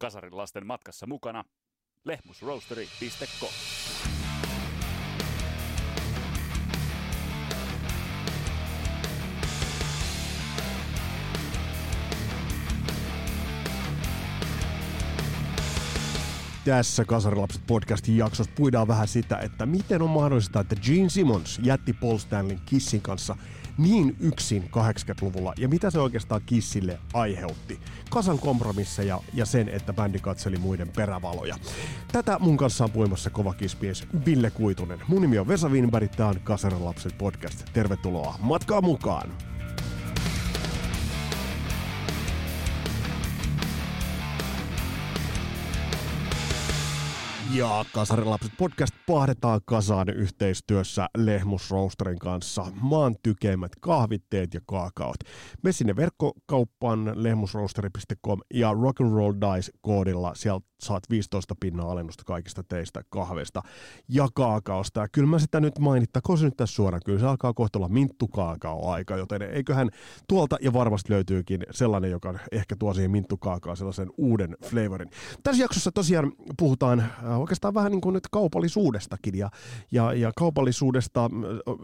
Kasarin 0.00 0.36
lasten 0.36 0.66
matkassa 0.66 1.06
mukana 1.06 1.44
lehmusroastery.com. 2.04 3.50
Tässä 16.64 17.04
Kasarilapset 17.04 17.62
podcastin 17.66 18.16
jaksossa 18.16 18.52
puidaan 18.56 18.88
vähän 18.88 19.08
sitä, 19.08 19.38
että 19.38 19.66
miten 19.66 20.02
on 20.02 20.10
mahdollista, 20.10 20.60
että 20.60 20.76
Gene 20.76 21.08
Simmons 21.08 21.60
jätti 21.62 21.92
Paul 21.92 22.18
Stanleyn 22.18 22.60
Kissin 22.66 23.02
kanssa 23.02 23.36
niin 23.82 24.16
yksin 24.20 24.62
80-luvulla 24.62 25.52
ja 25.58 25.68
mitä 25.68 25.90
se 25.90 26.00
oikeastaan 26.00 26.40
Kissille 26.46 26.98
aiheutti. 27.12 27.80
Kasan 28.10 28.38
kompromisseja 28.38 29.20
ja 29.34 29.46
sen, 29.46 29.68
että 29.68 29.92
bändi 29.92 30.18
katseli 30.18 30.56
muiden 30.56 30.88
perävaloja. 30.88 31.56
Tätä 32.12 32.38
mun 32.38 32.56
kanssa 32.56 32.84
on 32.84 32.90
puimassa 32.90 33.30
kova 33.30 33.54
kismies 33.54 34.06
Ville 34.26 34.50
Kuitunen. 34.50 35.02
Mun 35.08 35.22
nimi 35.22 35.38
on 35.38 35.48
Vesa 35.48 35.68
Winberg, 35.68 36.10
tää 36.10 36.26
on 36.26 36.40
Kasarilapset 36.44 37.18
podcast. 37.18 37.64
Tervetuloa 37.72 38.34
matkaa 38.40 38.80
mukaan! 38.80 39.49
Ja 47.54 47.84
Kasarilapset 47.92 48.52
podcast 48.58 48.94
pahdetaan 49.06 49.60
kasaan 49.64 50.08
yhteistyössä 50.08 51.08
Lehmus 51.16 51.70
Roasterin 51.70 52.18
kanssa. 52.18 52.66
Maan 52.80 53.16
tykeimmät 53.22 53.72
kahvitteet 53.80 54.54
ja 54.54 54.60
kaakaot. 54.66 55.16
Me 55.62 55.72
sinne 55.72 55.96
verkkokauppaan 55.96 57.12
lehmusroasteri.com 57.14 58.40
ja 58.54 58.72
Rock'n'Roll 58.72 59.34
Dice 59.40 59.72
koodilla 59.80 60.34
sieltä 60.34 60.70
saat 60.80 61.02
15 61.10 61.54
pinnaa 61.60 61.90
alennusta 61.90 62.22
kaikista 62.26 62.62
teistä 62.62 63.02
kahvesta 63.08 63.62
ja 64.08 64.28
kaakaosta. 64.34 65.00
Ja 65.00 65.08
kyllä 65.12 65.28
mä 65.28 65.38
sitä 65.38 65.60
nyt 65.60 65.78
mainittakoon 65.78 66.38
se 66.38 66.44
nyt 66.44 66.56
tässä 66.56 66.74
suoraan. 66.74 67.02
Kyllä 67.04 67.18
se 67.18 67.26
alkaa 67.26 67.52
kohta 67.52 67.78
olla 67.78 67.88
minttukaakao-aika, 67.88 69.16
joten 69.16 69.42
eiköhän 69.42 69.90
tuolta 70.28 70.56
ja 70.60 70.72
varmasti 70.72 71.12
löytyykin 71.12 71.66
sellainen, 71.70 72.10
joka 72.10 72.34
ehkä 72.52 72.76
tuo 72.78 72.94
siihen 72.94 73.10
minttukaakao 73.10 73.76
sellaisen 73.76 74.10
uuden 74.16 74.56
flavorin. 74.64 75.10
Tässä 75.42 75.62
jaksossa 75.62 75.92
tosiaan 75.92 76.32
puhutaan 76.58 77.00
äh, 77.00 77.39
oikeastaan 77.40 77.74
vähän 77.74 77.92
niin 77.92 78.00
kuin 78.00 78.12
nyt 78.12 78.28
kaupallisuudestakin 78.30 79.38
ja, 79.38 79.50
ja, 79.92 80.12
ja 80.12 80.32
kaupallisuudesta 80.36 81.24
äh, 81.24 81.74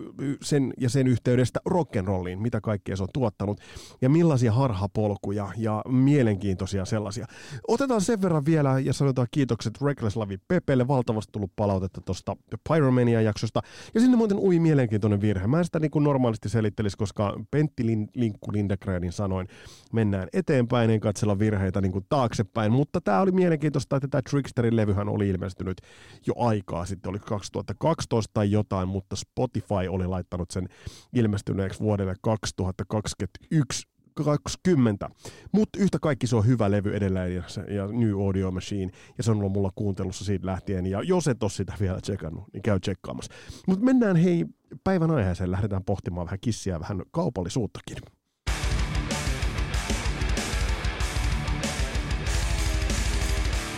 sen, 0.43 0.73
ja 0.81 0.89
sen 0.89 1.07
yhteydestä 1.07 1.61
rock'n'rolliin, 1.71 2.39
mitä 2.39 2.61
kaikkea 2.61 2.97
se 2.97 3.03
on 3.03 3.09
tuottanut 3.13 3.61
ja 4.01 4.09
millaisia 4.09 4.53
harhapolkuja 4.53 5.49
ja 5.57 5.83
mielenkiintoisia 5.89 6.85
sellaisia. 6.85 7.27
Otetaan 7.69 8.01
sen 8.01 8.23
verran 8.23 8.45
vielä 8.45 8.79
ja 8.79 8.93
sanotaan 8.93 9.29
kiitokset 9.31 9.83
Reckless 9.83 10.17
Lavi 10.17 10.39
Pepelle, 10.49 10.89
valtavasti 10.89 11.33
tullut 11.33 11.53
palautetta 11.57 12.01
tuosta 12.01 12.37
Pyromania-jaksosta. 12.69 13.61
Ja 13.95 14.01
sinne 14.01 14.17
muuten 14.17 14.39
ui 14.39 14.59
mielenkiintoinen 14.59 15.21
virhe. 15.21 15.47
Mä 15.47 15.59
en 15.59 15.65
sitä 15.65 15.79
niin 15.81 15.91
kuin 15.91 16.05
normaalisti 16.05 16.49
selittelisi, 16.49 16.97
koska 16.97 17.41
Pentti 17.51 17.83
Linkku 18.15 18.53
Lindegrenin 18.53 19.13
sanoin, 19.13 19.49
mennään 19.93 20.29
eteenpäin, 20.33 20.91
en 20.91 21.01
katsella 21.01 21.39
virheitä 21.39 21.81
niin 21.81 21.93
kuin 21.93 22.07
taaksepäin. 22.09 22.73
Mutta 22.73 23.01
tämä 23.01 23.21
oli 23.21 23.33
mielenkiintoista, 23.33 23.97
että 23.97 24.09
tämä 24.09 24.23
Tricksterin 24.31 24.77
levyhän 24.77 25.09
oli 25.09 25.29
ilmestynyt 25.47 25.81
jo 26.27 26.35
aikaa 26.37 26.87
sitten, 26.87 27.11
oli 27.11 27.19
2012 27.19 28.31
tai 28.35 28.51
jotain, 28.51 28.89
mutta 28.89 29.17
Spotify 29.17 29.89
oli 29.91 30.07
laittanut 30.07 30.51
sen 30.51 30.69
ilmestyneeksi 31.13 31.81
vuodelle 31.81 32.15
2021 32.21 33.89
20. 34.25 35.11
Mutta 35.53 35.79
yhtä 35.79 35.99
kaikki 36.03 36.27
se 36.27 36.37
on 36.37 36.47
hyvä 36.47 36.71
levy 36.71 36.97
edelleen 36.97 37.35
ja, 37.35 37.43
ja 37.75 37.87
New 37.87 38.27
Audio 38.27 38.51
Machine, 38.51 38.93
ja 39.19 39.25
se 39.25 39.31
on 39.31 39.37
ollut 39.37 39.53
mulla 39.53 39.73
kuuntelussa 39.75 40.25
siitä 40.25 40.47
lähtien, 40.47 40.87
ja 40.87 41.03
jos 41.03 41.29
et 41.29 41.43
ole 41.43 41.51
sitä 41.51 41.73
vielä 41.81 42.01
tsekannut, 42.01 42.45
niin 42.53 42.63
käy 42.63 42.81
tsekkaamassa. 42.81 43.33
Mutta 43.67 43.85
mennään 43.85 44.17
hei 44.17 44.45
päivän 44.85 45.11
aiheeseen, 45.11 45.51
lähdetään 45.51 45.85
pohtimaan 45.85 46.27
vähän 46.27 46.41
kissiä, 46.41 46.81
vähän 46.81 47.03
kaupallisuuttakin. 47.11 47.97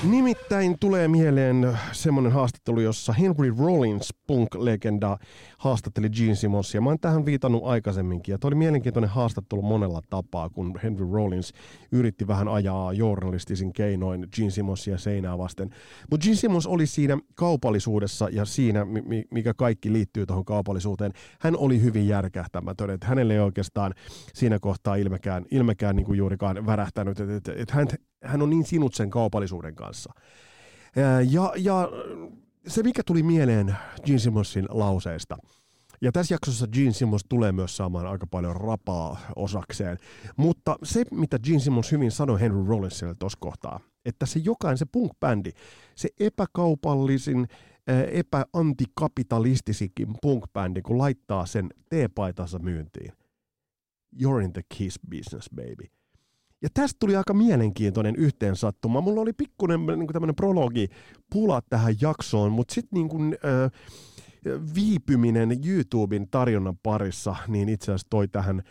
Nimittäin 0.05 0.77
tulee 0.81 1.09
mieleen 1.09 1.79
semmoinen 1.93 2.33
haastattelu, 2.33 2.81
jossa 2.81 3.13
Henry 3.13 3.55
Rollins, 3.59 4.15
punk-legenda, 4.27 5.19
haastatteli 5.59 6.11
Gene 6.11 6.35
Simmonsia. 6.35 6.81
Mä 6.81 6.89
oon 6.89 6.99
tähän 7.01 7.27
viitannut 7.27 7.63
aikaisemminkin, 7.65 8.33
ja 8.33 8.39
toi 8.39 8.49
oli 8.49 8.55
mielenkiintoinen 8.55 9.11
haastattelu 9.11 9.63
monella 9.63 10.01
tapaa, 10.11 10.51
kun 10.51 10.79
Henry 10.83 11.13
Rollins 11.13 11.53
yritti 11.93 12.27
vähän 12.27 12.49
ajaa 12.49 12.93
journalistisin 12.93 13.73
keinoin 13.73 14.27
Gene 14.37 14.51
Simmonsia 14.51 14.99
seinää 14.99 15.39
vasten. 15.39 15.71
Mutta 16.11 16.25
Gene 16.25 16.37
Simmons 16.37 16.67
oli 16.67 16.87
siinä 16.87 17.19
kaupallisuudessa 17.35 18.29
ja 18.29 18.45
siinä, 18.45 18.87
mikä 19.31 19.55
kaikki 19.55 19.93
liittyy 19.93 20.27
tuohon 20.27 20.45
kaupallisuuteen, 20.45 21.13
hän 21.41 21.57
oli 21.57 21.83
hyvin 21.83 22.09
järkähtämätön, 22.09 22.91
että 22.91 23.07
hänelle 23.07 23.35
ei 23.35 23.41
oikeastaan 23.41 23.95
siinä 24.35 24.59
kohtaa 24.59 24.97
ilmekään, 24.97 25.45
ilmekään 25.51 25.97
niin 25.97 26.07
kuin 26.07 26.19
juurikaan 26.19 26.67
värähtänyt, 26.67 27.21
että, 27.21 27.37
että, 27.37 27.53
että 27.57 27.75
hän, 27.75 27.89
hän 28.25 28.43
on 28.43 28.51
niin 28.51 28.65
sinut 28.65 28.95
sen 28.95 29.11
kaupallisuuden 29.11 29.75
kanssa. 29.75 30.13
Ja, 31.31 31.53
ja 31.57 31.89
se, 32.67 32.83
mikä 32.83 33.03
tuli 33.07 33.23
mieleen 33.23 33.77
Gene 34.07 34.19
Simmonsin 34.19 34.67
lauseesta, 34.69 35.37
ja 36.01 36.13
tässä 36.13 36.35
jaksossa 36.35 36.67
Gene 36.67 36.93
Simmons 36.93 37.25
tulee 37.29 37.53
myös 37.53 37.77
saamaan 37.77 38.07
aika 38.07 38.27
paljon 38.27 38.57
rapaa 38.57 39.21
osakseen, 39.37 39.99
mutta 40.37 40.77
se, 40.83 41.05
mitä 41.11 41.39
Gene 41.39 41.59
Simmons 41.59 41.93
hyvin 41.93 42.11
sanoi 42.11 42.41
Henry 42.41 42.67
Rollinsille 42.67 43.15
tuossa 43.15 43.39
kohtaa, 43.41 43.81
että 44.05 44.27
se 44.27 44.41
jokainen, 44.45 44.79
se 44.79 44.87
punk-bändi, 44.97 45.53
se 45.95 46.09
epäkaupallisin, 46.21 47.49
epäantikapitalistisinkin 48.13 50.09
punk-bändi, 50.23 50.83
kun 50.83 50.99
laittaa 50.99 51.47
sen 51.47 51.69
teepaitansa 51.91 52.59
myyntiin, 52.59 53.13
you're 54.23 54.45
in 54.45 54.53
the 54.53 54.63
kiss 54.77 54.99
business, 55.11 55.51
baby 55.57 55.98
ja 56.63 56.69
tästä 56.75 56.97
tuli 57.01 57.17
aika 57.17 57.35
mielenkiintoinen 57.35 58.17
yhteensattuma. 58.17 59.01
Mulla 59.01 59.21
oli 59.21 59.33
pikkuinen 59.33 59.87
niin 59.87 60.07
tämmöinen 60.07 60.35
prologi 60.35 60.89
pula 61.31 61.63
tähän 61.71 61.95
jaksoon, 62.01 62.53
mutta 62.53 62.75
sitten 62.75 62.97
niin 62.97 63.09
kuin, 63.09 63.37
äh, 63.45 63.71
viipyminen 64.75 65.51
YouTuben 65.67 66.29
tarjonnan 66.31 66.79
parissa, 66.83 67.37
niin 67.49 67.69
itse 67.69 67.85
asiassa 67.85 68.07
toi 68.11 68.29
tähän 68.29 68.63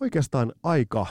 oikeastaan 0.00 0.52
aika 0.62 1.06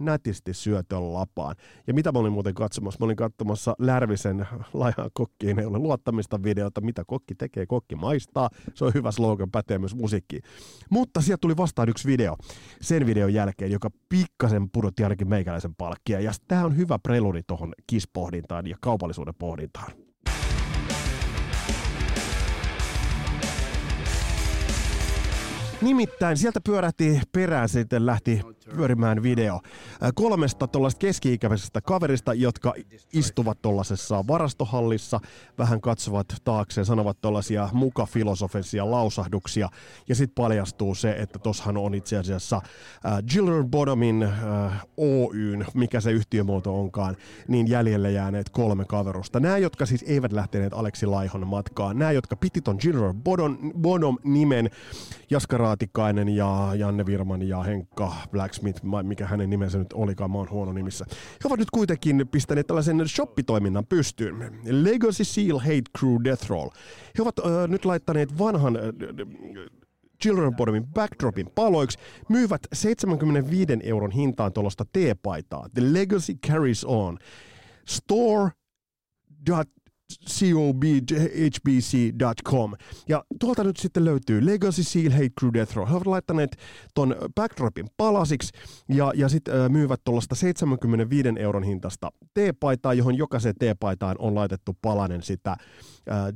nätisti 0.00 0.54
syötön 0.54 1.14
lapaan. 1.14 1.56
Ja 1.86 1.94
mitä 1.94 2.12
mä 2.12 2.18
olin 2.18 2.32
muuten 2.32 2.54
katsomassa? 2.54 2.98
Mä 3.00 3.04
olin 3.04 3.16
katsomassa 3.16 3.76
Lärvisen 3.78 4.46
laihan 4.72 5.10
kokkiin 5.12 5.58
ei 5.58 5.66
ole 5.66 5.78
luottamista 5.78 6.42
videota, 6.42 6.80
mitä 6.80 7.04
kokki 7.06 7.34
tekee, 7.34 7.66
kokki 7.66 7.96
maistaa. 7.96 8.50
Se 8.74 8.84
on 8.84 8.94
hyvä 8.94 9.10
slogan, 9.10 9.50
pätee 9.50 9.78
myös 9.78 9.94
musiikkiin. 9.94 10.42
Mutta 10.90 11.20
sieltä 11.20 11.40
tuli 11.40 11.56
vastaan 11.56 11.88
yksi 11.88 12.08
video 12.08 12.36
sen 12.80 13.06
videon 13.06 13.34
jälkeen, 13.34 13.70
joka 13.70 13.90
pikkasen 14.08 14.70
pudotti 14.70 15.02
ainakin 15.02 15.28
meikäläisen 15.28 15.74
palkkia. 15.74 16.20
Ja 16.20 16.32
tämä 16.48 16.64
on 16.64 16.76
hyvä 16.76 16.98
preludi 16.98 17.42
tuohon 17.46 17.72
kispohdintaan 17.86 18.66
ja 18.66 18.76
kaupallisuuden 18.80 19.34
pohdintaan. 19.38 19.92
Nimittäin 25.82 26.36
sieltä 26.36 26.60
pyörähti 26.64 27.20
perään 27.32 27.68
sitten 27.68 28.06
lähti 28.06 28.40
pyörimään 28.76 29.22
video 29.22 29.60
kolmesta 30.14 30.66
tuollaista 30.66 30.98
keski-ikäisestä 30.98 31.80
kaverista, 31.80 32.34
jotka 32.34 32.74
istuvat 33.12 33.62
tuollaisessa 33.62 34.24
varastohallissa, 34.26 35.20
vähän 35.58 35.80
katsovat 35.80 36.26
taakse 36.44 36.80
ja 36.80 36.84
sanovat 36.84 37.20
tuollaisia 37.20 37.68
mukafilosofisia 37.72 38.90
lausahduksia. 38.90 39.68
Ja 40.08 40.14
sitten 40.14 40.34
paljastuu 40.34 40.94
se, 40.94 41.10
että 41.10 41.38
tossahan 41.38 41.76
on 41.76 41.94
itse 41.94 42.18
asiassa 42.18 42.56
äh, 42.56 43.64
Bottomin 43.70 44.22
äh, 44.22 44.86
Oyn, 44.96 45.66
mikä 45.74 46.00
se 46.00 46.12
yhtiömuoto 46.12 46.80
onkaan, 46.80 47.16
niin 47.48 47.68
jäljelle 47.68 48.12
jääneet 48.12 48.50
kolme 48.50 48.84
kaverusta. 48.84 49.40
Nämä, 49.40 49.58
jotka 49.58 49.86
siis 49.86 50.04
eivät 50.08 50.32
lähteneet 50.32 50.72
Aleksi 50.72 51.06
Laihon 51.06 51.46
matkaan, 51.46 51.98
nämä, 51.98 52.12
jotka 52.12 52.36
piti 52.36 52.60
ton 52.60 52.76
Giller 52.80 53.14
Bottom, 53.14 53.72
Bottom 53.80 54.16
nimen, 54.24 54.70
Jaska 55.30 55.56
Raatikainen 55.56 56.28
ja 56.28 56.70
Janne 56.74 57.06
Virman 57.06 57.42
ja 57.42 57.62
Henkka 57.62 58.12
Blacksmith, 58.60 59.06
mikä 59.08 59.26
hänen 59.26 59.50
nimensä 59.50 59.78
nyt 59.78 59.92
olikaan, 59.92 60.30
mä 60.30 60.38
oon 60.38 60.50
huono 60.50 60.72
nimissä. 60.72 61.04
He 61.10 61.46
ovat 61.46 61.58
nyt 61.58 61.70
kuitenkin 61.70 62.28
pistäneet 62.30 62.66
tällaisen 62.66 63.08
shoppitoiminnan 63.08 63.86
pystyyn. 63.86 64.60
Legacy 64.64 65.24
Seal 65.24 65.58
Hate 65.58 65.82
Crew 65.98 66.16
Death 66.24 66.50
Roll. 66.50 66.68
He 67.18 67.22
ovat 67.22 67.38
äh, 67.38 67.68
nyt 67.68 67.84
laittaneet 67.84 68.38
vanhan 68.38 68.76
äh, 68.76 68.82
Children 70.22 70.56
Bottomin 70.56 70.86
backdropin 70.86 71.50
paloiksi, 71.54 71.98
myyvät 72.28 72.60
75 72.72 73.72
euron 73.82 74.10
hintaan 74.10 74.52
tuollaista 74.52 74.84
teepaitaa. 74.92 75.66
The 75.74 75.82
Legacy 75.92 76.34
Carries 76.48 76.84
On. 76.84 77.18
Store 77.88 78.50
cobhbc.com. 80.40 82.02
Ja 83.08 83.24
tuolta 83.40 83.64
nyt 83.64 83.76
sitten 83.76 84.04
löytyy 84.04 84.46
Legacy 84.46 84.82
Seal 84.82 85.10
Hate 85.12 85.30
Crew 85.40 85.52
Death 85.54 85.76
Row. 85.76 85.88
He 85.88 85.94
ovat 85.94 86.06
laittaneet 86.06 86.56
ton 86.94 87.16
backdropin 87.34 87.86
palasiksi 87.96 88.52
ja, 88.88 89.12
ja 89.14 89.28
sitten 89.28 89.60
äh, 89.60 89.68
myyvät 89.68 90.00
tuollaista 90.04 90.34
75 90.34 91.28
euron 91.38 91.62
hintasta 91.62 92.12
teepaitaa, 92.34 92.94
johon 92.94 93.14
jokaiseen 93.14 93.54
teepaitaan 93.58 94.16
on 94.18 94.34
laitettu 94.34 94.76
palanen 94.82 95.22
sitä 95.22 95.50
äh, 95.50 95.56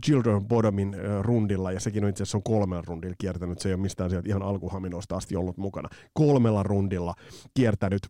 Children 0.07 0.45
Bottomin 0.45 0.95
äh, 0.95 1.01
rundilla, 1.21 1.73
ja 1.73 1.81
sekin 1.81 2.05
on 2.05 2.11
itse 2.11 2.23
asiassa 2.23 2.39
on 2.39 2.43
kolmella 2.43 2.85
rundilla 2.87 3.15
kiertänyt, 3.19 3.59
se 3.59 3.69
ei 3.69 3.75
ole 3.75 3.83
mistään 3.83 4.11
sieltä 4.11 4.29
ihan 4.29 4.43
alkuhaminoista 4.43 5.17
asti 5.17 5.37
ollut 5.37 5.57
mukana. 5.57 5.89
Kolmella 6.13 6.63
rundilla 6.63 7.15
kiertänyt 7.55 8.03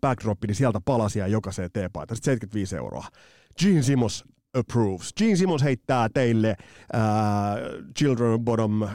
backdropi, 0.00 0.46
niin 0.46 0.54
sieltä 0.54 0.80
palasia 0.84 1.26
jokaiseen 1.26 1.70
teepaitaan. 1.72 2.16
Sitten 2.16 2.32
75 2.32 2.76
euroa. 2.76 3.06
Gene 3.62 3.82
Simmons 3.82 4.24
approves. 4.58 5.14
Gene 5.14 5.36
Simmons 5.36 5.62
heittää 5.62 6.08
teille 6.08 6.48
äh, 6.48 7.00
Children 7.98 8.40
Bottom 8.40 8.88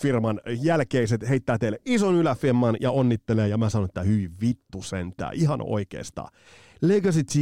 firman 0.00 0.40
jälkeiset 0.60 1.28
heittää 1.28 1.58
teille 1.58 1.78
ison 1.84 2.14
yläfemman 2.14 2.76
ja 2.80 2.90
onnittelee, 2.90 3.48
ja 3.48 3.58
mä 3.58 3.68
sanon, 3.68 3.88
että 3.88 4.02
hyi 4.02 4.30
vittu 4.40 4.82
sentää, 4.82 5.30
ihan 5.34 5.60
oikeastaan. 5.62 6.28
Legacy 6.80 7.24
T 7.24 7.34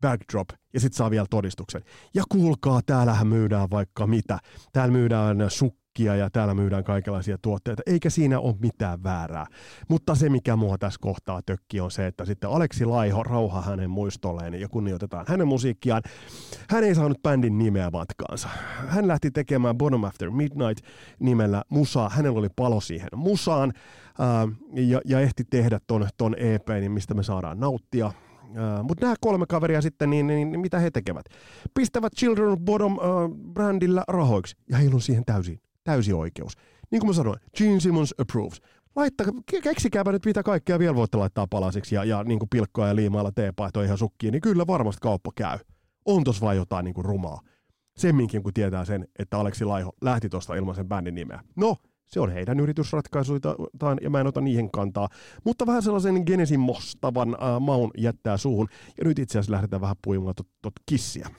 backdrop, 0.00 0.48
ja 0.74 0.80
sitten 0.80 0.96
saa 0.96 1.10
vielä 1.10 1.26
todistuksen. 1.30 1.82
Ja 2.14 2.22
kuulkaa, 2.28 2.80
täällähän 2.86 3.26
myydään 3.26 3.70
vaikka 3.70 4.06
mitä. 4.06 4.38
Täällä 4.72 4.92
myydään 4.92 5.36
suk 5.48 5.76
musiikkia 5.96 6.16
ja 6.16 6.30
täällä 6.30 6.54
myydään 6.54 6.84
kaikenlaisia 6.84 7.38
tuotteita, 7.38 7.82
eikä 7.86 8.10
siinä 8.10 8.40
ole 8.40 8.54
mitään 8.60 9.02
väärää. 9.02 9.46
Mutta 9.88 10.14
se, 10.14 10.28
mikä 10.28 10.56
mua 10.56 10.78
tässä 10.78 10.98
kohtaa 11.00 11.40
tökki, 11.46 11.80
on 11.80 11.90
se, 11.90 12.06
että 12.06 12.24
sitten 12.24 12.50
Aleksi 12.50 12.84
Laiho, 12.84 13.22
rauha 13.22 13.62
hänen 13.62 13.90
muistolleen 13.90 14.54
ja 14.54 14.68
kunnioitetaan 14.68 15.24
hänen 15.28 15.48
musiikkiaan. 15.48 16.02
Hän 16.70 16.84
ei 16.84 16.94
saanut 16.94 17.22
bändin 17.22 17.58
nimeä 17.58 17.90
matkaansa. 17.90 18.48
Hän 18.88 19.08
lähti 19.08 19.30
tekemään 19.30 19.78
Bottom 19.78 20.04
After 20.04 20.30
Midnight 20.30 20.84
nimellä 21.18 21.62
musaa. 21.68 22.08
Hänellä 22.08 22.38
oli 22.38 22.48
palo 22.56 22.80
siihen 22.80 23.08
musaan 23.14 23.72
ää, 24.18 24.48
ja, 24.74 25.00
ja 25.04 25.20
ehti 25.20 25.44
tehdä 25.50 25.80
ton, 25.86 26.08
ton 26.16 26.34
EP, 26.38 26.68
niin 26.68 26.92
mistä 26.92 27.14
me 27.14 27.22
saadaan 27.22 27.60
nauttia. 27.60 28.12
Mutta 28.82 29.06
nämä 29.06 29.14
kolme 29.20 29.46
kaveria 29.46 29.82
sitten, 29.82 30.10
niin, 30.10 30.26
niin, 30.26 30.50
niin 30.50 30.60
mitä 30.60 30.78
he 30.78 30.90
tekevät? 30.90 31.26
Pistävät 31.74 32.12
Children 32.12 32.48
of 32.48 32.60
Bottom 32.60 32.92
uh, 32.92 33.02
brändillä 33.52 34.04
rahoiksi, 34.08 34.56
ja 34.70 34.76
heillä 34.76 34.94
on 34.94 35.00
siihen 35.00 35.24
täysin 35.24 35.60
täysi 35.86 36.12
oikeus. 36.12 36.52
Niin 36.90 37.00
kuin 37.00 37.10
mä 37.10 37.14
sanoin, 37.14 37.40
Gene 37.56 37.80
Simmons 37.80 38.14
approves. 38.18 38.60
Laittaa, 38.96 39.26
keksikääpä 39.62 40.12
nyt 40.12 40.24
mitä 40.24 40.42
kaikkea 40.42 40.78
vielä 40.78 40.94
voitte 40.94 41.16
laittaa 41.16 41.46
palasiksi 41.46 41.94
ja, 41.94 42.04
ja 42.04 42.24
niin 42.24 42.38
kuin 42.38 42.48
pilkkoa 42.48 42.88
ja 42.88 42.96
liimailla 42.96 43.32
teepaitoa 43.32 43.84
ihan 43.84 43.98
sukkiin, 43.98 44.32
niin 44.32 44.40
kyllä 44.40 44.66
varmasti 44.66 45.00
kauppa 45.00 45.30
käy. 45.36 45.58
On 46.04 46.24
tos 46.24 46.40
vaan 46.40 46.56
jotain 46.56 46.84
niin 46.84 46.94
kuin 46.94 47.04
rumaa. 47.04 47.40
Semminkin 47.96 48.42
kun 48.42 48.52
tietää 48.52 48.84
sen, 48.84 49.08
että 49.18 49.38
Aleksi 49.38 49.64
Laiho 49.64 49.92
lähti 50.00 50.28
tuosta 50.28 50.54
ilman 50.54 50.74
sen 50.74 50.88
bändin 50.88 51.14
nimeä. 51.14 51.40
No, 51.56 51.76
se 52.06 52.20
on 52.20 52.32
heidän 52.32 52.60
yritysratkaisuitaan 52.60 53.98
ja 54.00 54.10
mä 54.10 54.20
en 54.20 54.26
ota 54.26 54.40
niihin 54.40 54.70
kantaa. 54.70 55.08
Mutta 55.44 55.66
vähän 55.66 55.82
sellaisen 55.82 56.22
genesimostavan 56.26 57.28
äh, 57.28 57.60
maun 57.60 57.90
jättää 57.98 58.36
suuhun. 58.36 58.68
Ja 58.98 59.04
nyt 59.04 59.18
itse 59.18 59.38
asiassa 59.38 59.52
lähdetään 59.52 59.80
vähän 59.80 59.96
puimaan 60.02 60.34
tot 60.62 60.72
kissiä. 60.86 61.30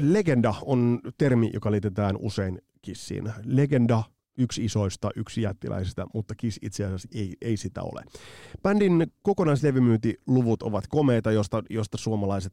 Legenda 0.00 0.54
on 0.62 1.00
termi, 1.18 1.50
joka 1.52 1.70
liitetään 1.70 2.16
usein 2.16 2.58
kissiin. 2.82 3.32
Legenda 3.44 4.02
yksi 4.38 4.64
isoista, 4.64 5.10
yksi 5.16 5.42
jättiläisistä, 5.42 6.06
mutta 6.14 6.34
Kiss 6.34 6.58
itse 6.62 6.84
asiassa 6.84 7.08
ei, 7.14 7.36
ei 7.40 7.56
sitä 7.56 7.82
ole. 7.82 8.04
Bändin 8.62 9.06
kokonaislevymyyntiluvut 9.22 10.62
ovat 10.62 10.84
komeita, 10.88 11.32
josta, 11.32 11.62
josta 11.70 11.98
suomalaiset 11.98 12.52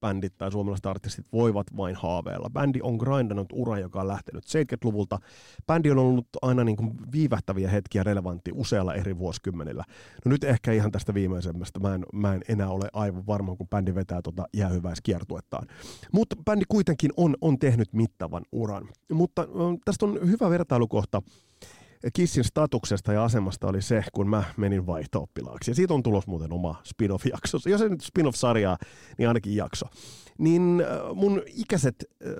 bändit 0.00 0.38
tai 0.38 0.52
suomalaiset 0.52 0.86
artistit 0.86 1.26
voivat 1.32 1.66
vain 1.76 1.96
haaveilla. 1.96 2.50
Bändi 2.50 2.78
on 2.82 2.96
grindannut 2.96 3.48
ura, 3.52 3.78
joka 3.78 4.00
on 4.00 4.08
lähtenyt 4.08 4.44
70-luvulta. 4.44 5.18
Bändi 5.66 5.90
on 5.90 5.98
ollut 5.98 6.28
aina 6.42 6.64
niin 6.64 6.76
kuin 6.76 6.90
viivähtäviä 7.12 7.70
hetkiä 7.70 8.02
relevantti 8.02 8.50
usealla 8.54 8.94
eri 8.94 9.18
vuosikymmenillä. 9.18 9.84
No 10.24 10.28
nyt 10.30 10.44
ehkä 10.44 10.72
ihan 10.72 10.92
tästä 10.92 11.14
viimeisemmästä. 11.14 11.80
Mä 11.80 11.94
en, 11.94 12.04
mä 12.12 12.34
en 12.34 12.42
enää 12.48 12.68
ole 12.68 12.88
aivan 12.92 13.26
varma, 13.26 13.56
kun 13.56 13.68
bändi 13.68 13.94
vetää 13.94 14.22
tuota 14.22 14.44
jäähyväiskiertuettaan. 14.54 15.66
Mutta 16.12 16.36
bändi 16.44 16.64
kuitenkin 16.68 17.10
on, 17.16 17.36
on 17.40 17.58
tehnyt 17.58 17.92
mittavan 17.92 18.42
uran. 18.52 18.88
Mutta 19.12 19.48
tästä 19.84 20.06
on 20.06 20.18
hyvä 20.30 20.50
vertailukohta 20.50 21.11
kohta 21.12 21.42
Kissin 22.12 22.44
statuksesta 22.44 23.12
ja 23.12 23.24
asemasta 23.24 23.66
oli 23.66 23.82
se, 23.82 24.04
kun 24.12 24.28
mä 24.28 24.44
menin 24.56 24.86
vaihto-oppilaaksi. 24.86 25.70
Ja 25.70 25.74
siitä 25.74 25.94
on 25.94 26.02
tulos 26.02 26.26
muuten 26.26 26.52
oma 26.52 26.82
spin-off-jakso. 26.84 27.58
Jos 27.66 27.80
ei 27.80 27.88
nyt 27.88 28.00
spin-off-sarjaa, 28.00 28.78
niin 29.18 29.28
ainakin 29.28 29.56
jakso. 29.56 29.86
Niin 30.38 30.84
äh, 30.86 31.14
mun 31.14 31.42
ikäiset, 31.46 32.04
äh, 32.26 32.32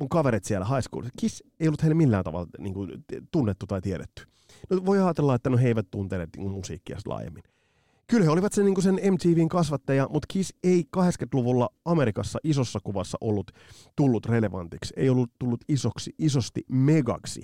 mun 0.00 0.08
kaverit 0.08 0.44
siellä 0.44 0.66
high 0.66 0.82
school, 0.88 1.04
Kiss 1.20 1.42
ei 1.60 1.68
ollut 1.68 1.82
heille 1.82 1.94
millään 1.94 2.24
tavalla 2.24 2.46
niin 2.58 2.74
kuin, 2.74 3.04
tunnettu 3.32 3.66
tai 3.66 3.80
tiedetty. 3.80 4.22
No, 4.70 4.86
voi 4.86 4.98
ajatella, 4.98 5.34
että 5.34 5.50
no, 5.50 5.56
he 5.56 5.68
eivät 5.68 5.86
tunteneet 5.90 6.30
niin 6.36 6.50
musiikkia 6.50 6.98
laajemmin. 7.06 7.42
Kyllä 8.06 8.24
he 8.24 8.30
olivat 8.30 8.52
sen, 8.52 8.64
niin 8.64 8.82
sen 8.82 8.94
MTVn 8.94 9.48
kasvattaja, 9.48 10.08
mutta 10.10 10.26
Kiss 10.28 10.54
ei 10.64 10.84
80-luvulla 10.96 11.68
Amerikassa 11.84 12.38
isossa 12.44 12.78
kuvassa 12.84 13.18
ollut 13.20 13.50
tullut 13.96 14.26
relevantiksi, 14.26 14.94
ei 14.96 15.10
ollut 15.10 15.30
tullut 15.38 15.60
isoksi, 15.68 16.14
isosti 16.18 16.64
megaksi 16.68 17.42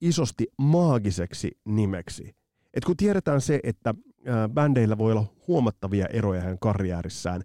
isosti 0.00 0.46
maagiseksi 0.58 1.50
nimeksi. 1.64 2.36
Et 2.74 2.84
kun 2.84 2.96
tiedetään 2.96 3.40
se, 3.40 3.60
että 3.62 3.94
bändeillä 4.54 4.98
voi 4.98 5.12
olla 5.12 5.24
huomattavia 5.48 6.06
eroja 6.06 6.40
heidän 6.40 6.58
karjäärissään, 6.58 7.42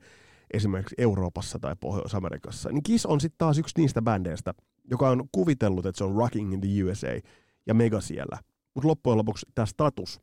esimerkiksi 0.53 0.95
Euroopassa 0.97 1.59
tai 1.59 1.75
Pohjois-Amerikassa, 1.79 2.69
niin 2.71 2.83
Kiss 2.83 3.05
on 3.05 3.21
sitten 3.21 3.37
taas 3.37 3.57
yksi 3.57 3.81
niistä 3.81 4.01
bändeistä, 4.01 4.53
joka 4.91 5.09
on 5.09 5.29
kuvitellut, 5.31 5.85
että 5.85 5.97
se 5.97 6.03
on 6.03 6.15
Rocking 6.15 6.53
in 6.53 6.61
the 6.61 6.83
USA 6.83 7.29
ja 7.67 7.73
mega 7.73 8.01
siellä. 8.01 8.37
Mutta 8.73 8.87
loppujen 8.87 9.17
lopuksi 9.17 9.45
tämä 9.55 9.65
status 9.65 10.21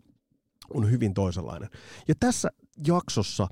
on 0.75 0.91
hyvin 0.91 1.15
toisenlainen. 1.15 1.69
Ja 2.09 2.15
tässä 2.21 2.49
jaksossa 2.87 3.49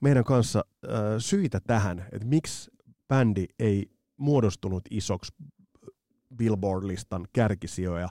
meidän 0.00 0.24
kanssa 0.24 0.64
äh, 0.84 0.90
syitä 1.18 1.60
tähän, 1.66 2.06
että 2.12 2.28
miksi 2.28 2.70
bändi 3.08 3.44
ei 3.58 3.90
muodostunut 4.16 4.82
isoksi 4.90 5.32
Billboard-listan 6.36 7.26
kärkisijoja 7.32 8.08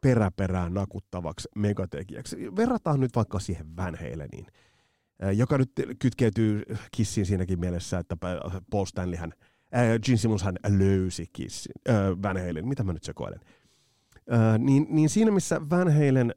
peräperään 0.00 0.74
nakuttavaksi 0.74 1.48
megatekijäksi. 1.56 2.56
Verrataan 2.56 3.00
nyt 3.00 3.16
vaikka 3.16 3.38
siihen 3.38 3.76
Van 3.76 3.94
Haleniin, 3.94 4.46
joka 5.34 5.58
nyt 5.58 5.72
kytkeytyy 5.98 6.62
kissiin 6.90 7.26
siinäkin 7.26 7.60
mielessä, 7.60 7.98
että 7.98 8.16
Paul 8.70 8.84
Stanleyhän, 8.84 9.32
äh, 9.76 10.00
Gene 10.06 10.16
Simmonshan 10.16 10.58
löysi 10.78 11.26
kissin, 11.32 11.72
äh, 11.88 11.94
Van 12.22 12.36
Halen, 12.36 12.68
mitä 12.68 12.84
mä 12.84 12.92
nyt 12.92 13.04
sekoilen. 13.04 13.40
Äh, 14.32 14.58
niin, 14.58 14.86
niin 14.90 15.08
siinä 15.08 15.30
missä 15.30 15.60
Van 15.70 15.92
Halen 15.92 16.32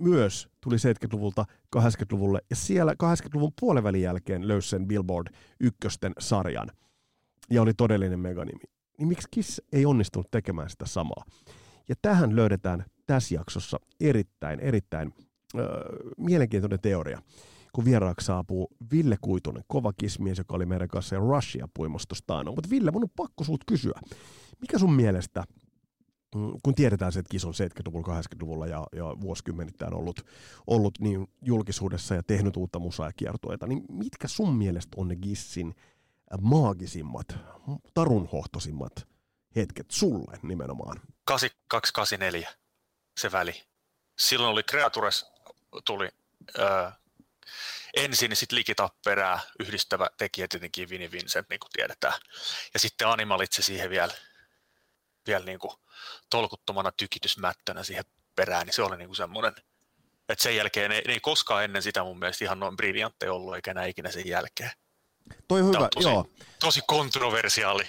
myös 0.00 0.48
tuli 0.60 0.76
70-luvulta 0.76 1.44
80-luvulle, 1.76 2.40
ja 2.50 2.56
siellä 2.56 2.92
80-luvun 2.92 3.52
puolivälin 3.60 4.02
jälkeen 4.02 4.48
löysi 4.48 4.68
sen 4.68 4.86
Billboard 4.86 5.34
ykkösten 5.60 6.12
sarjan, 6.18 6.70
ja 7.50 7.62
oli 7.62 7.74
todellinen 7.74 8.20
meganimi 8.20 8.75
niin 8.98 9.08
miksi 9.08 9.28
Kiss 9.30 9.60
ei 9.72 9.86
onnistunut 9.86 10.30
tekemään 10.30 10.70
sitä 10.70 10.86
samaa? 10.86 11.24
Ja 11.88 11.94
tähän 12.02 12.36
löydetään 12.36 12.84
tässä 13.06 13.34
jaksossa 13.34 13.80
erittäin, 14.00 14.60
erittäin 14.60 15.12
äh, 15.58 15.62
mielenkiintoinen 16.18 16.80
teoria, 16.80 17.22
kun 17.72 17.84
vieraaksi 17.84 18.26
saapuu 18.26 18.68
Ville 18.92 19.16
Kuitunen, 19.20 19.64
kova 19.66 19.92
kismies, 19.92 20.38
joka 20.38 20.56
oli 20.56 20.66
meidän 20.66 20.88
kanssa 20.88 21.14
ja 21.14 21.20
Russia 21.20 21.68
puimostosta 21.74 22.44
Mutta 22.44 22.70
Ville, 22.70 22.90
mun 22.90 23.02
on 23.02 23.10
pakko 23.16 23.44
sulta 23.44 23.64
kysyä, 23.66 24.00
mikä 24.60 24.78
sun 24.78 24.92
mielestä, 24.92 25.44
mm, 26.34 26.52
kun 26.62 26.74
tiedetään 26.74 27.12
se, 27.12 27.18
että 27.18 27.30
Kiss 27.30 27.44
on 27.44 27.54
70-luvulla, 27.54 28.20
80-luvulla 28.20 28.66
ja, 28.66 28.86
ja 28.96 29.04
vuosikymmenittäin 29.20 29.94
ollut, 29.94 30.20
ollut 30.66 30.98
niin 31.00 31.26
julkisuudessa 31.42 32.14
ja 32.14 32.22
tehnyt 32.22 32.56
uutta 32.56 32.78
musaa 32.78 33.06
ja 33.06 33.12
kiertueita, 33.16 33.66
niin 33.66 33.84
mitkä 33.88 34.28
sun 34.28 34.54
mielestä 34.54 35.00
on 35.00 35.08
ne 35.08 35.16
Kissin 35.16 35.74
maagisimmat, 36.40 37.26
tarunhohtoisimmat 37.94 38.92
hetket 39.56 39.90
sulle 39.90 40.38
nimenomaan? 40.42 41.00
8284, 41.24 42.52
se 43.20 43.32
väli. 43.32 43.62
Silloin 44.18 44.52
oli 44.52 44.62
Creatures, 44.62 45.26
tuli 45.84 46.08
öö, 46.58 46.90
ensin 47.96 48.36
sitten 48.36 48.58
likitapperää 48.58 49.40
yhdistävä 49.60 50.10
tekijä 50.18 50.48
tietenkin 50.48 50.88
Vinnie 50.88 51.10
Vincent, 51.10 51.48
niin 51.48 51.60
kuin 51.60 51.70
tiedetään. 51.72 52.20
Ja 52.74 52.80
sitten 52.80 53.08
Animalitse 53.08 53.62
siihen 53.62 53.90
vielä, 53.90 54.14
vielä 55.26 55.44
niin 55.44 55.58
kuin 55.58 55.72
tolkuttomana 56.30 56.92
tykitysmättönä 56.92 57.82
siihen 57.82 58.04
perään, 58.36 58.66
niin 58.66 58.74
se 58.74 58.82
oli 58.82 58.96
niin 58.96 59.08
kuin 59.08 59.16
semmoinen, 59.16 59.52
että 60.28 60.42
sen 60.42 60.56
jälkeen 60.56 60.90
ne 60.90 61.02
ei 61.08 61.20
koskaan 61.20 61.64
ennen 61.64 61.82
sitä 61.82 62.04
mun 62.04 62.18
mielestä 62.18 62.44
ihan 62.44 62.60
noin 62.60 62.76
briljantteja 62.76 63.32
ollut, 63.32 63.54
eikä 63.54 63.70
enää 63.70 63.84
ikinä 63.84 64.10
sen 64.10 64.28
jälkeen. 64.28 64.70
Toi 65.48 65.60
on 65.60 65.68
hyvä, 65.68 65.78
on 65.78 65.88
tosi, 65.94 66.08
joo. 66.08 66.26
tosi 66.60 66.80
kontroversiaali 66.86 67.84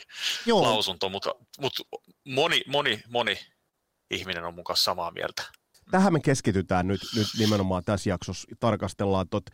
joo. 0.46 0.64
lausunto, 0.64 1.10
mutta, 1.10 1.36
mutta 1.62 1.84
moni, 2.26 2.62
moni, 2.68 3.02
moni 3.10 3.38
ihminen 4.12 4.46
on 4.46 4.54
mukaan 4.54 4.78
samaa 4.78 5.12
mieltä. 5.12 5.44
Tähän 5.92 6.14
me 6.14 6.20
keskitytään 6.20 6.88
nyt, 6.88 7.02
nyt 7.16 7.28
nimenomaan 7.40 7.84
tässä 7.84 8.10
jaksossa. 8.10 8.48
Tarkastellaan 8.60 9.30
tot 9.30 9.46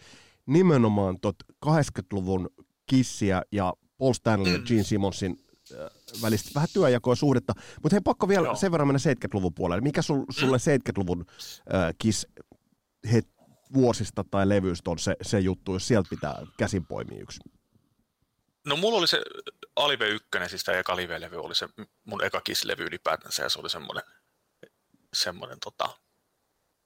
nimenomaan 0.46 1.20
tot 1.20 1.36
80-luvun 1.66 2.50
kissiä 2.86 3.42
ja 3.52 3.74
Paul 3.98 4.14
Stanley 4.14 4.54
ja 4.54 4.60
Gene 4.60 4.84
Simmonsin 4.84 5.46
äh, 5.72 5.78
välistä 6.22 6.52
vähän 6.56 6.68
työjakoa 6.74 7.16
suhdetta. 7.16 7.54
Mutta 7.84 7.96
hei, 7.96 8.02
pakko 8.04 8.28
vielä 8.28 8.48
Joo. 8.48 8.56
sen 8.56 8.72
verran 8.72 8.88
mennä 8.88 9.00
70-luvun 9.14 9.54
puolelle. 9.54 9.82
Mikä 9.82 10.02
sul, 10.02 10.26
sulle 10.30 10.58
70-luvun 10.58 11.26
äh, 11.74 11.94
kiss 11.98 12.28
het, 13.12 13.28
vuosista 13.74 14.26
tai 14.32 14.50
levyistä 14.50 14.92
on 14.92 15.00
se, 15.00 15.16
se 15.22 15.40
juttu, 15.40 15.74
jos 15.74 15.88
sieltä 15.88 16.10
pitää 16.10 16.46
käsin 16.58 16.86
poimia 16.86 17.22
yksi? 17.22 17.40
No 18.66 18.76
mulla 18.76 18.98
oli 18.98 19.08
se 19.08 19.22
Alive 19.76 20.08
1, 20.08 20.30
siis 20.48 20.64
tämä 20.64 20.78
eka 20.78 20.96
live-levy 20.96 21.38
oli 21.38 21.56
se 21.56 21.70
mun 22.04 22.24
eka 22.24 22.42
Kiss-levy 22.50 22.84
ylipäätänsä 22.84 23.44
ja 23.44 23.50
se 23.50 23.60
oli 23.60 23.70
semmoinen, 23.70 24.04
semmoinen 25.14 25.60
tota, 25.60 25.90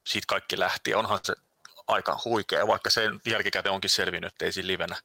siitä 0.07 0.25
kaikki 0.27 0.59
lähti 0.59 0.93
onhan 0.93 1.19
se 1.23 1.33
aika 1.87 2.21
huikea, 2.25 2.67
vaikka 2.67 2.89
sen 2.89 3.21
jälkikäteen 3.25 3.73
onkin 3.73 3.89
selvinnyt, 3.89 4.31
että 4.33 4.45
ei 4.45 4.51
siinä 4.51 4.67
livenä 4.67 4.95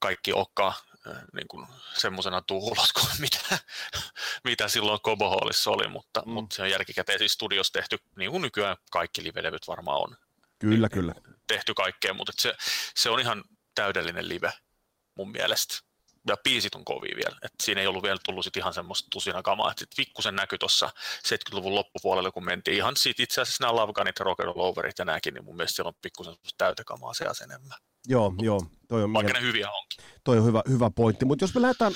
kaikki 0.00 0.32
olekaan 0.32 0.74
niin 1.34 1.48
kuin 1.48 1.66
semmoisena 1.94 2.42
tuulot 2.42 2.92
kuin 3.00 3.06
mitä, 3.20 3.58
mitä 4.44 4.68
silloin 4.68 5.00
Kobo 5.02 5.30
Hallissa 5.30 5.70
oli, 5.70 5.88
mutta, 5.88 6.22
Mm. 6.26 6.32
mutta 6.32 6.56
se 6.56 6.62
on 6.62 6.70
jälkikäteen 6.70 7.18
siis 7.18 7.32
studios 7.32 7.72
tehty, 7.72 7.98
niin 8.16 8.30
kuin 8.30 8.42
nykyään 8.42 8.76
kaikki 8.90 9.24
live-levyt 9.24 9.68
varmaan 9.68 9.98
on 10.00 10.16
Kyllä, 10.58 10.88
kyllä. 10.88 11.14
tehty 11.46 11.74
kaikkea, 11.74 12.14
mutta 12.14 12.32
se, 12.38 12.54
se 12.94 13.10
on 13.10 13.20
ihan 13.20 13.44
täydellinen 13.74 14.28
live 14.28 14.52
mun 15.16 15.30
mielestä. 15.30 15.74
Ja 16.28 16.36
biisit 16.44 16.74
on 16.74 16.84
kovia 16.84 17.16
vielä. 17.16 17.38
Et 17.42 17.52
siinä 17.62 17.80
ei 17.80 17.86
ollut 17.86 18.02
vielä 18.02 18.18
tullut 18.24 18.44
sit 18.44 18.56
ihan 18.56 18.74
semmoista 18.74 19.08
tusina 19.10 19.42
kamaa. 19.42 19.70
Et 19.70 19.78
sit 19.78 19.88
pikkusen 19.96 20.34
näkyi 20.36 20.58
tuossa 20.58 20.90
70-luvun 21.28 21.74
loppupuolella, 21.74 22.30
kun 22.30 22.44
mentiin 22.44 22.76
ihan 22.76 22.96
siitä 22.96 23.22
itse 23.22 23.40
asiassa 23.40 23.64
nämä 23.64 23.76
Lavganit, 23.76 24.20
Rock 24.20 24.40
and 24.40 24.52
Overit 24.54 24.98
ja 24.98 25.04
nämäkin, 25.04 25.34
niin 25.34 25.44
mun 25.44 25.56
mielestä 25.56 25.76
siellä 25.76 25.88
on 25.88 25.94
pikkusen 26.02 26.34
täytekamaa 26.58 27.14
se 27.14 27.24
enemmän. 27.44 27.78
Joo, 28.08 28.34
joo. 28.42 28.66
Toi 28.88 29.02
on, 29.02 29.12
Vaikka 29.12 29.32
ne 29.32 29.40
hyviä 29.40 29.70
onkin. 29.70 30.04
toi 30.24 30.38
on 30.38 30.44
hyvä, 30.44 30.62
hyvä 30.68 30.90
pointti. 30.90 31.24
Mutta 31.24 31.42
jos 31.44 31.54
me 31.54 31.62
lähdetään 31.62 31.92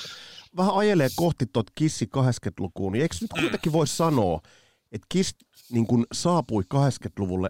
vähän 0.57 0.75
ajelee 0.75 1.09
kohti 1.15 1.45
tuot 1.53 1.67
Kissi 1.75 2.05
80-lukuun, 2.17 2.93
niin 2.93 3.01
eikö 3.01 3.15
nyt 3.21 3.31
kuitenkin 3.39 3.71
voi 3.71 3.87
sanoa, 3.87 4.41
että 4.91 5.05
Kiss 5.09 5.35
niin 5.71 5.87
kun 5.87 6.05
saapui 6.13 6.63
80-luvulle 6.75 7.49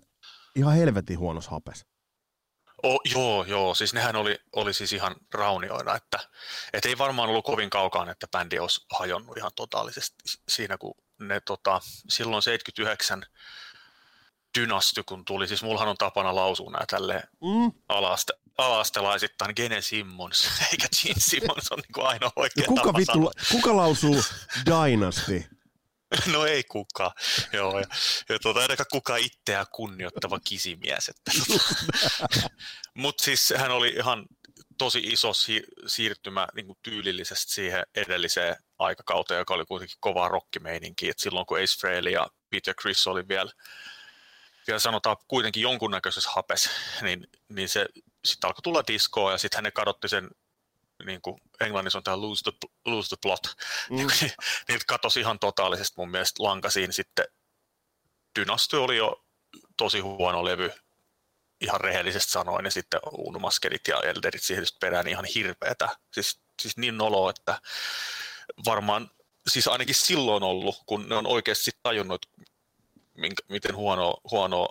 ihan 0.55 0.75
helvetin 0.75 1.19
huonos 1.19 1.47
hapes? 1.47 1.85
Oh, 2.83 2.99
joo, 3.13 3.43
joo, 3.43 3.75
siis 3.75 3.93
nehän 3.93 4.15
oli, 4.15 4.39
oli 4.53 4.73
siis 4.73 4.93
ihan 4.93 5.15
raunioina, 5.33 5.95
että 5.95 6.19
et 6.73 6.85
ei 6.85 6.97
varmaan 6.97 7.29
ollut 7.29 7.45
kovin 7.45 7.69
kaukaan, 7.69 8.09
että 8.09 8.27
bändi 8.27 8.59
olisi 8.59 8.85
hajonnut 8.99 9.37
ihan 9.37 9.51
totaalisesti 9.55 10.15
siinä, 10.49 10.77
kun 10.77 10.95
ne 11.19 11.39
tota, 11.39 11.81
silloin 12.09 12.41
79 12.43 13.25
dynasty, 14.59 15.03
kun 15.03 15.25
tuli, 15.25 15.47
siis 15.47 15.63
mullahan 15.63 15.87
on 15.89 15.97
tapana 15.97 16.35
lausua 16.35 16.71
nämä 16.71 16.85
tälleen 16.89 17.23
Mm. 17.41 17.71
alaste, 17.89 18.33
alaastelaisittain 18.57 19.53
Gene 19.55 19.81
Simmons, 19.81 20.47
eikä 20.71 20.87
Gene 21.01 21.15
Simmons 21.19 21.71
on 21.71 21.77
niin 21.79 21.93
kuin 21.93 22.07
ainoa 22.07 22.31
oikea 22.35 22.63
Ja 22.63 22.67
kuka, 22.67 22.81
tapa 22.83 22.97
vittu, 22.97 23.31
kuka 23.51 23.75
lausuu 23.77 24.23
Dynasty? 24.65 25.43
No 26.33 26.45
ei 26.45 26.63
kukaan, 26.63 27.11
joo. 27.53 27.79
Ja, 27.79 27.85
ja 28.29 28.39
tuota, 28.39 28.59
ainakaan 28.59 28.87
kukaan 28.91 29.19
itseään 29.19 29.65
kunnioittava 29.71 30.39
kisimies. 30.43 31.09
Että, 31.09 31.31
Mutta 32.93 33.23
siis 33.23 33.53
hän 33.57 33.71
oli 33.71 33.89
ihan 33.89 34.25
tosi 34.77 34.99
iso 34.99 35.33
si- 35.33 35.67
siirtymä 35.87 36.47
niin 36.55 36.65
kuin 36.65 36.77
tyylillisesti 36.83 37.53
siihen 37.53 37.83
edelliseen 37.95 38.55
aikakauteen, 38.79 39.39
joka 39.39 39.53
oli 39.53 39.65
kuitenkin 39.65 39.97
kovaa 39.99 40.27
rockimeininkiä. 40.27 41.11
Et 41.11 41.19
silloin 41.19 41.45
kun 41.45 41.57
Ace 41.57 41.79
Frehley 41.79 42.11
ja 42.13 42.27
Peter 42.49 42.75
Chris 42.81 43.07
oli 43.07 43.27
vielä, 43.27 43.51
vielä 44.67 44.79
sanotaan 44.79 45.17
kuitenkin 45.27 45.63
jonkunnäköisessä 45.63 46.29
hapes, 46.35 46.69
niin, 47.01 47.27
niin 47.49 47.69
se 47.69 47.85
sitten 48.25 48.47
alkoi 48.47 48.61
tulla 48.61 48.83
diskoa 48.87 49.31
ja 49.31 49.37
sitten 49.37 49.63
ne 49.63 49.71
kadotti 49.71 50.09
sen 50.09 50.29
niin 51.05 51.21
kuin 51.21 51.41
englannissa 51.59 51.99
on 51.99 52.03
tämä 52.03 52.21
lose 52.21 52.43
the, 52.43 52.51
lose 52.85 53.07
the 53.09 53.17
plot, 53.21 53.41
Mm. 53.89 53.95
niin, 53.97 54.09
niin 54.67 54.79
katosi 54.87 55.19
ihan 55.19 55.39
totaalisesti 55.39 55.93
mun 55.97 56.11
mielestä 56.11 56.43
lankasiin 56.43 56.93
sitten. 56.93 57.25
Dynasty 58.39 58.77
oli 58.77 58.97
jo 58.97 59.25
tosi 59.77 59.99
huono 59.99 60.45
levy, 60.45 60.71
ihan 61.61 61.81
rehellisesti 61.81 62.31
sanoen, 62.31 62.65
ja 62.65 62.71
sitten 62.71 62.99
Unumaskelit 63.17 63.87
ja 63.87 63.99
Elderit 63.99 64.43
siihen 64.43 64.63
perään 64.79 65.05
niin 65.05 65.11
ihan 65.11 65.25
hirveetä. 65.25 65.89
Siis, 66.13 66.39
siis 66.61 66.77
niin 66.77 66.97
nolo, 66.97 67.29
että 67.29 67.61
varmaan, 68.65 69.11
siis 69.47 69.67
ainakin 69.67 69.95
silloin 69.95 70.43
ollut, 70.43 70.83
kun 70.85 71.09
ne 71.09 71.15
on 71.15 71.27
oikeasti 71.27 71.71
tajunnut, 71.83 72.25
minkä, 73.17 73.43
miten 73.49 73.75
huono, 73.75 74.17
huono 74.31 74.69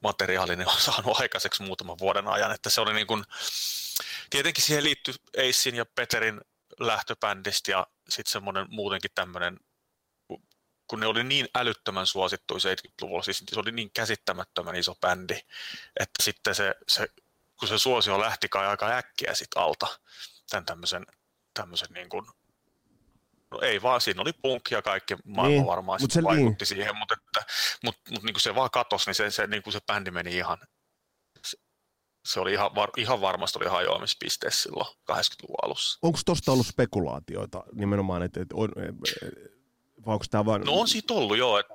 materiaali 0.00 0.56
ne 0.56 0.66
on 0.66 0.80
saanut 0.80 1.20
aikaiseksi 1.20 1.62
muutaman 1.62 1.98
vuoden 1.98 2.28
ajan, 2.28 2.52
että 2.52 2.70
se 2.70 2.80
oli 2.80 2.92
niin 2.92 3.06
kuin, 3.06 3.24
tietenkin 4.30 4.64
siihen 4.64 4.84
liittyy 4.84 5.14
Acein 5.38 5.76
ja 5.76 5.86
Peterin 5.94 6.40
lähtöbändistä 6.80 7.70
ja 7.70 7.86
sitten 8.08 8.32
semmoinen 8.32 8.66
muutenkin 8.70 9.10
tämmöinen, 9.14 9.60
kun 10.86 11.00
ne 11.00 11.06
oli 11.06 11.24
niin 11.24 11.48
älyttömän 11.54 12.06
suosittuja 12.06 12.58
70-luvulla, 12.58 13.22
siis 13.22 13.44
se 13.52 13.60
oli 13.60 13.72
niin 13.72 13.90
käsittämättömän 13.94 14.76
iso 14.76 14.94
bändi, 14.94 15.34
että 16.00 16.22
sitten 16.22 16.54
se, 16.54 16.74
se 16.88 17.08
kun 17.58 17.68
se 17.68 17.78
suosio 17.78 18.20
lähti 18.20 18.48
kai 18.48 18.66
aika 18.66 18.86
äkkiä 18.86 19.34
sit 19.34 19.48
alta, 19.56 19.86
tämän 20.50 20.66
tämmöisen, 20.66 21.06
tämmöisen 21.54 21.88
niin 21.94 22.08
kuin, 22.08 22.26
no 23.50 23.60
ei 23.62 23.82
vaan, 23.82 24.00
siinä 24.00 24.22
oli 24.22 24.32
punk 24.32 24.70
ja 24.70 24.82
kaikki 24.82 25.14
maailma 25.24 25.48
Niin, 25.48 25.58
niin, 25.58 25.66
varmaan 25.66 26.00
mut 26.00 26.10
se- 26.10 26.22
vaikutti 26.22 26.66
siihen, 26.66 26.96
mutta, 26.96 27.14
että, 27.14 27.52
mutta, 27.84 28.00
mutta 28.10 28.26
niin 28.26 28.34
kuin 28.34 28.42
se 28.42 28.54
vaan 28.54 28.70
katosi, 28.70 29.06
niin 29.06 29.14
se, 29.14 29.30
se, 29.30 29.46
niin 29.46 29.62
kuin 29.62 29.72
se 29.72 29.80
bändi 29.86 30.10
meni 30.10 30.36
ihan, 30.36 30.58
se 32.24 32.40
oli 32.40 32.52
ihan, 32.52 32.74
var, 32.74 32.90
ihan 32.96 33.20
varmasti 33.20 33.58
oli 33.58 33.68
hajoamispisteessä 33.68 34.62
silloin 34.62 34.86
80-luvun 35.12 35.56
alussa. 35.62 35.98
Onko 36.02 36.18
tosta 36.26 36.52
ollut 36.52 36.66
spekulaatioita 36.66 37.64
nimenomaan, 37.72 38.22
että, 38.22 38.40
että 38.40 38.54
on, 38.56 38.68
vai 40.06 40.12
onko 40.12 40.24
tämä 40.30 40.44
vain... 40.44 40.62
No 40.62 40.72
on 40.72 40.88
siitä 40.88 41.14
ollut 41.14 41.38
joo, 41.38 41.58
että 41.58 41.74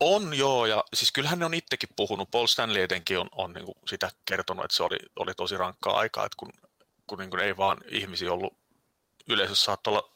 on 0.00 0.34
joo, 0.34 0.66
ja 0.66 0.84
siis 0.94 1.12
kyllähän 1.12 1.38
ne 1.38 1.44
on 1.44 1.54
itsekin 1.54 1.88
puhunut, 1.96 2.30
Paul 2.30 2.46
Stanley 2.46 2.82
etenkin 2.82 3.18
on, 3.18 3.28
on 3.32 3.52
niin 3.52 3.66
sitä 3.88 4.10
kertonut, 4.24 4.64
että 4.64 4.76
se 4.76 4.82
oli, 4.82 4.96
oli 5.16 5.34
tosi 5.34 5.56
rankkaa 5.56 5.98
aikaa, 5.98 6.26
että 6.26 6.36
kun, 6.36 6.52
kun 7.06 7.18
niin 7.18 7.38
ei 7.38 7.56
vaan 7.56 7.78
ihmisiä 7.88 8.32
ollut 8.32 8.56
yleisössä 9.28 9.64
saattoi 9.64 9.92
olla, 9.92 10.12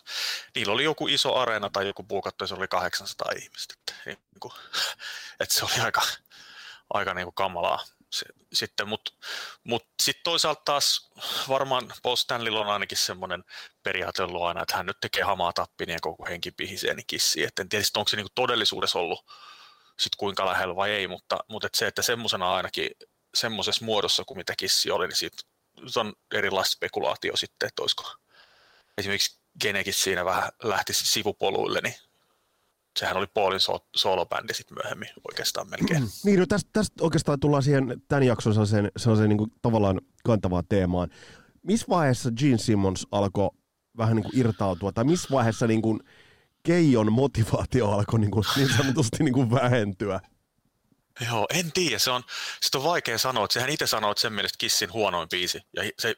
niillä 0.54 0.72
oli 0.72 0.84
joku 0.84 1.08
iso 1.08 1.34
areena 1.34 1.70
tai 1.70 1.86
joku 1.86 2.02
buukattu 2.02 2.44
ja 2.44 2.48
se 2.48 2.54
oli 2.54 2.68
800 2.68 3.32
ihmistä, 3.42 3.74
että, 3.78 3.94
niin 4.06 4.18
kuin, 4.40 4.52
että 5.40 5.54
se 5.54 5.64
oli 5.64 5.84
aika, 5.84 6.02
aika 6.94 7.14
niin 7.14 7.26
kuin 7.26 7.34
kamalaa 7.34 7.84
se, 8.10 8.26
sitten, 8.52 8.88
mutta 8.88 9.12
mut 9.64 9.86
sitten 10.02 10.24
toisaalta 10.24 10.62
taas 10.64 11.10
varmaan 11.48 11.94
Paul 12.02 12.16
Stanleylla 12.16 12.60
on 12.60 12.66
ainakin 12.66 12.98
semmoinen 12.98 13.44
periaate 13.82 14.22
ollut 14.22 14.42
aina, 14.42 14.62
että 14.62 14.76
hän 14.76 14.86
nyt 14.86 15.00
tekee 15.00 15.22
hamaa 15.22 15.52
tappin 15.52 15.90
ja 15.90 15.98
koko 16.00 16.26
henki 16.26 16.50
pihisee 16.50 16.94
niin 16.94 17.06
kissiin, 17.06 17.48
että 17.48 17.62
en 17.62 17.68
tiedä 17.68 17.84
onko 17.96 18.08
se 18.08 18.16
niinku 18.16 18.32
todellisuudessa 18.34 18.98
ollut 18.98 19.24
sit 19.98 20.16
kuinka 20.16 20.46
lähellä 20.46 20.76
vai 20.76 20.90
ei, 20.90 21.08
mutta, 21.08 21.38
mutta 21.48 21.66
et 21.66 21.74
se, 21.74 21.86
että 21.86 22.02
semmoisena 22.02 22.54
ainakin 22.54 22.90
semmoisessa 23.34 23.84
muodossa 23.84 24.24
kuin 24.24 24.38
mitä 24.38 24.54
kissi 24.56 24.90
oli, 24.90 25.06
niin 25.06 25.16
siitä 25.16 25.36
on 25.96 26.12
erilaista 26.34 26.74
spekulaatio 26.74 27.36
sitten, 27.36 27.66
että 27.66 27.82
olisiko 27.82 28.16
esimerkiksi 28.98 29.40
Genekin 29.60 29.94
siinä 29.94 30.24
vähän 30.24 30.50
lähtisi 30.62 31.06
sivupoluille, 31.06 31.80
niin 31.80 31.94
sehän 32.96 33.16
oli 33.16 33.26
Paulin 33.26 33.60
so- 33.60 33.86
solobändi 33.96 34.54
sitten 34.54 34.78
myöhemmin 34.82 35.08
oikeastaan 35.28 35.70
melkein. 35.70 36.08
Niin, 36.24 36.40
no 36.40 36.46
tästä, 36.46 36.70
tästä 36.72 37.04
oikeastaan 37.04 37.40
tullaan 37.40 37.62
siihen 37.62 38.02
tämän 38.08 38.22
jakson 38.22 38.54
sellaiseen, 38.54 38.92
sellaiseen 38.96 39.28
niin 39.28 39.38
kuin 39.38 39.52
tavallaan 39.62 40.00
kantavaan 40.24 40.64
teemaan. 40.68 41.10
Missä 41.62 41.86
vaiheessa 41.88 42.30
Gene 42.30 42.58
Simmons 42.58 43.06
alkoi 43.12 43.50
vähän 43.96 44.16
niin 44.16 44.24
kuin 44.24 44.38
irtautua, 44.38 44.92
tai 44.92 45.04
missä 45.04 45.28
vaiheessa 45.30 45.66
niin 45.66 45.82
kuin 45.82 46.00
Keijon 46.62 47.12
motivaatio 47.12 47.90
alkoi 47.90 48.20
niin, 48.20 48.30
kuin, 48.30 48.44
niin 48.56 48.68
sanotusti 48.76 49.24
niin 49.24 49.34
kuin 49.34 49.50
vähentyä? 49.50 50.20
Joo, 51.30 51.46
en 51.54 51.72
tiedä. 51.72 51.98
Se 51.98 52.10
on, 52.10 52.22
sit 52.60 52.74
on 52.74 52.84
vaikea 52.84 53.18
sanoa. 53.18 53.44
Että 53.44 53.52
sehän 53.52 53.70
itse 53.70 53.86
sanoo, 53.86 54.10
että 54.10 54.20
sen 54.20 54.32
mielestä 54.32 54.56
Kissin 54.58 54.92
huonoin 54.92 55.28
biisi. 55.28 55.60
Ja 55.76 55.82
se 55.98 56.14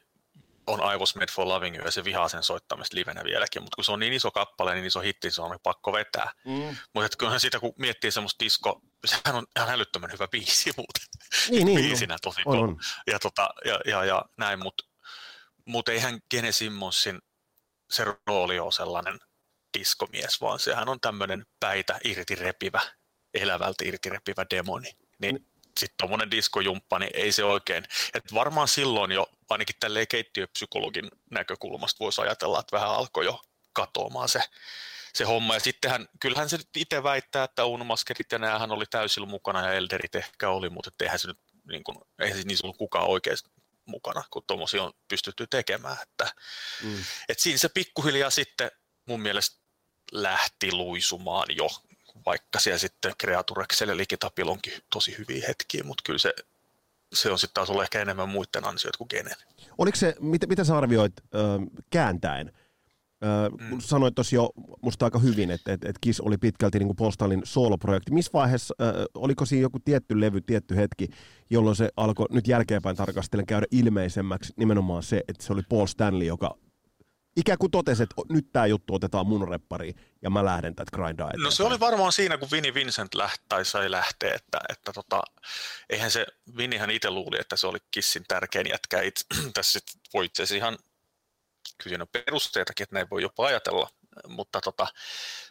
on 0.69 0.93
I 0.93 0.97
Was 0.97 1.15
Made 1.15 1.31
for 1.31 1.47
Loving 1.47 1.75
You 1.75 1.85
ja 1.85 1.91
se 1.91 2.03
vihaa 2.03 2.29
sen 2.29 2.43
soittamista 2.43 2.95
livenä 2.95 3.23
vieläkin. 3.23 3.61
Mutta 3.61 3.75
kun 3.75 3.83
se 3.83 3.91
on 3.91 3.99
niin 3.99 4.13
iso 4.13 4.31
kappale, 4.31 4.73
niin 4.75 4.85
iso 4.85 4.99
hitti, 4.99 5.31
se 5.31 5.41
on 5.41 5.59
pakko 5.63 5.93
vetää. 5.93 6.31
Mm. 6.45 6.77
Mutta 6.93 7.17
kyllähän 7.17 7.39
sitä, 7.39 7.59
kun 7.59 7.73
miettii 7.77 8.11
semmoista 8.11 8.45
disko, 8.45 8.81
sehän 9.05 9.35
on 9.35 9.45
ihan 9.57 9.69
älyttömän 9.69 10.11
hyvä 10.11 10.27
biisi 10.27 10.71
muuten. 10.77 11.03
Niin, 11.49 11.65
niin. 11.65 11.79
Biisinä 11.79 12.17
tosi 12.21 12.41
On, 12.45 12.59
on. 12.59 12.79
Ja, 13.07 13.19
tota, 13.19 13.49
ja, 13.65 13.79
ja, 13.85 14.05
ja 14.05 14.25
näin, 14.37 14.59
mutta 14.63 14.83
mut 15.65 15.89
eihän 15.89 16.19
Gene 16.31 16.51
Simmonsin 16.51 17.19
se 17.89 18.05
rooli 18.27 18.59
ole 18.59 18.71
sellainen 18.71 19.19
diskomies, 19.77 20.41
vaan 20.41 20.59
sehän 20.59 20.89
on 20.89 20.99
tämmöinen 20.99 21.45
päitä 21.59 21.99
irti 22.03 22.35
repivä, 22.35 22.81
elävältä 23.33 23.83
irti 23.85 24.09
repivä 24.09 24.45
demoni. 24.49 24.91
Niin 25.21 25.48
sitten 25.79 25.97
tuommoinen 25.97 26.31
diskojumppa, 26.31 26.99
niin 26.99 27.11
ei 27.13 27.31
se 27.31 27.43
oikein. 27.43 27.83
Et 28.13 28.33
varmaan 28.33 28.67
silloin 28.67 29.11
jo, 29.11 29.27
ainakin 29.49 29.75
tälleen 29.79 30.07
keittiöpsykologin 30.07 31.11
näkökulmasta 31.31 31.99
voisi 31.99 32.21
ajatella, 32.21 32.59
että 32.59 32.77
vähän 32.77 32.89
alkoi 32.89 33.25
jo 33.25 33.41
katoamaan 33.73 34.29
se, 34.29 34.41
se 35.13 35.23
homma. 35.23 35.53
Ja 35.53 35.59
sittenhän, 35.59 36.07
kyllähän 36.19 36.49
se 36.49 36.57
nyt 36.57 36.69
itse 36.77 37.03
väittää, 37.03 37.43
että 37.43 37.65
Unumaskerit 37.65 38.31
ja 38.31 38.39
näähän 38.39 38.71
oli 38.71 38.85
täysillä 38.85 39.27
mukana 39.27 39.67
ja 39.67 39.73
Elderit 39.73 40.15
ehkä 40.15 40.49
oli, 40.49 40.69
mutta 40.69 40.91
eihän 41.01 41.19
se 41.19 41.27
nyt, 41.27 41.39
niin 41.67 41.83
kuin, 41.83 41.97
eihän 42.19 42.37
se 42.37 42.43
niissä 42.47 42.67
ollut 42.67 42.77
kukaan 42.77 43.07
oikeasti 43.07 43.49
mukana, 43.85 44.23
kun 44.31 44.43
tuommoisia 44.47 44.83
on 44.83 44.93
pystytty 45.07 45.47
tekemään. 45.47 45.97
Että, 46.01 46.33
mm. 46.83 47.03
et 47.29 47.39
siinä 47.39 47.57
se 47.57 47.69
pikkuhiljaa 47.69 48.29
sitten 48.29 48.71
mun 49.05 49.21
mielestä 49.21 49.59
lähti 50.11 50.71
luisumaan 50.71 51.47
jo, 51.49 51.67
vaikka 52.25 52.59
siellä 52.59 52.77
sitten 52.77 53.13
Creaturekselle 53.21 53.97
Likitapilla 53.97 54.51
onkin 54.51 54.73
tosi 54.93 55.15
hyviä 55.17 55.45
hetkiä, 55.47 55.83
mutta 55.83 56.01
kyllä 56.05 56.19
se, 56.19 56.33
se 57.13 57.31
on 57.31 57.39
sitten 57.39 57.53
taas 57.53 57.69
ollut 57.69 57.83
ehkä 57.83 58.01
enemmän 58.01 58.29
muiden 58.29 58.65
ansioita 58.65 58.97
kuin 58.97 59.07
Genen. 59.09 59.35
Oliko 59.77 59.95
se, 59.95 60.15
mitä, 60.19 60.47
mitä 60.47 60.63
sä 60.63 60.77
arvioit 60.77 61.13
äh, 61.35 61.41
kääntäen? 61.89 62.51
Äh, 63.23 63.69
mm. 63.69 63.79
Sanoit 63.79 64.15
tuossa 64.15 64.35
jo 64.35 64.49
musta 64.81 65.05
aika 65.05 65.19
hyvin, 65.19 65.51
että 65.51 65.73
et, 65.73 65.85
et 65.85 65.95
Kiss 66.01 66.19
oli 66.21 66.37
pitkälti 66.37 66.79
niin 66.79 66.95
Postalin 66.95 67.41
solo-projekti. 67.43 68.11
Missä 68.11 68.31
vaiheessa, 68.33 68.75
äh, 68.81 68.93
oliko 69.13 69.45
siinä 69.45 69.61
joku 69.61 69.79
tietty 69.79 70.21
levy, 70.21 70.41
tietty 70.41 70.75
hetki, 70.75 71.07
jolloin 71.49 71.75
se 71.75 71.89
alkoi 71.97 72.25
nyt 72.29 72.47
jälkeenpäin 72.47 72.95
tarkastellen 72.95 73.45
käydä 73.45 73.65
ilmeisemmäksi 73.71 74.53
nimenomaan 74.57 75.03
se, 75.03 75.23
että 75.27 75.43
se 75.43 75.53
oli 75.53 75.61
Paul 75.69 75.85
Stanley, 75.85 76.27
joka 76.27 76.57
ikään 77.39 77.57
kuin 77.57 77.71
totesi, 77.71 78.03
että 78.03 78.15
nyt 78.29 78.51
tämä 78.51 78.65
juttu 78.65 78.95
otetaan 78.95 79.27
mun 79.27 79.47
reppariin 79.47 79.95
ja 80.21 80.29
mä 80.29 80.45
lähden 80.45 80.75
tätä 80.75 80.91
grindaa 80.91 81.27
eteenpäin. 81.27 81.43
No 81.43 81.51
se 81.51 81.63
oli 81.63 81.79
varmaan 81.79 82.11
siinä, 82.11 82.37
kun 82.37 82.51
Vinnie 82.51 82.73
Vincent 82.73 83.15
lähti 83.15 83.45
tai 83.49 83.65
sai 83.65 83.91
lähteä, 83.91 84.33
että, 84.35 84.59
että 84.69 84.93
tota, 84.93 85.21
eihän 85.89 86.11
se, 86.11 86.25
Vinnihän 86.57 86.91
itse 86.91 87.09
luuli, 87.09 87.37
että 87.39 87.57
se 87.57 87.67
oli 87.67 87.77
Kissin 87.91 88.23
tärkein 88.27 88.69
jätkä. 88.69 89.01
Itse, 89.01 89.25
tässä 89.53 89.79
voi 90.13 90.25
itse 90.25 90.43
asiassa 90.43 90.55
ihan, 90.55 90.77
kyllä 91.83 92.05
perusteitakin, 92.05 92.83
että 92.83 92.95
näin 92.95 93.09
voi 93.11 93.21
jopa 93.21 93.45
ajatella, 93.45 93.89
mutta, 94.27 94.61
tota, 94.61 94.87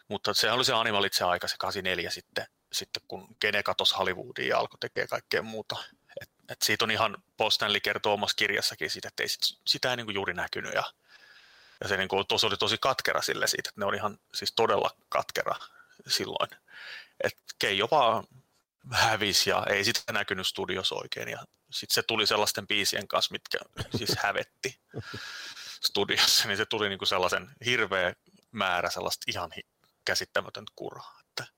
mutta 0.08 0.34
se 0.34 0.52
oli 0.52 0.64
se 0.64 0.72
Animalitse 0.72 1.24
aika, 1.24 1.48
se 1.48 1.56
84 1.58 2.10
sitten, 2.10 2.46
sitten 2.72 3.02
kun 3.08 3.28
Gene 3.40 3.62
katosi 3.62 3.94
Hollywoodiin 3.94 4.48
ja 4.48 4.58
alkoi 4.58 4.78
tekemään 4.80 5.08
kaikkea 5.08 5.42
muuta. 5.42 5.76
Et, 6.20 6.30
et 6.48 6.62
siitä 6.62 6.84
on 6.84 6.90
ihan, 6.90 7.16
Paul 7.36 7.50
Stanley 7.50 7.80
kertoo 7.80 8.12
omassa 8.12 8.36
kirjassakin 8.36 8.90
siitä, 8.90 9.08
että 9.08 9.22
ei 9.22 9.28
sit, 9.28 9.40
sitä 9.66 9.90
ei 9.90 9.96
niin 9.96 10.14
juuri 10.14 10.34
näkynyt 10.34 10.74
ja 10.74 10.84
ja 11.80 11.88
se 11.88 11.96
niin 11.96 12.08
kuin, 12.08 12.26
tos 12.26 12.44
oli 12.44 12.56
tosi 12.56 12.78
katkera 12.80 13.22
sille 13.22 13.46
siitä, 13.46 13.68
että 13.68 13.80
ne 13.80 13.86
oli 13.86 13.96
ihan 13.96 14.18
siis 14.34 14.52
todella 14.56 14.90
katkera 15.08 15.54
silloin. 16.06 16.50
Että 17.24 17.42
Keijo 17.58 17.88
vaan 17.90 18.24
hävisi 18.92 19.50
ja 19.50 19.66
ei 19.70 19.84
sitä 19.84 20.12
näkynyt 20.12 20.46
studiossa 20.46 20.94
oikein. 20.94 21.28
Ja 21.28 21.44
sitten 21.70 21.94
se 21.94 22.02
tuli 22.02 22.26
sellaisten 22.26 22.66
biisien 22.66 23.08
kanssa, 23.08 23.32
mitkä 23.32 23.58
siis 23.96 24.16
hävetti 24.18 24.80
studiossa, 25.84 26.48
niin 26.48 26.56
se 26.56 26.66
tuli 26.66 26.88
niin 26.88 26.98
kuin 26.98 27.08
sellaisen 27.08 27.50
hirveä 27.64 28.14
määrä 28.50 28.90
sellaista 28.90 29.24
ihan 29.26 29.50
käsittämätöntä 30.04 30.72
kuraa. 30.76 31.18
Että, 31.28 31.52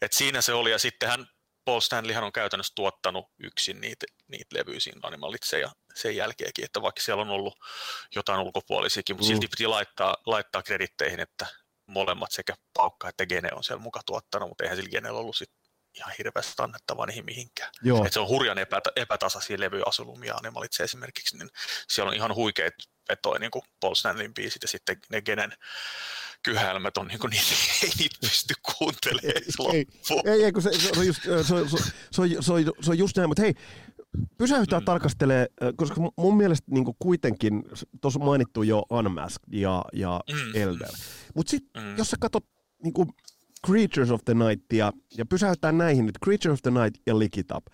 et 0.00 0.12
siinä 0.12 0.42
se 0.42 0.52
oli, 0.52 0.70
ja 0.70 0.78
sittenhän 0.78 1.26
Paul 1.66 1.80
Stanleyhan 1.80 2.24
on 2.24 2.32
käytännössä 2.32 2.72
tuottanut 2.74 3.26
yksin 3.38 3.80
niitä, 3.80 4.06
niitä 4.28 4.56
levyjä 4.56 4.80
siinä 4.80 5.00
Animalitse 5.02 5.60
ja 5.60 5.70
sen 5.94 6.16
jälkeenkin, 6.16 6.64
että 6.64 6.82
vaikka 6.82 7.00
siellä 7.02 7.22
on 7.22 7.30
ollut 7.30 7.58
jotain 8.14 8.40
ulkopuolisiakin, 8.40 9.16
mutta 9.16 9.26
mm. 9.26 9.32
silti 9.32 9.48
piti 9.48 9.66
laittaa, 9.66 10.16
laittaa 10.26 10.62
kreditteihin, 10.62 11.20
että 11.20 11.46
molemmat 11.86 12.32
sekä 12.32 12.54
Paukka 12.74 13.08
että 13.08 13.26
Gene 13.26 13.48
on 13.52 13.64
siellä 13.64 13.82
mukaan 13.82 14.02
tuottanut, 14.06 14.48
mutta 14.48 14.64
eihän 14.64 14.76
sillä 14.76 14.90
Genellä 14.90 15.18
ollut 15.18 15.36
sit 15.36 15.50
ihan 15.94 16.12
hirveästi 16.18 16.62
annettavaa 16.62 17.06
niihin 17.06 17.24
mihinkään. 17.24 17.72
Joo. 17.82 18.06
Et 18.06 18.12
se 18.12 18.20
on 18.20 18.28
hurjan 18.28 18.58
epätä, 18.58 18.90
epätasaisia 18.96 19.60
levyasulumia 19.60 20.34
Animalitse 20.34 20.84
esimerkiksi, 20.84 21.36
niin 21.38 21.48
siellä 21.88 22.08
on 22.08 22.16
ihan 22.16 22.34
huikeat 22.34 22.74
vetoja, 23.08 23.38
niin 23.38 23.50
kuin 23.50 23.62
Paul 23.80 23.94
Stanleyn 23.94 24.34
biisit 24.34 24.62
ja 24.62 24.68
sitten 24.68 24.96
ne 25.10 25.22
Genen 25.22 25.52
kyhälmät 26.46 26.96
on 26.96 27.06
niin 27.06 27.18
kuin 27.18 27.30
niitä, 27.30 27.54
ei 27.82 27.90
niitä 27.98 28.16
pysty 28.20 28.54
kuuntelemaan 28.62 29.74
ei, 29.74 29.86
ei, 30.24 30.32
ei, 30.32 30.44
ei, 30.44 30.52
kun 30.52 30.62
se, 30.62 30.70
se, 30.72 31.00
on 31.00 31.06
just, 31.06 31.22
se, 31.22 31.32
on, 31.32 31.44
se, 31.44 31.54
on, 31.54 31.68
se, 32.10 32.52
on, 32.52 32.64
se, 32.80 32.90
on, 32.90 32.98
just 32.98 33.16
näin, 33.16 33.30
mutta 33.30 33.42
hei, 33.42 33.54
pysäyttää 34.38 34.80
mm. 34.80 34.84
tarkastelee, 34.84 35.46
koska 35.76 36.00
mun 36.16 36.36
mielestä 36.36 36.66
niin 36.70 36.84
kuitenkin, 36.98 37.62
tuossa 38.00 38.20
mainittu 38.20 38.62
jo 38.62 38.82
Unmasked 38.90 39.52
ja, 39.52 39.84
ja 39.92 40.20
mm. 40.32 40.62
Elder, 40.62 40.92
mutta 41.34 41.50
sitten 41.50 41.82
mm. 41.82 41.96
jos 41.96 42.10
sä 42.10 42.16
katsot 42.20 42.44
niin 42.82 42.92
kuin 42.92 43.08
Creatures 43.66 44.10
of 44.10 44.20
the 44.24 44.34
Nightia 44.34 44.92
ja 45.16 45.26
pysäyttää 45.26 45.72
näihin 45.72 46.06
nyt, 46.06 46.18
Creatures 46.24 46.52
of 46.52 46.62
the 46.62 46.82
Night 46.82 47.02
ja 47.06 47.18
Lick 47.18 47.38
It 47.38 47.50
Up, 47.50 47.66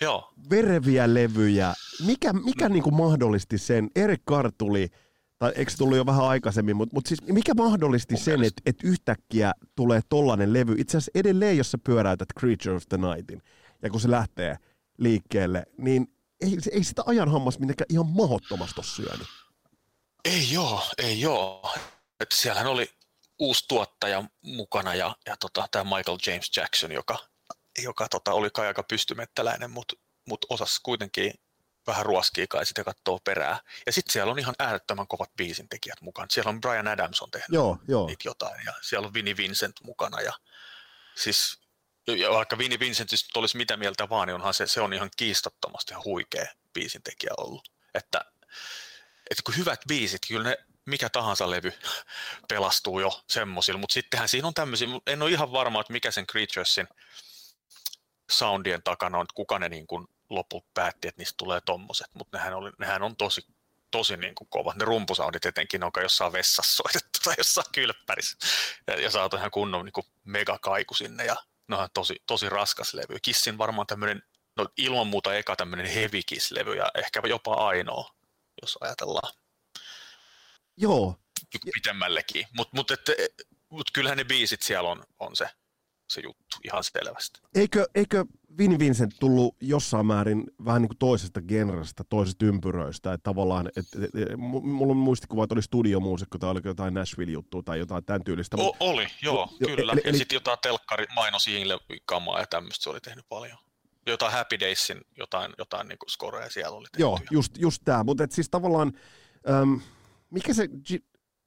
Joo. 0.00 0.32
vereviä 0.50 1.14
levyjä, 1.14 1.74
mikä, 2.06 2.32
mikä 2.32 2.68
mm. 2.68 2.72
niin 2.72 2.82
kuin 2.82 2.94
mahdollisti 2.94 3.58
sen, 3.58 3.90
Erik 3.96 4.22
Carr 4.28 4.52
tuli, 4.58 4.88
tai 5.38 5.52
eikö 5.56 5.70
se 5.70 5.76
tullut 5.76 5.96
jo 5.96 6.06
vähän 6.06 6.24
aikaisemmin, 6.24 6.76
mutta, 6.76 6.94
mutta 6.94 7.08
siis 7.08 7.22
mikä 7.22 7.54
mahdollisti 7.54 8.14
Mun 8.14 8.22
sen, 8.22 8.44
että, 8.44 8.62
että 8.66 8.86
yhtäkkiä 8.86 9.52
tulee 9.76 10.00
tollanen 10.08 10.52
levy, 10.52 10.74
itse 10.78 10.96
asiassa 10.96 11.10
edelleen, 11.14 11.56
jos 11.56 11.70
sä 11.70 11.78
pyöräytät 11.84 12.28
Creature 12.40 12.76
of 12.76 12.82
the 12.88 12.98
Nightin, 12.98 13.42
ja 13.82 13.90
kun 13.90 14.00
se 14.00 14.10
lähtee 14.10 14.56
liikkeelle, 14.98 15.66
niin 15.78 16.06
ei, 16.40 16.56
ei 16.72 16.84
sitä 16.84 17.02
ajan 17.06 17.32
hammas 17.32 17.58
mitenkään 17.58 17.86
ihan 17.90 18.06
mahdottomasti 18.06 18.80
ole 18.80 18.86
syönyt. 18.86 19.28
Ei 20.24 20.52
joo, 20.52 20.82
ei 20.98 21.20
joo. 21.20 21.74
Että 22.20 22.36
siellähän 22.36 22.66
oli 22.66 22.90
uusi 23.38 23.64
tuottaja 23.68 24.24
mukana 24.42 24.94
ja, 24.94 25.16
ja 25.26 25.36
tota, 25.36 25.68
tämä 25.70 25.96
Michael 25.96 26.18
James 26.26 26.56
Jackson, 26.56 26.92
joka, 26.92 27.18
joka 27.82 28.08
tota, 28.08 28.32
oli 28.32 28.50
kai 28.50 28.66
aika 28.66 28.82
pystymettäläinen, 28.82 29.70
mutta 29.70 29.94
mut 30.28 30.46
osasi 30.50 30.80
kuitenkin 30.82 31.34
vähän 31.86 32.06
ruoskii 32.06 32.46
kai 32.46 32.66
sitten 32.66 32.84
katsoo 32.84 33.18
perää. 33.24 33.60
Ja 33.86 33.92
sitten 33.92 34.12
siellä 34.12 34.32
on 34.32 34.38
ihan 34.38 34.54
äärettömän 34.58 35.06
kovat 35.06 35.30
biisintekijät 35.36 36.00
mukana. 36.00 36.26
Siellä 36.30 36.48
on 36.48 36.60
Brian 36.60 36.88
Adams 36.88 37.22
on 37.22 37.30
tehnyt 37.30 37.48
joo, 37.48 37.78
joo. 37.88 38.06
niitä 38.06 38.28
jotain 38.28 38.64
ja 38.66 38.72
siellä 38.80 39.06
on 39.06 39.14
Vinnie 39.14 39.36
Vincent 39.36 39.76
mukana 39.82 40.20
ja 40.20 40.32
siis 41.14 41.60
ja 42.06 42.30
vaikka 42.30 42.58
Vinnie 42.58 42.78
Vincent 42.78 43.10
siis 43.10 43.28
olisi 43.34 43.56
mitä 43.56 43.76
mieltä 43.76 44.08
vaan, 44.08 44.28
niin 44.28 44.34
onhan 44.34 44.54
se, 44.54 44.66
se 44.66 44.80
on 44.80 44.92
ihan 44.92 45.10
kiistattomasti 45.16 45.92
ihan 45.92 46.04
huikea 46.04 46.46
biisintekijä 46.72 47.30
ollut. 47.38 47.70
Että, 47.94 48.24
että 49.30 49.42
kun 49.44 49.56
hyvät 49.56 49.80
biisit, 49.88 50.22
kyllä 50.28 50.48
ne 50.48 50.56
mikä 50.84 51.08
tahansa 51.08 51.50
levy 51.50 51.72
pelastuu 52.48 53.00
jo 53.00 53.22
semmoisilla, 53.28 53.80
mutta 53.80 53.94
sittenhän 53.94 54.28
siinä 54.28 54.48
on 54.48 54.54
tämmöisiä, 54.54 54.88
en 55.06 55.22
ole 55.22 55.30
ihan 55.30 55.52
varma, 55.52 55.80
että 55.80 55.92
mikä 55.92 56.10
sen 56.10 56.26
Creaturesin 56.26 56.88
soundien 58.30 58.82
takana 58.82 59.18
on, 59.18 59.22
että 59.22 59.34
kuka 59.34 59.58
ne 59.58 59.68
niin 59.68 59.86
kuin 59.86 60.06
loput 60.30 60.74
päätti, 60.74 61.08
että 61.08 61.20
niistä 61.20 61.36
tulee 61.36 61.60
tommoset, 61.60 62.06
mutta 62.14 62.38
nehän, 62.38 62.54
oli, 62.54 62.72
nehän 62.78 63.02
on 63.02 63.16
tosi, 63.16 63.46
tosi 63.90 64.16
niin 64.16 64.34
kuin 64.34 64.48
kovat. 64.48 64.76
Ne 64.76 64.84
rumpusaudit 64.84 65.46
etenkin 65.46 65.84
onko 65.84 66.00
jossain 66.00 66.32
vessassa 66.32 66.82
soitettu 66.82 67.18
tai 67.24 67.34
jossain 67.38 67.66
kylppärissä 67.72 68.36
ja, 68.86 69.00
ja 69.00 69.10
saatu 69.10 69.36
ihan 69.36 69.50
kunnon 69.50 69.84
niin 69.84 69.92
kuin 69.92 70.06
megakaiku 70.24 70.94
sinne 70.94 71.24
ja 71.24 71.36
ne 71.68 71.76
on 71.76 71.88
tosi, 71.94 72.22
tosi 72.26 72.48
raskas 72.48 72.94
levy. 72.94 73.18
Kissin 73.22 73.58
varmaan 73.58 73.86
tämmöinen, 73.86 74.22
no 74.56 74.68
ilman 74.76 75.06
muuta 75.06 75.34
eka 75.34 75.56
tämmöinen 75.56 75.86
heavy 75.86 76.20
Kiss-levy 76.26 76.76
ja 76.76 76.90
ehkä 76.94 77.22
jopa 77.28 77.54
ainoa, 77.54 78.14
jos 78.62 78.78
ajatellaan. 78.80 79.32
Joo. 80.76 81.18
Pitemmällekin, 81.74 82.46
mutta 82.52 82.76
mut, 82.76 82.90
mut 83.68 83.90
kyllähän 83.90 84.18
ne 84.18 84.24
biisit 84.24 84.62
siellä 84.62 84.90
on, 84.90 85.04
on 85.18 85.36
se, 85.36 85.48
se 86.08 86.20
juttu 86.20 86.56
ihan 86.64 86.84
selvästi. 86.84 87.40
Eikö, 87.54 87.86
eikö 87.94 88.24
Vin 88.58 88.78
Vincent 88.78 89.14
tullut 89.20 89.56
jossain 89.60 90.06
määrin 90.06 90.44
vähän 90.64 90.82
niin 90.82 90.88
kuin 90.88 90.98
toisesta 90.98 91.42
genrestä, 91.42 92.04
toisesta 92.04 92.44
ympyröistä, 92.44 93.12
että 93.12 93.22
tavallaan, 93.22 93.66
että, 93.76 93.98
et, 94.04 94.14
et, 94.14 94.36
mulla 94.36 94.90
on 94.90 94.96
muistikuva, 94.96 95.44
että 95.44 95.54
oli 95.54 95.62
studiomuusikko 95.62 96.38
tai 96.38 96.50
oliko 96.50 96.68
jotain 96.68 96.94
Nashville-juttua 96.94 97.62
tai 97.62 97.78
jotain 97.78 98.04
tämän 98.04 98.24
tyylistä. 98.24 98.56
O, 98.56 98.76
oli, 98.80 99.06
joo, 99.22 99.48
jo, 99.60 99.76
kyllä. 99.76 99.92
Eli, 99.92 100.00
ja 100.04 100.10
eli, 100.10 100.18
sitten 100.18 100.36
jotain 100.36 100.58
telkkari 100.62 101.06
mainos 101.14 101.46
kamaa 102.04 102.40
ja 102.40 102.46
tämmöistä 102.46 102.82
se 102.82 102.90
oli 102.90 103.00
tehnyt 103.00 103.24
paljon. 103.28 103.58
Jotain 104.06 104.32
Happy 104.32 104.60
Daysin, 104.60 105.00
jotain, 105.18 105.52
jotain 105.58 105.88
niin 105.88 105.98
skoreja 106.08 106.50
siellä 106.50 106.76
oli 106.76 106.84
tehty. 106.84 107.00
Joo, 107.02 107.18
just, 107.30 107.58
just 107.58 107.82
tämä, 107.84 108.04
mutta 108.04 108.24
et 108.24 108.32
siis 108.32 108.50
tavallaan, 108.50 108.92
äm, 109.50 109.80
mikä 110.30 110.54
se, 110.54 110.68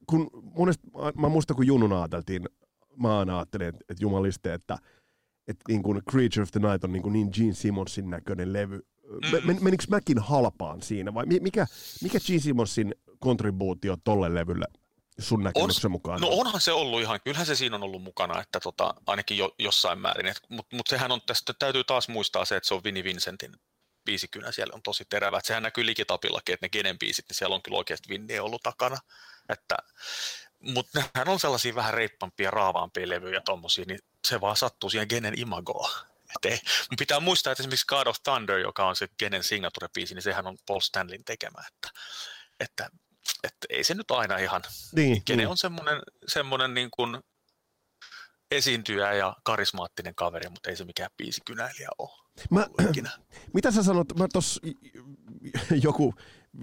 kun 0.06 0.30
monesti, 0.42 0.88
mä 1.14 1.28
muistan 1.28 1.56
kun 1.56 1.66
jununa 1.66 1.98
ajateltiin, 1.98 2.48
mä 2.96 3.18
aina 3.18 3.38
ajattelin, 3.38 3.66
että, 3.66 3.84
että 3.88 4.04
jumaliste, 4.04 4.54
että 4.54 4.78
että 5.48 5.64
niin 5.68 5.82
kuin 5.82 6.02
Creature 6.10 6.42
of 6.42 6.50
the 6.50 6.60
Night 6.60 6.84
on 6.84 6.92
niin, 6.92 7.02
kuin 7.02 7.12
niin 7.12 7.30
Gene 7.32 7.52
Simmonsin 7.52 8.10
näköinen 8.10 8.52
levy. 8.52 8.86
Men, 9.44 9.58
menikö 9.64 9.84
mäkin 9.88 10.18
halpaan 10.18 10.82
siinä 10.82 11.14
vai 11.14 11.26
mikä, 11.26 11.66
mikä 12.02 12.18
Gene 12.26 12.40
Simmonsin 12.40 12.94
kontribuutio 13.18 13.96
tolle 14.04 14.34
levylle 14.34 14.66
sun 15.18 15.42
näkemyksen 15.44 15.88
on, 15.88 15.92
mukaan? 15.92 16.20
No 16.20 16.28
onhan 16.30 16.60
se 16.60 16.72
ollut 16.72 17.00
ihan, 17.00 17.20
kyllähän 17.24 17.46
se 17.46 17.54
siinä 17.54 17.76
on 17.76 17.82
ollut 17.82 18.02
mukana, 18.02 18.40
että 18.40 18.60
tota, 18.60 18.94
ainakin 19.06 19.38
jo, 19.38 19.54
jossain 19.58 19.98
määrin. 19.98 20.34
Mutta 20.48 20.76
mut 20.76 20.86
sehän 20.86 21.12
on, 21.12 21.20
tästä 21.26 21.54
täytyy 21.58 21.84
taas 21.84 22.08
muistaa 22.08 22.44
se, 22.44 22.56
että 22.56 22.68
se 22.68 22.74
on 22.74 22.84
Vinnie 22.84 23.04
Vincentin 23.04 23.52
biisikynä 24.04 24.52
siellä 24.52 24.74
on 24.74 24.82
tosi 24.82 25.04
terävä. 25.10 25.38
Et 25.38 25.44
sehän 25.44 25.62
näkyy 25.62 25.86
likitapillakin, 25.86 26.52
että 26.52 26.66
ne 26.66 26.70
Genen 26.70 26.98
biisit, 26.98 27.24
niin 27.28 27.36
siellä 27.36 27.54
on 27.54 27.62
kyllä 27.62 27.78
oikeasti 27.78 28.08
Vinnie 28.08 28.40
ollut 28.40 28.62
takana. 28.62 28.96
Että 29.48 29.76
mutta 30.60 31.02
nehän 31.14 31.28
on 31.28 31.40
sellaisia 31.40 31.74
vähän 31.74 31.94
reippampia, 31.94 32.50
raavaampia 32.50 33.08
levyjä 33.08 33.40
tommosia, 33.40 33.84
niin 33.88 33.98
se 34.28 34.40
vaan 34.40 34.56
sattuu 34.56 34.90
siihen 34.90 35.06
Genen 35.10 35.38
imagoa. 35.40 35.90
Et 36.36 36.52
ei, 36.52 36.58
mun 36.90 36.96
pitää 36.98 37.20
muistaa, 37.20 37.52
että 37.52 37.62
esimerkiksi 37.62 37.86
God 37.86 38.06
of 38.06 38.16
Thunder, 38.22 38.58
joka 38.58 38.86
on 38.86 38.96
se 38.96 39.08
Genen 39.18 39.42
signature-biisi, 39.42 40.14
niin 40.14 40.22
sehän 40.22 40.46
on 40.46 40.58
Paul 40.66 40.80
Stanlin 40.80 41.24
tekemä, 41.24 41.58
että, 41.68 42.00
että, 42.60 42.90
että 43.44 43.66
ei 43.70 43.84
se 43.84 43.94
nyt 43.94 44.10
aina 44.10 44.36
ihan, 44.36 44.62
niin, 44.92 45.22
Gene 45.26 45.36
niin. 45.36 45.48
on 45.48 45.56
semmoinen, 45.56 46.02
semmoinen 46.28 46.74
niin 46.74 46.88
kuin 46.90 47.18
esiintyjä 48.50 49.12
ja 49.12 49.36
karismaattinen 49.42 50.14
kaveri, 50.14 50.48
mutta 50.48 50.70
ei 50.70 50.76
se 50.76 50.84
mikään 50.84 51.10
biisikynäilijä 51.16 51.88
ole. 51.98 52.10
Mä, 52.50 52.66
mitä 53.54 53.70
sä 53.70 53.82
sanot, 53.82 54.18
mä 54.18 54.26
tos 54.32 54.60
joku 55.82 56.14
50-60 56.58 56.62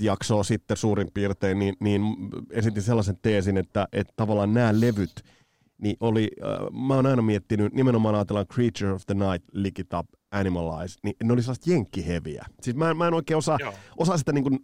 jaksoa 0.00 0.44
sitten 0.44 0.76
suurin 0.76 1.08
piirtein, 1.14 1.58
niin, 1.58 1.74
niin 1.80 2.02
esitin 2.50 2.82
sellaisen 2.82 3.18
teesin, 3.22 3.56
että, 3.56 3.88
että 3.92 4.12
tavallaan 4.16 4.54
nämä 4.54 4.80
levyt, 4.80 5.12
niin 5.78 5.96
oli, 6.00 6.30
äh, 6.44 6.86
mä 6.86 6.94
oon 6.94 7.06
aina 7.06 7.22
miettinyt, 7.22 7.74
nimenomaan 7.74 8.14
ajatellaan 8.14 8.46
Creature 8.46 8.92
of 8.92 9.02
the 9.06 9.14
Night, 9.14 9.48
Lick 9.52 9.78
It 9.78 9.92
Up, 9.98 10.06
Animalize, 10.30 10.98
niin 11.02 11.16
ne 11.24 11.32
oli 11.32 11.42
sellaista 11.42 11.70
jenkkiheviä. 11.70 12.46
Siis 12.62 12.76
mä, 12.76 12.94
mä 12.94 13.06
en 13.06 13.14
oikein 13.14 13.38
osaa, 13.38 13.58
osaa 13.96 14.18
sitä 14.18 14.32
niin 14.32 14.44
kuin 14.44 14.58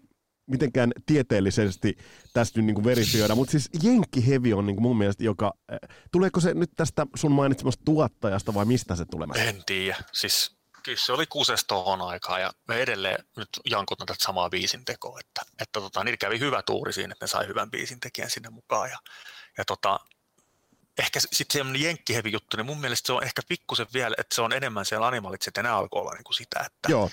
mitenkään 0.46 0.92
tieteellisesti 1.06 1.96
tästä 2.32 2.58
nyt 2.58 2.66
niin 2.66 2.74
kuin 2.74 2.84
verifioida, 2.84 3.34
mutta 3.34 3.50
siis 3.50 3.70
jenkkihevi 3.82 4.52
on 4.52 4.66
niin 4.66 4.76
kuin 4.76 4.82
mun 4.82 4.98
mielestä, 4.98 5.24
joka, 5.24 5.52
äh, 5.72 5.78
tuleeko 6.12 6.40
se 6.40 6.54
nyt 6.54 6.70
tästä 6.76 7.06
sun 7.16 7.32
mainitsemasta 7.32 7.82
tuottajasta 7.84 8.54
vai 8.54 8.64
mistä 8.64 8.96
se 8.96 9.04
tulee? 9.04 9.48
En 9.48 9.62
tiedä, 9.66 9.96
siis 10.12 10.61
kyllä 10.84 10.98
se 10.98 11.12
oli 11.12 11.26
kuuses 11.26 11.64
tohon 11.64 12.02
aikaa 12.02 12.38
ja 12.38 12.52
me 12.68 12.82
edelleen 12.82 13.24
nyt 13.36 13.48
jankutan 13.64 14.06
tätä 14.06 14.24
samaa 14.24 14.50
biisin 14.50 14.84
tekoa, 14.84 15.20
että, 15.20 15.42
että 15.60 15.80
tota, 15.80 16.04
niillä 16.04 16.16
kävi 16.16 16.38
hyvä 16.38 16.62
tuuri 16.62 16.92
siinä, 16.92 17.12
että 17.12 17.24
ne 17.24 17.28
sai 17.28 17.46
hyvän 17.46 17.70
biisin 17.70 18.00
tekijän 18.00 18.30
sinne 18.30 18.50
mukaan 18.50 18.90
ja, 18.90 18.98
ja 19.58 19.64
tota, 19.64 20.00
ehkä 20.98 21.20
sitten 21.20 21.58
semmoinen 21.58 21.82
jenkkihevi 21.82 22.32
juttu, 22.32 22.56
niin 22.56 22.66
mun 22.66 22.80
mielestä 22.80 23.06
se 23.06 23.12
on 23.12 23.24
ehkä 23.24 23.42
pikkusen 23.48 23.86
vielä, 23.94 24.14
että 24.18 24.34
se 24.34 24.42
on 24.42 24.52
enemmän 24.52 24.86
siellä 24.86 25.06
animalit, 25.06 25.46
että 25.46 25.60
enää 25.60 25.76
alkoi 25.76 26.00
olla 26.00 26.12
niin 26.12 26.24
kuin 26.24 26.34
sitä, 26.34 26.60
että, 26.66 26.88
Joo. 26.88 27.10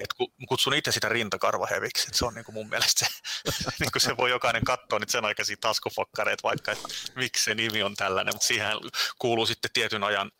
että 0.00 0.14
kutsun 0.48 0.74
itse 0.74 0.92
sitä 0.92 1.08
rintakarvaheviksi, 1.08 2.06
että 2.06 2.18
se 2.18 2.24
on 2.24 2.34
niin 2.34 2.44
kuin 2.44 2.54
mun 2.54 2.68
mielestä 2.68 3.06
se, 3.06 3.12
niin 3.80 3.92
kuin 3.92 4.02
se 4.02 4.16
voi 4.16 4.30
jokainen 4.30 4.64
katsoa 4.64 4.98
niitä 4.98 5.12
sen 5.12 5.24
aikaisia 5.24 5.56
taskufokkareita 5.60 6.48
vaikka, 6.48 6.72
että 6.72 6.88
miksi 7.16 7.42
se 7.42 7.54
nimi 7.54 7.82
on 7.82 7.94
tällainen, 7.94 8.34
mutta 8.34 8.46
siihen 8.46 8.76
kuuluu 9.18 9.46
sitten 9.46 9.70
tietyn 9.74 10.04
ajan 10.04 10.30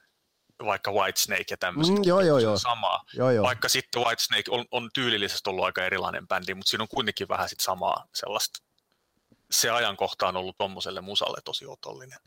vaikka 0.64 0.92
Whitesnake 0.92 1.44
ja 1.50 1.56
tämmöiset. 1.56 1.94
Mm, 1.94 2.02
joo, 2.04 2.20
joo, 2.20 2.38
joo. 2.38 2.58
Samaa. 2.58 3.04
Joo, 3.14 3.30
joo. 3.30 3.44
Vaikka 3.44 3.68
sitten 3.68 4.02
Whitesnake 4.02 4.50
on, 4.50 4.64
on 4.70 4.90
tyylillisesti 4.94 5.50
ollut 5.50 5.64
aika 5.64 5.84
erilainen 5.84 6.28
bändi, 6.28 6.54
mutta 6.54 6.70
siinä 6.70 6.82
on 6.82 6.88
kuitenkin 6.88 7.28
vähän 7.28 7.48
sit 7.48 7.60
samaa 7.60 8.06
sellaista. 8.14 8.62
Se 9.50 9.70
ajankohta 9.70 10.28
on 10.28 10.36
ollut 10.36 10.58
tommoselle 10.58 11.00
musalle 11.00 11.38
tosi 11.44 11.66
otollinen. 11.66 12.18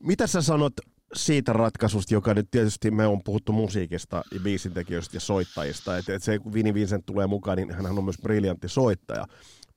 Mitä 0.00 0.26
sä 0.26 0.42
sanot 0.42 0.72
siitä 1.14 1.52
ratkaisusta, 1.52 2.14
joka 2.14 2.34
nyt 2.34 2.50
tietysti 2.50 2.90
me 2.90 3.06
on 3.06 3.22
puhuttu 3.24 3.52
musiikista 3.52 4.22
ja 4.32 4.40
biisintekijöistä 4.40 5.16
ja 5.16 5.20
soittajista, 5.20 5.98
että 5.98 6.14
et 6.14 6.22
se 6.22 6.38
kun 6.38 6.52
Vini 6.52 6.74
Vincent 6.74 7.06
tulee 7.06 7.26
mukaan, 7.26 7.56
niin 7.56 7.74
hän 7.74 7.86
on 7.98 8.04
myös 8.04 8.18
briljantti 8.22 8.68
soittaja. 8.68 9.26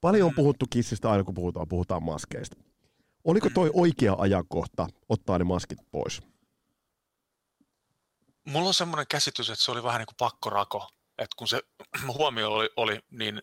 Paljon 0.01 0.27
on 0.27 0.35
puhuttu 0.35 0.65
kissistä 0.69 1.11
aina 1.11 1.23
kun 1.23 1.33
puhutaan, 1.33 1.67
puhutaan 1.67 2.03
maskeista. 2.03 2.57
Oliko 3.23 3.49
toi 3.53 3.69
oikea 3.73 4.15
ajankohta 4.17 4.87
ottaa 5.09 5.37
ne 5.37 5.43
maskit 5.43 5.79
pois? 5.91 6.21
Mulla 8.47 8.67
on 8.67 8.73
semmoinen 8.73 9.05
käsitys, 9.09 9.49
että 9.49 9.65
se 9.65 9.71
oli 9.71 9.83
vähän 9.83 9.99
niin 9.99 10.05
kuin 10.05 10.15
pakkorako, 10.17 10.89
että 11.17 11.35
kun 11.37 11.47
se 11.47 11.61
huomio 12.17 12.51
oli, 12.51 12.69
oli 12.75 12.99
niin, 13.11 13.41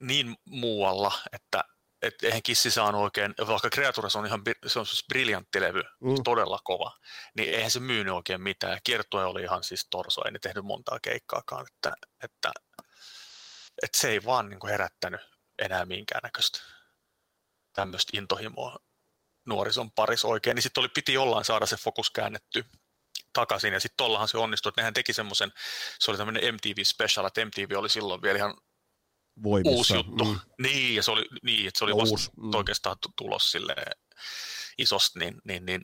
niin 0.00 0.36
muualla, 0.44 1.12
että 1.32 1.64
et 2.02 2.22
eihän 2.22 2.42
Kissi 2.42 2.70
saanut 2.70 3.02
oikein, 3.02 3.34
vaikka 3.46 3.70
Creatures 3.70 4.16
on 4.16 4.26
ihan 4.26 4.42
se 4.66 4.78
on 4.78 4.86
siis 4.86 5.04
briljantti 5.08 5.60
levy, 5.60 5.82
mm. 6.00 6.22
todella 6.24 6.60
kova, 6.64 6.96
niin 7.36 7.54
eihän 7.54 7.70
se 7.70 7.80
myynyt 7.80 8.14
oikein 8.14 8.40
mitään. 8.40 8.80
Kiertue 8.84 9.24
oli 9.24 9.42
ihan 9.42 9.64
siis 9.64 9.86
torso, 9.90 10.24
ei 10.24 10.32
ne 10.32 10.38
tehnyt 10.38 10.64
montaa 10.64 11.00
keikkaakaan, 11.00 11.66
että, 11.74 11.92
että, 12.24 12.52
että 13.82 13.98
se 13.98 14.10
ei 14.10 14.24
vaan 14.24 14.48
niin 14.48 14.60
kuin 14.60 14.70
herättänyt 14.70 15.20
enää 15.58 15.84
minkäännäköistä 15.84 16.60
tämmöistä 17.72 18.16
intohimoa 18.16 18.76
nuorison 19.46 19.90
parissa 19.90 20.28
oikein, 20.28 20.54
niin 20.54 20.62
sitten 20.62 20.80
oli 20.80 20.88
piti 20.88 21.12
jollain 21.12 21.44
saada 21.44 21.66
se 21.66 21.76
fokus 21.76 22.10
käännetty 22.10 22.64
takaisin, 23.32 23.72
ja 23.72 23.80
sitten 23.80 23.96
tollahan 23.96 24.28
se 24.28 24.38
onnistui, 24.38 24.70
että 24.70 24.80
nehän 24.80 24.94
teki 24.94 25.12
semmoisen, 25.12 25.52
se 25.98 26.10
oli 26.10 26.18
tämmöinen 26.18 26.54
MTV 26.54 26.84
Special, 26.84 27.26
että 27.26 27.44
MTV 27.44 27.76
oli 27.76 27.88
silloin 27.88 28.22
vielä 28.22 28.36
ihan 28.38 28.54
Voimissa. 29.42 29.76
uusi 29.76 29.94
juttu. 29.94 30.24
Mm. 30.24 30.40
Niin, 30.62 30.94
ja 30.94 31.02
se 31.02 31.10
oli, 31.10 31.26
niin, 31.42 31.68
että 31.68 31.78
se 31.78 31.84
oli 31.84 31.96
vasta 31.96 32.10
uusi. 32.10 32.30
Mm. 32.36 32.54
oikeastaan 32.54 32.96
tulos 33.16 33.50
sille 33.50 33.74
isosti, 34.78 35.18
niin, 35.18 35.40
niin, 35.44 35.66
niin, 35.66 35.82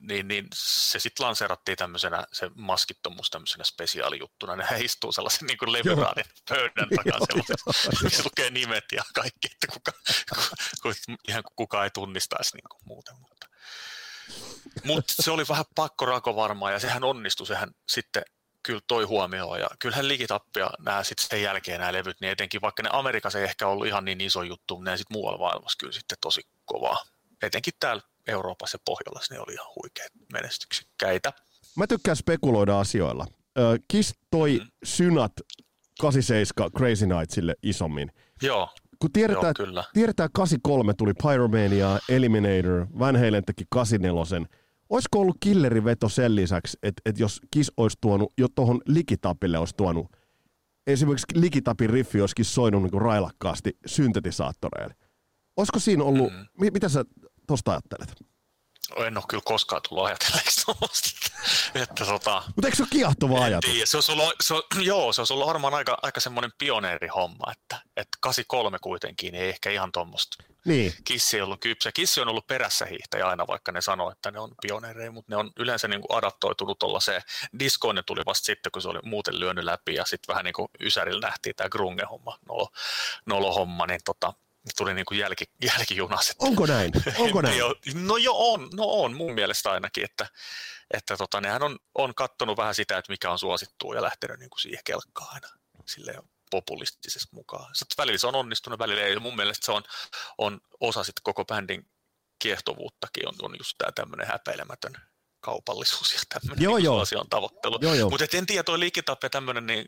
niin, 0.00 0.28
niin 0.28 0.46
se 0.54 0.98
sitten 0.98 1.26
lanseerattiin 1.26 1.76
tämmöisenä, 1.76 2.24
se 2.32 2.50
maskittomuus 2.54 3.30
tämmöisenä 3.30 3.64
spesiaalijuttuna. 3.64 4.56
Ne 4.56 4.66
istuu 4.80 5.12
sellaisen 5.12 5.46
niin 5.46 5.72
levyraanin 5.72 6.24
pöydän 6.48 6.88
takana, 6.96 7.26
missä 8.02 8.22
lukee 8.24 8.50
nimet 8.50 8.84
ja 8.92 9.02
kaikki, 9.14 9.48
että 9.52 9.66
kuka, 9.72 9.92
kuka, 10.82 10.94
ihan 11.28 11.42
kuka 11.56 11.84
ei 11.84 11.90
tunnistaisi 11.90 12.56
niin 12.56 12.68
kuin 12.70 12.80
muuten. 12.84 13.14
Mutta, 14.84 15.14
se 15.22 15.30
oli 15.30 15.44
vähän 15.48 15.64
pakkorako 15.74 16.36
varmaan, 16.36 16.72
ja 16.72 16.78
sehän 16.78 17.04
onnistui, 17.04 17.46
sehän 17.46 17.70
sitten 17.88 18.22
kyllä 18.62 18.80
toi 18.86 19.04
huomioon. 19.04 19.60
Ja 19.60 19.68
kyllähän 19.78 20.08
ligitappia 20.08 20.70
nämä 20.84 21.04
sitten 21.04 21.26
sen 21.28 21.42
jälkeen 21.42 21.80
nämä 21.80 21.92
levyt, 21.92 22.20
niin 22.20 22.30
etenkin 22.30 22.60
vaikka 22.60 22.82
ne 22.82 22.88
Amerikassa 22.92 23.38
ei 23.38 23.44
ehkä 23.44 23.68
ollut 23.68 23.86
ihan 23.86 24.04
niin 24.04 24.20
iso 24.20 24.42
juttu, 24.42 24.80
ne 24.80 24.96
sitten 24.96 25.14
muualla 25.14 25.38
maailmassa 25.38 25.76
kyllä 25.78 25.92
sitten 25.92 26.18
tosi 26.20 26.42
kovaa. 26.64 27.04
Etenkin 27.42 27.74
täällä 27.80 28.02
Euroopassa 28.26 28.76
ja 28.76 28.82
Pohjolassa 28.84 29.34
ne 29.34 29.40
oli 29.40 29.52
ihan 29.52 29.66
huikeat 29.76 30.12
menestyksekkäitä. 30.32 31.32
Mä 31.76 31.86
tykkään 31.86 32.16
spekuloida 32.16 32.80
asioilla. 32.80 33.26
Kiss 33.88 34.14
toi 34.30 34.60
mm. 34.62 34.70
synat 34.84 35.32
87 36.00 36.70
Crazy 36.72 37.06
Nightsille 37.06 37.54
isommin. 37.62 38.12
Joo. 38.42 38.68
Kun 39.04 39.12
tiedetään, 39.12 39.54
Joo, 39.58 39.66
kyllä. 39.66 39.84
tiedetään 39.92 40.28
83 40.32 40.94
tuli 40.94 41.12
Pyromania, 41.22 41.98
Eliminator, 42.08 42.86
Van 42.98 43.16
Halen 43.16 43.44
teki 43.44 43.64
84 43.70 44.46
Olisiko 44.90 45.20
ollut 45.20 45.36
killeriveto 45.40 46.08
sen 46.08 46.36
lisäksi, 46.36 46.78
että, 46.82 47.02
että 47.06 47.22
jos 47.22 47.40
Kiss 47.50 47.72
olisi 47.76 47.98
tuonut, 48.00 48.32
jo 48.38 48.46
tuohon 48.54 48.80
Likitapille 48.86 49.58
olisi 49.58 49.74
tuonut, 49.76 50.06
esimerkiksi 50.86 51.26
Likitapin 51.34 51.90
riffi 51.90 52.20
olisikin 52.20 52.44
soinut 52.44 52.82
niin 52.82 53.02
railakkaasti 53.02 53.76
syntetisaattoreille. 53.86 54.94
Olisiko 55.56 55.78
siinä 55.78 56.04
ollut, 56.04 56.32
mm. 56.32 56.46
mi- 56.60 56.70
mitä 56.70 56.88
sä 56.88 57.04
tuosta 57.46 57.70
ajattelet? 57.70 58.14
En 59.06 59.16
ole 59.16 59.24
kyllä 59.28 59.42
koskaan 59.44 59.82
tullut 59.88 60.06
ajatelleeksi 60.06 60.64
että 61.74 62.04
tota, 62.04 62.42
Mutta 62.46 62.66
eikö 62.66 62.76
se 62.76 62.82
ole 62.82 62.88
kiehtova 62.90 63.44
ajatus? 63.44 63.70
Tiedä, 63.70 63.86
se 63.86 63.96
olisi 63.96 64.12
ollut, 64.12 64.34
se 64.42 64.54
on, 64.54 64.62
joo, 64.84 65.12
se 65.12 65.20
olisi 65.20 65.32
ollut 65.32 65.46
varmaan 65.46 65.74
aika, 65.74 65.98
aika 66.02 66.20
semmoinen 66.20 66.52
pioneerihomma, 66.58 67.52
että, 67.52 67.76
että 67.96 68.18
83 68.20 68.78
kuitenkin 68.78 69.34
ei 69.34 69.48
ehkä 69.48 69.70
ihan 69.70 69.92
tuommoista. 69.92 70.44
Niin. 70.64 70.92
Kissi 71.04 71.36
ei 71.36 71.42
ollut 71.42 71.60
kypsä. 71.60 71.92
Kissi 71.92 72.20
on 72.20 72.28
ollut 72.28 72.46
perässä 72.46 72.86
hiihtäjä 72.86 73.26
aina, 73.26 73.46
vaikka 73.46 73.72
ne 73.72 73.80
sanoo, 73.80 74.10
että 74.10 74.30
ne 74.30 74.40
on 74.40 74.50
pioneereja, 74.62 75.12
mutta 75.12 75.32
ne 75.32 75.36
on 75.36 75.50
yleensä 75.56 75.88
niin 75.88 76.00
kuin 76.00 76.18
adaptoitunut 76.18 76.82
olla 76.82 77.00
se. 77.00 77.22
Diskoon 77.58 77.94
ne 77.94 78.02
tuli 78.02 78.22
vasta 78.26 78.44
sitten, 78.44 78.72
kun 78.72 78.82
se 78.82 78.88
oli 78.88 79.00
muuten 79.02 79.40
lyönyt 79.40 79.64
läpi 79.64 79.94
ja 79.94 80.04
sitten 80.04 80.32
vähän 80.32 80.44
niin 80.44 80.54
kuin 80.54 80.68
Ysärillä 80.80 81.26
nähtiin 81.26 81.56
tämä 81.56 81.68
grunge-homma, 81.68 82.38
nolo, 82.48 82.68
nolo-homma, 83.26 83.86
niin 83.86 84.00
tota, 84.04 84.32
tuli 84.76 84.94
niin 84.94 85.06
kuin 85.06 85.18
jälki, 85.18 85.44
jälkijunas. 85.76 86.34
Onko 86.38 86.66
näin? 86.66 86.92
Onko 87.18 87.42
näin? 87.42 87.58
no 87.94 88.16
jo 88.16 88.32
on, 88.36 88.68
no 88.74 88.84
on 88.84 89.16
mun 89.16 89.34
mielestä 89.34 89.70
ainakin, 89.70 90.04
että, 90.04 90.26
että 90.90 91.16
tota, 91.16 91.40
nehän 91.40 91.62
on, 91.62 91.78
on 91.94 92.14
kattonut 92.14 92.56
vähän 92.56 92.74
sitä, 92.74 92.98
että 92.98 93.12
mikä 93.12 93.30
on 93.30 93.38
suosittua 93.38 93.94
ja 93.94 94.02
lähtenyt 94.02 94.38
niin 94.38 94.50
kuin 94.50 94.60
siihen 94.60 94.84
kelkkaan 94.84 95.34
aina 95.34 95.48
silleen 95.86 96.22
populistisesti 96.50 97.28
mukaan. 97.32 97.74
Sitten 97.74 98.02
välillä 98.02 98.18
se 98.18 98.26
on 98.26 98.34
onnistunut, 98.34 98.78
välillä 98.78 99.02
ei. 99.02 99.18
Mun 99.18 99.36
mielestä 99.36 99.66
se 99.66 99.72
on, 99.72 99.82
on 100.38 100.60
osa 100.80 101.04
sitten 101.04 101.22
koko 101.22 101.44
bändin 101.44 101.90
kiehtovuuttakin, 102.38 103.28
on, 103.28 103.34
on 103.42 103.54
just 103.58 103.74
tämä 103.78 103.92
tämmöinen 103.92 104.26
häpeilemätön 104.26 104.92
kaupallisuus 105.44 106.12
ja 106.12 106.18
tämmöinen 106.28 106.62
joo, 106.62 106.76
niin 106.76 106.84
joo. 106.84 107.00
asian 107.00 107.28
tavoittelu. 107.30 107.80
Mutta 108.10 108.36
en 108.36 108.46
tiedä, 108.46 108.62
tuo 108.62 108.78
liikitappi 108.78 109.24
ja 109.24 109.30
tämmöinen 109.30 109.66
niin, 109.66 109.86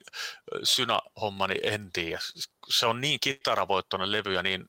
synä-homma, 0.62 1.46
niin 1.46 1.60
en 1.72 1.92
tiedä. 1.92 2.18
Se 2.68 2.86
on 2.86 3.00
niin 3.00 3.20
kitaravoittoinen 3.20 4.12
levy 4.12 4.34
ja 4.34 4.42
niin 4.42 4.64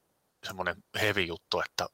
semmoinen 0.45 0.75
heavy 1.01 1.21
juttu, 1.21 1.61
että 1.65 1.87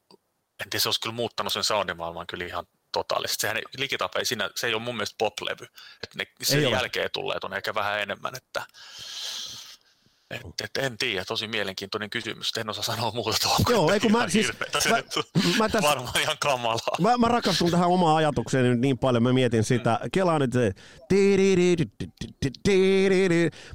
en 0.60 0.70
tiedä, 0.70 0.82
se 0.82 0.88
olisi 0.88 1.00
kyllä 1.00 1.14
muuttanut 1.14 1.52
sen 1.52 1.64
soundimaailman 1.64 2.26
kyllä 2.26 2.44
ihan 2.44 2.66
totaalisesti. 2.92 3.40
Sehän 3.40 3.58
Likitap 3.78 4.16
ei 4.16 4.24
siinä, 4.24 4.50
se 4.56 4.66
ei 4.66 4.74
ole 4.74 4.82
mun 4.82 4.96
mielestä 4.96 5.14
pop-levy. 5.18 5.64
Että 6.02 6.18
ne 6.18 6.26
sen 6.42 6.64
ei 6.64 6.70
jälkeen 6.70 7.10
tulee 7.12 7.38
on 7.42 7.54
ehkä 7.54 7.74
vähän 7.74 8.00
enemmän, 8.00 8.36
että 8.36 8.62
et, 10.34 10.40
et, 10.64 10.84
en 10.84 10.98
tiedä, 10.98 11.24
tosi 11.24 11.48
mielenkiintoinen 11.48 12.10
kysymys. 12.10 12.52
En 12.58 12.70
osaa 12.70 12.84
sanoa 12.84 13.10
muuta 13.10 13.38
tuohon. 13.42 13.64
Joo, 13.68 13.92
ei 13.92 14.00
kun 14.00 14.12
mä, 14.12 14.28
siis, 14.28 14.48
mä, 14.90 14.96
mä 15.58 15.68
tästä, 15.68 15.88
varmaan 15.88 16.20
ihan 16.20 16.36
kamalaa. 16.40 16.96
Mä, 17.00 17.16
mä 17.16 17.28
rakastun 17.28 17.70
tähän 17.70 17.88
omaan 17.88 18.16
ajatukseen 18.16 18.80
niin 18.80 18.98
paljon, 18.98 19.22
mä 19.22 19.32
mietin 19.32 19.64
sitä. 19.64 20.00
Kela 20.12 20.38
nyt 20.38 20.52
se... 20.52 20.72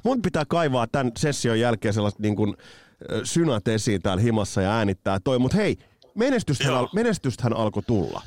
Mun 0.04 0.22
pitää 0.22 0.44
kaivaa 0.44 0.86
tämän 0.86 1.12
session 1.18 1.60
jälkeen 1.60 1.94
sellaiset 1.94 2.20
niin 2.20 2.36
kuin, 2.36 2.56
synät 3.24 3.68
esiin 3.68 4.02
täällä 4.02 4.22
himassa 4.22 4.62
ja 4.62 4.72
äänittää 4.72 5.20
toi. 5.24 5.38
Mutta 5.38 5.56
hei, 5.56 5.76
menestystähän, 6.14 6.74
al, 6.74 6.88
menestystähän 6.92 7.56
alkoi 7.56 7.82
tulla. 7.82 8.22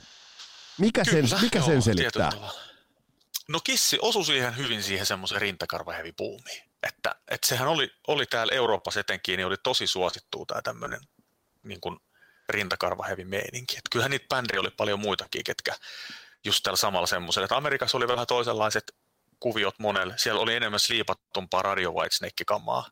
Mikä, 0.77 1.03
Kyllä, 1.05 1.27
sen, 1.27 1.41
mikä 1.41 1.59
joo, 1.59 1.67
sen 1.67 1.81
selittää? 1.81 2.31
No 3.47 3.59
Kissi 3.63 3.97
osui 4.01 4.25
siihen 4.25 4.57
hyvin 4.57 4.83
siihen 4.83 5.05
semmoisen 5.05 5.41
rintakarvahevipuumiin. 5.41 6.72
Että, 6.87 7.15
että 7.31 7.47
sehän 7.47 7.67
oli, 7.67 7.91
oli 8.07 8.25
täällä 8.25 8.53
Euroopassa 8.53 8.99
etenkin, 8.99 9.37
niin 9.37 9.47
oli 9.47 9.57
tosi 9.63 9.87
suosittu 9.87 10.45
tämä 10.45 10.61
tämmöinen 10.61 10.99
niin 11.63 11.81
kuin 11.81 11.99
rintakarvahevi 12.49 13.25
meininki. 13.25 13.77
Että 13.77 13.89
kyllähän 13.91 14.11
niitä 14.11 14.25
bändejä 14.29 14.61
oli 14.61 14.71
paljon 14.77 14.99
muitakin, 14.99 15.43
ketkä 15.43 15.75
just 16.45 16.63
täällä 16.63 16.77
samalla 16.77 17.07
semmoisella. 17.07 17.45
Että 17.45 17.57
Amerikassa 17.57 17.97
oli 17.97 18.07
vähän 18.07 18.27
toisenlaiset 18.27 18.95
kuviot 19.39 19.79
monelle. 19.79 20.13
Siellä 20.17 20.41
oli 20.41 20.55
enemmän 20.55 20.79
sliipattumpaa 20.79 21.61
Radio 21.61 21.91
Whitesnake-kamaa, 21.91 22.89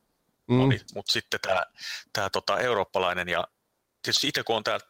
mm. 0.47 0.69
mutta 0.95 1.12
sitten 1.12 1.39
tämä, 1.39 1.65
tämä 2.13 2.30
tota, 2.30 2.60
eurooppalainen 2.60 3.30
ja 3.30 3.47
tietysti 4.01 4.27
itse 4.27 4.43
kun 4.43 4.56
on 4.56 4.63
täällä, 4.63 4.86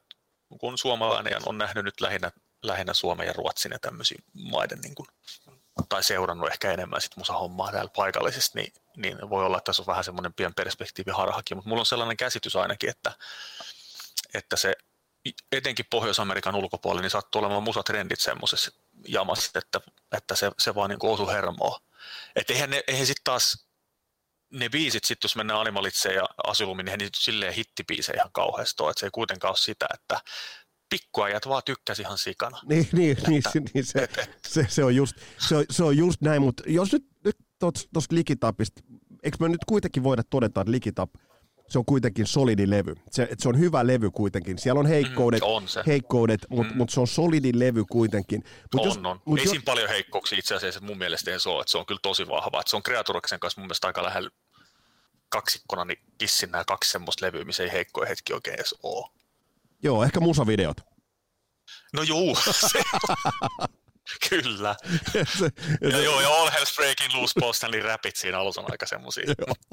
kun 0.60 0.78
suomalainen 0.78 1.32
ja 1.32 1.40
on 1.46 1.58
nähnyt 1.58 1.86
nyt 1.86 2.02
lähinnä, 2.02 2.32
lähinnä 2.64 2.94
Suomen 2.94 3.28
ja 3.28 3.34
Ruotsin 3.34 3.72
ja 3.72 3.80
tämmöisiä 3.80 4.20
maiden 4.34 4.80
niin 4.80 4.96
kuin, 4.96 5.08
tai 5.90 6.04
seurannut 6.04 6.50
ehkä 6.50 6.72
enemmän 6.72 7.02
sit 7.02 7.18
musahommaa 7.18 7.72
täällä 7.72 7.92
paikallisesti, 7.96 8.60
niin, 8.60 8.74
niin 8.96 9.30
voi 9.30 9.46
olla, 9.46 9.58
että 9.58 9.66
tässä 9.66 9.82
on 9.82 9.88
vähän 9.88 10.04
semmoinen 10.04 10.34
pien 10.34 10.54
perspektiiviharhakin, 10.54 11.58
mutta 11.58 11.70
mulla 11.70 11.82
on 11.82 11.86
sellainen 11.86 12.18
käsitys 12.18 12.56
ainakin, 12.56 12.90
että, 12.90 13.12
että 14.34 14.56
se 14.56 14.74
etenkin 15.52 15.86
Pohjois-Amerikan 15.90 16.56
ulkopuolella, 16.56 17.02
niin 17.02 17.10
sattuu 17.10 17.40
olemaan 17.40 17.64
musatrendit 17.64 18.20
semmoisessa 18.20 18.72
jamassa, 19.08 19.60
että, 19.60 19.82
että 20.18 20.36
se, 20.36 20.52
se 20.60 20.76
vaan 20.76 20.90
niin 20.90 21.00
osu 21.02 21.28
hermoa. 21.28 21.80
Että 22.36 22.54
eihän, 22.54 22.70
ne, 22.70 22.84
eihän 22.88 23.06
sitten 23.06 23.24
taas 23.24 23.68
ne 24.52 24.70
biisit, 24.70 25.04
sit 25.04 25.24
jos 25.24 25.36
mennään 25.36 25.60
Animalitseen 25.60 26.16
ja 26.16 26.26
Asylumiin, 26.44 26.86
niin 26.86 26.90
eihän 26.90 27.00
niitä 27.00 27.20
silleen 27.22 27.54
hittibiisejä 27.54 28.18
ihan 28.18 28.32
kauheasti 28.32 28.84
ole. 28.84 28.92
Että 28.92 29.00
se 29.00 29.06
ei 29.06 29.12
kuitenkaan 29.12 29.50
ole 29.50 29.58
sitä, 29.58 29.86
että 29.94 30.20
pikkuajat 30.92 31.48
vaan 31.48 31.62
tykkäsi 31.66 32.02
ihan 32.02 32.18
sikana. 32.18 32.60
Niin, 32.70 32.88
niin, 32.92 33.12
että, 33.18 33.30
niin, 33.30 33.44
niin 33.74 33.86
se, 33.86 34.10
se, 34.48 34.66
se, 34.70 34.84
on 34.84 34.96
just, 34.96 35.16
se, 35.38 35.56
on, 35.56 35.66
se 35.70 35.84
on 35.84 35.98
just 35.98 36.22
näin, 36.22 36.42
mutta 36.42 36.64
jos 36.68 36.94
nyt, 36.94 37.06
nyt 37.26 37.38
tuosta 37.60 38.16
Likitapista, 38.16 38.82
eikö 39.24 39.38
me 39.40 39.50
nyt 39.50 39.66
kuitenkin 39.68 40.04
voida 40.04 40.24
todeta, 40.24 40.62
että 40.62 40.72
Likitap– 40.72 41.10
se 41.72 41.80
on 41.80 41.86
kuitenkin 41.86 42.28
solidi 42.28 42.70
levy. 42.70 42.96
Se, 43.12 43.28
se 43.38 43.50
on 43.50 43.60
hyvä 43.60 43.88
levy 43.88 44.12
kuitenkin. 44.12 44.60
Siellä 44.60 44.80
on 44.80 44.86
heikkoudet, 44.86 45.42
mm, 45.42 45.48
on 45.48 45.64
heikkoudet 45.88 46.42
mutta 46.50 46.74
mm. 46.74 46.78
mut 46.78 46.90
se 46.90 47.00
on 47.00 47.08
solidi 47.08 47.52
levy 47.56 47.86
kuitenkin. 47.92 48.44
Mut 48.74 48.82
on, 48.82 48.88
jos, 48.88 48.98
on. 48.98 49.22
Mut 49.26 49.40
Ei 49.40 49.44
jos... 49.44 49.50
siinä 49.50 49.64
paljon 49.66 49.90
heikkouksia 49.90 50.40
itse 50.40 50.56
asiassa 50.56 50.80
mun 50.82 50.98
mielestä 50.98 51.32
ei 51.32 51.40
se 51.40 51.50
ole, 51.50 51.62
että 51.62 51.72
se 51.72 51.78
on 51.78 51.86
kyllä 51.86 52.00
tosi 52.02 52.28
vahva. 52.28 52.60
Että 52.60 52.70
se 52.70 52.76
on 52.76 52.84
Kreaturoksen 52.84 53.40
kanssa 53.40 53.62
mun 53.62 53.68
mielestä 53.68 53.88
aika 53.88 54.04
lähellä 54.04 54.30
kaksikkona, 55.30 55.86
niin 55.86 56.00
kissin 56.18 56.52
nämä 56.52 56.64
kaksi 56.68 56.92
semmoista 56.92 57.26
levyä, 57.26 57.44
missä 57.44 57.64
ei 57.64 57.72
heikkoja 57.72 58.10
hetki 58.10 58.34
oikein 58.34 58.56
edes 58.56 58.76
ole. 58.84 59.10
Joo, 59.84 60.04
ehkä 60.04 60.20
musavideot. 60.20 60.78
No 61.94 62.02
juu, 62.02 62.38
Kyllä. 64.30 64.76
se, 65.12 65.20
ja, 65.82 65.92
se, 65.92 66.04
joo, 66.04 66.22
ja 66.22 66.30
All 66.30 66.50
Hell's 66.50 66.76
Breaking 66.76 67.14
Loose 67.14 67.40
Paul 67.40 67.54
Stanley 67.54 67.82
Rapid 67.82 68.12
siinä 68.16 68.40
alussa 68.40 68.62
on 68.62 68.72
aika 68.72 68.86
semmoisia. 68.86 69.24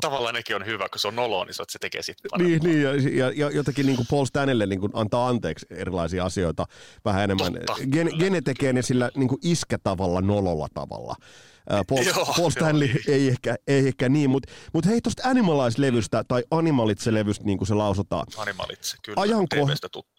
Tavallaan 0.00 0.34
nekin 0.34 0.56
on 0.56 0.66
hyvä, 0.66 0.88
kun 0.88 0.98
se 0.98 1.08
on 1.08 1.16
noloa, 1.16 1.44
niin 1.44 1.54
se 1.54 1.78
tekee 1.78 2.02
sitten 2.02 2.30
Niin, 2.38 2.62
niin 2.62 2.82
ja, 2.82 2.90
ja, 2.94 3.32
ja, 3.36 3.50
jotenkin 3.50 3.86
niin 3.86 3.96
kuin 3.96 4.06
Paul 4.10 4.24
Stanleylle 4.24 4.66
niin 4.66 4.80
kuin 4.80 4.92
antaa 4.94 5.28
anteeksi 5.28 5.66
erilaisia 5.70 6.24
asioita 6.24 6.66
vähän 7.04 7.24
enemmän. 7.24 7.52
Totta, 7.52 7.74
Gen, 7.92 8.10
Gene 8.18 8.40
tekee 8.40 8.72
ne 8.72 8.82
sillä 8.82 9.10
niin 9.14 9.28
kuin 9.28 9.38
iskätavalla, 9.42 10.20
nololla 10.20 10.68
tavalla. 10.74 11.14
Paul, 11.88 12.02
joo, 12.02 12.34
Paul 12.36 12.50
Stanley 12.50 12.88
joo, 12.88 12.98
ei, 13.08 13.28
ehkä, 13.28 13.56
ei 13.66 13.88
ehkä 13.88 14.08
niin, 14.08 14.30
mutta 14.30 14.52
mut 14.72 14.86
hei 14.86 15.00
tuosta 15.00 15.28
Animalize-levystä 15.28 16.24
tai 16.28 16.42
Animalitse-levystä, 16.50 17.44
niin 17.44 17.58
kuin 17.58 17.68
se 17.68 17.74
lausutaan. 17.74 18.26
Animalitse, 18.36 18.96
kyllä. 19.04 19.22
Ajanko- 19.22 19.88
tuttu 19.92 20.18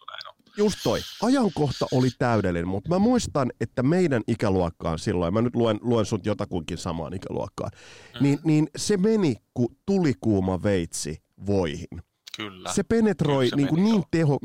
just 0.56 0.78
toi. 0.82 1.00
Ajankohta 1.22 1.86
oli 1.92 2.08
täydellinen, 2.18 2.68
mutta 2.68 2.88
mä 2.88 2.98
muistan, 2.98 3.52
että 3.60 3.82
meidän 3.82 4.22
ikäluokkaan 4.26 4.98
silloin, 4.98 5.34
mä 5.34 5.42
nyt 5.42 5.56
luen, 5.56 5.78
luen 5.82 6.06
sut 6.06 6.26
jotakuinkin 6.26 6.78
samaan 6.78 7.14
ikäluokkaan, 7.14 7.70
mm. 8.14 8.22
niin, 8.22 8.38
niin 8.44 8.68
se 8.76 8.96
meni 8.96 9.36
kuin 9.54 9.68
tulikuuma 9.86 10.62
veitsi 10.62 11.22
voihin. 11.46 12.02
Kyllä. 12.36 12.72
Se 12.72 12.82
penetroi 12.82 13.44
Kyllä 13.44 13.50
se 13.50 13.56
niin, 13.56 13.68
kuin 13.68 13.84
niin 13.84 14.04
teho... 14.10 14.38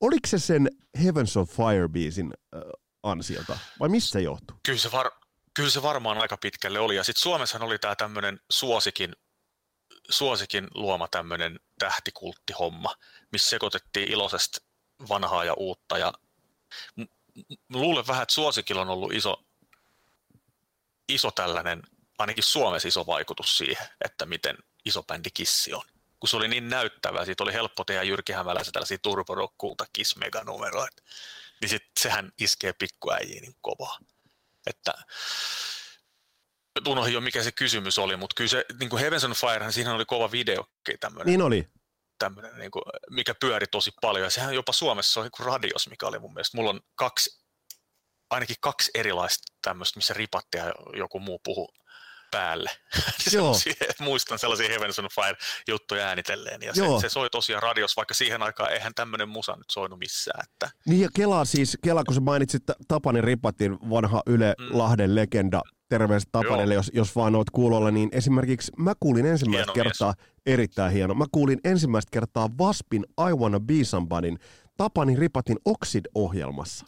Oliko 0.00 0.28
se 0.28 0.38
sen 0.38 0.68
Heavens 1.02 1.36
of 1.36 1.50
Fire 1.50 1.88
biisin 1.88 2.32
äh, 2.56 2.60
ansiota, 3.02 3.58
vai 3.80 3.88
mistä 3.88 4.12
se 4.12 4.20
johtui? 4.20 4.56
Kyllä 4.66 4.78
se, 4.78 4.92
var, 4.92 5.10
kyllä 5.54 5.70
se 5.70 5.82
varmaan 5.82 6.18
aika 6.18 6.36
pitkälle 6.36 6.78
oli. 6.78 6.96
Ja 6.96 7.04
sitten 7.04 7.22
Suomessa 7.22 7.58
oli 7.60 7.78
tämä 7.78 7.96
tämmöinen 7.96 8.40
suosikin, 8.50 9.16
suosikin 10.10 10.68
luoma 10.74 11.08
tämmöinen 11.08 11.60
tähtikulttihomma, 11.78 12.94
missä 13.32 13.50
sekoitettiin 13.50 14.12
iloisesti 14.12 14.58
vanhaa 15.08 15.44
ja 15.44 15.54
uutta. 15.54 15.98
Ja 15.98 16.12
luulen 17.72 18.06
vähän, 18.06 18.22
että 18.22 18.34
Suosikilla 18.34 18.82
on 18.82 18.88
ollut 18.88 19.12
iso, 19.12 19.44
iso 21.08 21.30
tällainen, 21.30 21.82
ainakin 22.18 22.44
Suomessa 22.44 22.88
iso 22.88 23.06
vaikutus 23.06 23.58
siihen, 23.58 23.88
että 24.04 24.26
miten 24.26 24.58
iso 24.84 25.02
bändi 25.02 25.30
Kissi 25.34 25.74
on. 25.74 25.82
Kun 26.20 26.28
se 26.28 26.36
oli 26.36 26.48
niin 26.48 26.68
näyttävää, 26.68 27.24
siitä 27.24 27.42
oli 27.42 27.52
helppo 27.52 27.84
tehdä 27.84 28.02
Jyrki 28.02 28.32
Hämälässä 28.32 28.72
tällaisia 28.72 28.98
turborokkuulta 28.98 29.86
Kiss 29.92 30.16
Meganumeroita, 30.16 31.02
niin 31.60 31.68
sit 31.68 31.82
sehän 32.00 32.32
iskee 32.38 32.72
pikkuäijiin 32.72 33.42
niin 33.42 33.56
kovaa. 33.60 33.98
Että 34.66 34.92
unohdin 36.88 37.14
jo 37.14 37.20
mikä 37.20 37.42
se 37.42 37.52
kysymys 37.52 37.98
oli, 37.98 38.16
mutta 38.16 38.34
kyllä 38.36 38.48
se, 38.48 38.64
niin 38.80 38.90
kuin 38.90 39.00
Heavens 39.00 39.24
on 39.24 39.34
Fire, 39.34 39.72
siinä 39.72 39.94
oli 39.94 40.04
kova 40.04 40.30
video. 40.30 40.66
Tämmönen. 41.00 41.26
Niin 41.26 41.42
oli 41.42 41.68
tämmöinen, 42.18 42.58
niin 42.58 42.70
kuin, 42.70 42.82
mikä 43.10 43.34
pyöri 43.40 43.66
tosi 43.66 43.90
paljon. 44.00 44.24
Ja 44.24 44.30
sehän 44.30 44.54
jopa 44.54 44.72
Suomessa 44.72 45.20
on 45.20 45.24
niin 45.24 45.46
radios, 45.46 45.88
mikä 45.90 46.06
oli 46.06 46.18
mun 46.18 46.34
mielestä. 46.34 46.56
Mulla 46.56 46.70
on 46.70 46.80
kaksi, 46.94 47.42
ainakin 48.30 48.56
kaksi 48.60 48.90
erilaista 48.94 49.54
tämmöistä, 49.62 49.98
missä 49.98 50.14
ripatti 50.14 50.58
ja 50.58 50.74
joku 50.96 51.20
muu 51.20 51.40
puhu 51.44 51.68
päälle. 52.34 52.70
Joo. 53.32 53.54
muistan 54.00 54.38
sellaisia 54.38 54.68
Heavens 54.68 54.98
on 54.98 55.08
Fire-juttuja 55.14 56.06
äänitelleen. 56.06 56.62
Ja 56.62 56.74
se, 56.74 56.82
se, 57.00 57.08
soi 57.08 57.30
tosiaan 57.30 57.62
radios, 57.62 57.96
vaikka 57.96 58.14
siihen 58.14 58.42
aikaan 58.42 58.72
eihän 58.72 58.94
tämmöinen 58.94 59.28
musa 59.28 59.52
nyt 59.56 59.70
soinut 59.72 59.98
missään. 59.98 60.44
Että... 60.50 60.70
Niin 60.86 61.00
ja 61.00 61.08
Kela 61.14 61.44
siis, 61.44 61.78
Kela 61.84 62.04
kun 62.04 62.14
sä 62.14 62.20
mainitsit 62.20 62.62
Tapani 62.88 63.20
Ripatin, 63.20 63.78
vanha 63.90 64.22
Yle 64.26 64.54
mm. 64.58 64.78
Lahden 64.78 65.14
legenda, 65.14 65.62
terveiset 65.88 66.28
Tapanille, 66.32 66.74
jos, 66.74 66.90
jos 66.94 67.16
vaan 67.16 67.34
oot 67.34 67.50
kuulolla, 67.50 67.90
niin 67.90 68.08
esimerkiksi 68.12 68.72
mä 68.78 68.92
kuulin 69.00 69.26
ensimmäistä 69.26 69.72
hieno 69.72 69.84
kertaa, 69.84 70.14
mies. 70.16 70.32
erittäin 70.46 70.92
hieno, 70.92 71.14
mä 71.14 71.24
kuulin 71.32 71.60
ensimmäistä 71.64 72.10
kertaa 72.12 72.48
Vaspin 72.58 73.04
I 73.30 73.32
Wanna 73.36 73.60
Be 73.60 73.84
Somebodyn 73.84 74.38
Tapani 74.76 75.16
Ripatin 75.16 75.56
Oxid-ohjelmassa. 75.64 76.86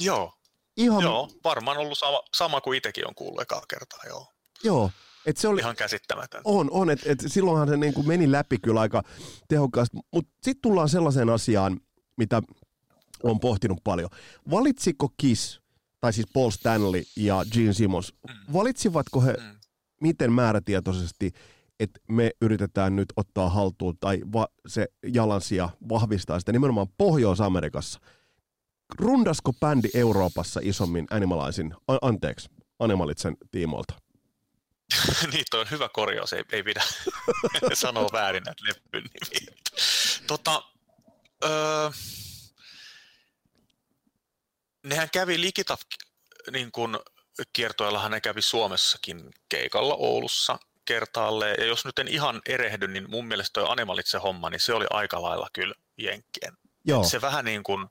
Joo. 0.00 0.32
Ihan... 0.76 1.02
Joo, 1.02 1.28
varmaan 1.44 1.76
ollut 1.76 1.98
sama, 1.98 2.22
sama 2.36 2.60
kuin 2.60 2.78
itsekin 2.78 3.08
on 3.08 3.14
kuullut 3.14 3.42
ekaa 3.42 3.62
kertaa, 3.68 4.00
joo. 4.06 4.26
Joo. 4.64 4.90
Et 5.26 5.36
se 5.36 5.48
oli, 5.48 5.60
Ihan 5.60 5.76
käsittämätön. 5.76 6.40
On, 6.44 6.70
on. 6.70 6.90
Et, 6.90 7.00
et 7.06 7.18
silloinhan 7.26 7.68
se 7.68 7.76
niin 7.76 7.94
kuin 7.94 8.08
meni 8.08 8.32
läpi 8.32 8.58
kyllä 8.62 8.80
aika 8.80 9.02
tehokkaasti. 9.48 9.96
Mutta 10.12 10.32
sitten 10.42 10.62
tullaan 10.62 10.88
sellaiseen 10.88 11.30
asiaan, 11.30 11.80
mitä 12.16 12.42
on 13.22 13.40
pohtinut 13.40 13.78
paljon. 13.84 14.10
Valitsiko 14.50 15.08
Kiss 15.16 15.60
tai 16.00 16.12
siis 16.12 16.26
Paul 16.32 16.50
Stanley 16.50 17.02
ja 17.16 17.44
Gene 17.52 17.72
Simmons, 17.72 18.14
mm. 18.28 18.52
valitsivatko 18.52 19.20
he 19.20 19.32
mm. 19.32 19.58
miten 20.00 20.32
määrätietoisesti, 20.32 21.32
että 21.80 22.00
me 22.08 22.30
yritetään 22.40 22.96
nyt 22.96 23.08
ottaa 23.16 23.50
haltuun 23.50 23.96
tai 24.00 24.20
va- 24.32 24.48
se 24.66 24.86
jalansia 25.06 25.68
vahvistaa 25.88 26.38
sitä 26.38 26.52
nimenomaan 26.52 26.86
Pohjois-Amerikassa. 26.98 28.00
Rundasko 28.98 29.52
bändi 29.52 29.88
Euroopassa 29.94 30.60
isommin 30.62 31.06
Animalizin, 31.10 31.74
a- 31.88 31.98
anteeksi, 32.02 32.48
Animalitsen 32.78 33.36
tiimoilta? 33.50 33.94
niin, 35.32 35.44
on 35.54 35.70
hyvä 35.70 35.88
korjaus, 35.88 36.32
ei, 36.32 36.44
ei 36.52 36.62
pidä 36.62 36.82
sanoa 37.74 38.08
väärin 38.12 38.42
näitä 38.42 38.62
leppyn 38.66 39.02
nimiä. 39.02 39.54
Tota, 40.26 40.62
öö, 41.44 41.90
nehän 44.82 45.08
kävi 45.12 45.40
Likitaf 45.40 45.80
niin 46.50 46.72
kuin 46.72 46.98
kiertoillahan 47.52 48.10
ne 48.10 48.20
kävi 48.20 48.42
Suomessakin 48.42 49.30
keikalla 49.48 49.94
Oulussa 49.94 50.58
kertaalleen. 50.84 51.56
Ja 51.58 51.66
jos 51.66 51.84
nyt 51.84 51.98
en 51.98 52.08
ihan 52.08 52.42
erehdy, 52.46 52.88
niin 52.88 53.10
mun 53.10 53.26
mielestä 53.26 53.52
toi 53.52 53.66
Animalitse 53.68 54.18
homma, 54.18 54.50
niin 54.50 54.60
se 54.60 54.74
oli 54.74 54.86
aika 54.90 55.22
lailla 55.22 55.48
kyllä 55.52 55.74
jenkkien. 55.98 56.56
Joo. 56.84 57.04
Se 57.04 57.20
vähän 57.20 57.44
niin 57.44 57.62
kuin 57.62 57.86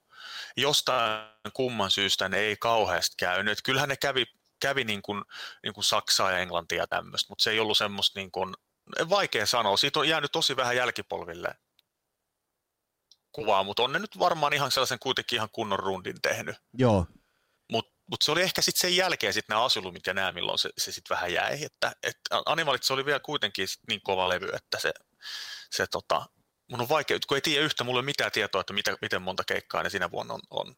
jostain 0.58 1.30
kumman 1.54 1.92
syystä 1.92 2.30
ne 2.30 2.38
ei 2.38 2.56
kauheasti 2.56 3.16
käynyt. 3.18 3.62
kyllähän 3.62 3.90
ne 3.90 3.98
kävi, 3.98 4.26
kävi 4.60 4.84
niin 4.84 5.02
kuin, 5.02 5.24
niin 5.63 5.74
kuin 5.74 5.84
Saksaa 5.84 6.32
ja 6.32 6.38
Englantia 6.38 6.78
ja 6.78 6.88
tämmöistä, 6.88 7.32
mutta 7.32 7.43
se 7.43 7.52
ei 7.52 7.60
ollut 7.60 7.78
semmoista 7.78 8.20
niin 8.20 8.32
kuin, 8.32 8.54
vaikea 9.10 9.46
sanoa. 9.46 9.78
Siitä 9.78 10.00
on 10.00 10.10
jäänyt 10.10 10.32
tosi 10.32 10.56
vähän 10.56 10.76
jälkipolville 10.76 11.56
kuvaa, 13.32 13.63
mutta 13.63 13.84
on 13.84 13.91
ne 13.91 14.00
nyt 14.00 14.20
varmaan 14.20 14.54
ihan 14.54 14.72
sellaisen 14.72 15.00
kuitenkin 15.00 15.38
ihan 15.38 15.50
kunnon 15.52 15.80
rundin 15.80 16.22
tehnyt. 16.22 16.56
Joo. 16.78 17.06
Mutta 17.72 17.98
mut 18.10 18.22
se 18.22 18.32
oli 18.32 18.41
ehkä 18.41 18.62
sitten 18.62 18.82
sen 18.82 18.96
jälkeen 18.96 19.34
sitten 19.34 19.54
nämä 19.54 19.65
asylumit 19.65 20.08
ja 20.08 20.13
nämä, 20.13 20.32
milloin 20.32 20.60
se, 20.60 20.70
se 20.78 20.91
sitten 20.91 21.15
vähän 21.15 21.34
jäi. 21.34 21.63
Että, 21.63 21.91
et 22.04 22.17
Animalit 22.46 22.84
se 22.84 22.93
oli 22.93 23.06
vielä 23.06 23.20
kuitenkin 23.20 23.67
niin 23.88 24.02
kova 24.04 24.30
levy, 24.30 24.50
että 24.54 24.80
se, 24.80 24.93
se 25.72 25.88
tota, 25.88 26.26
mun 26.72 26.82
on 26.82 26.89
vaikea, 26.89 27.17
kun 27.28 27.38
ei 27.38 27.41
tiedä 27.41 27.65
yhtä, 27.65 27.84
mulla 27.84 27.98
ei 27.98 28.00
ole 28.00 28.06
mitään 28.06 28.32
tietoa, 28.32 28.62
että 28.62 28.74
mitä, 28.74 28.98
miten 29.02 29.22
monta 29.22 29.43
keikkaa 29.43 29.84
ne 29.84 29.89
siinä 29.89 30.12
vuonna 30.12 30.34
on, 30.34 30.41
on 30.50 30.76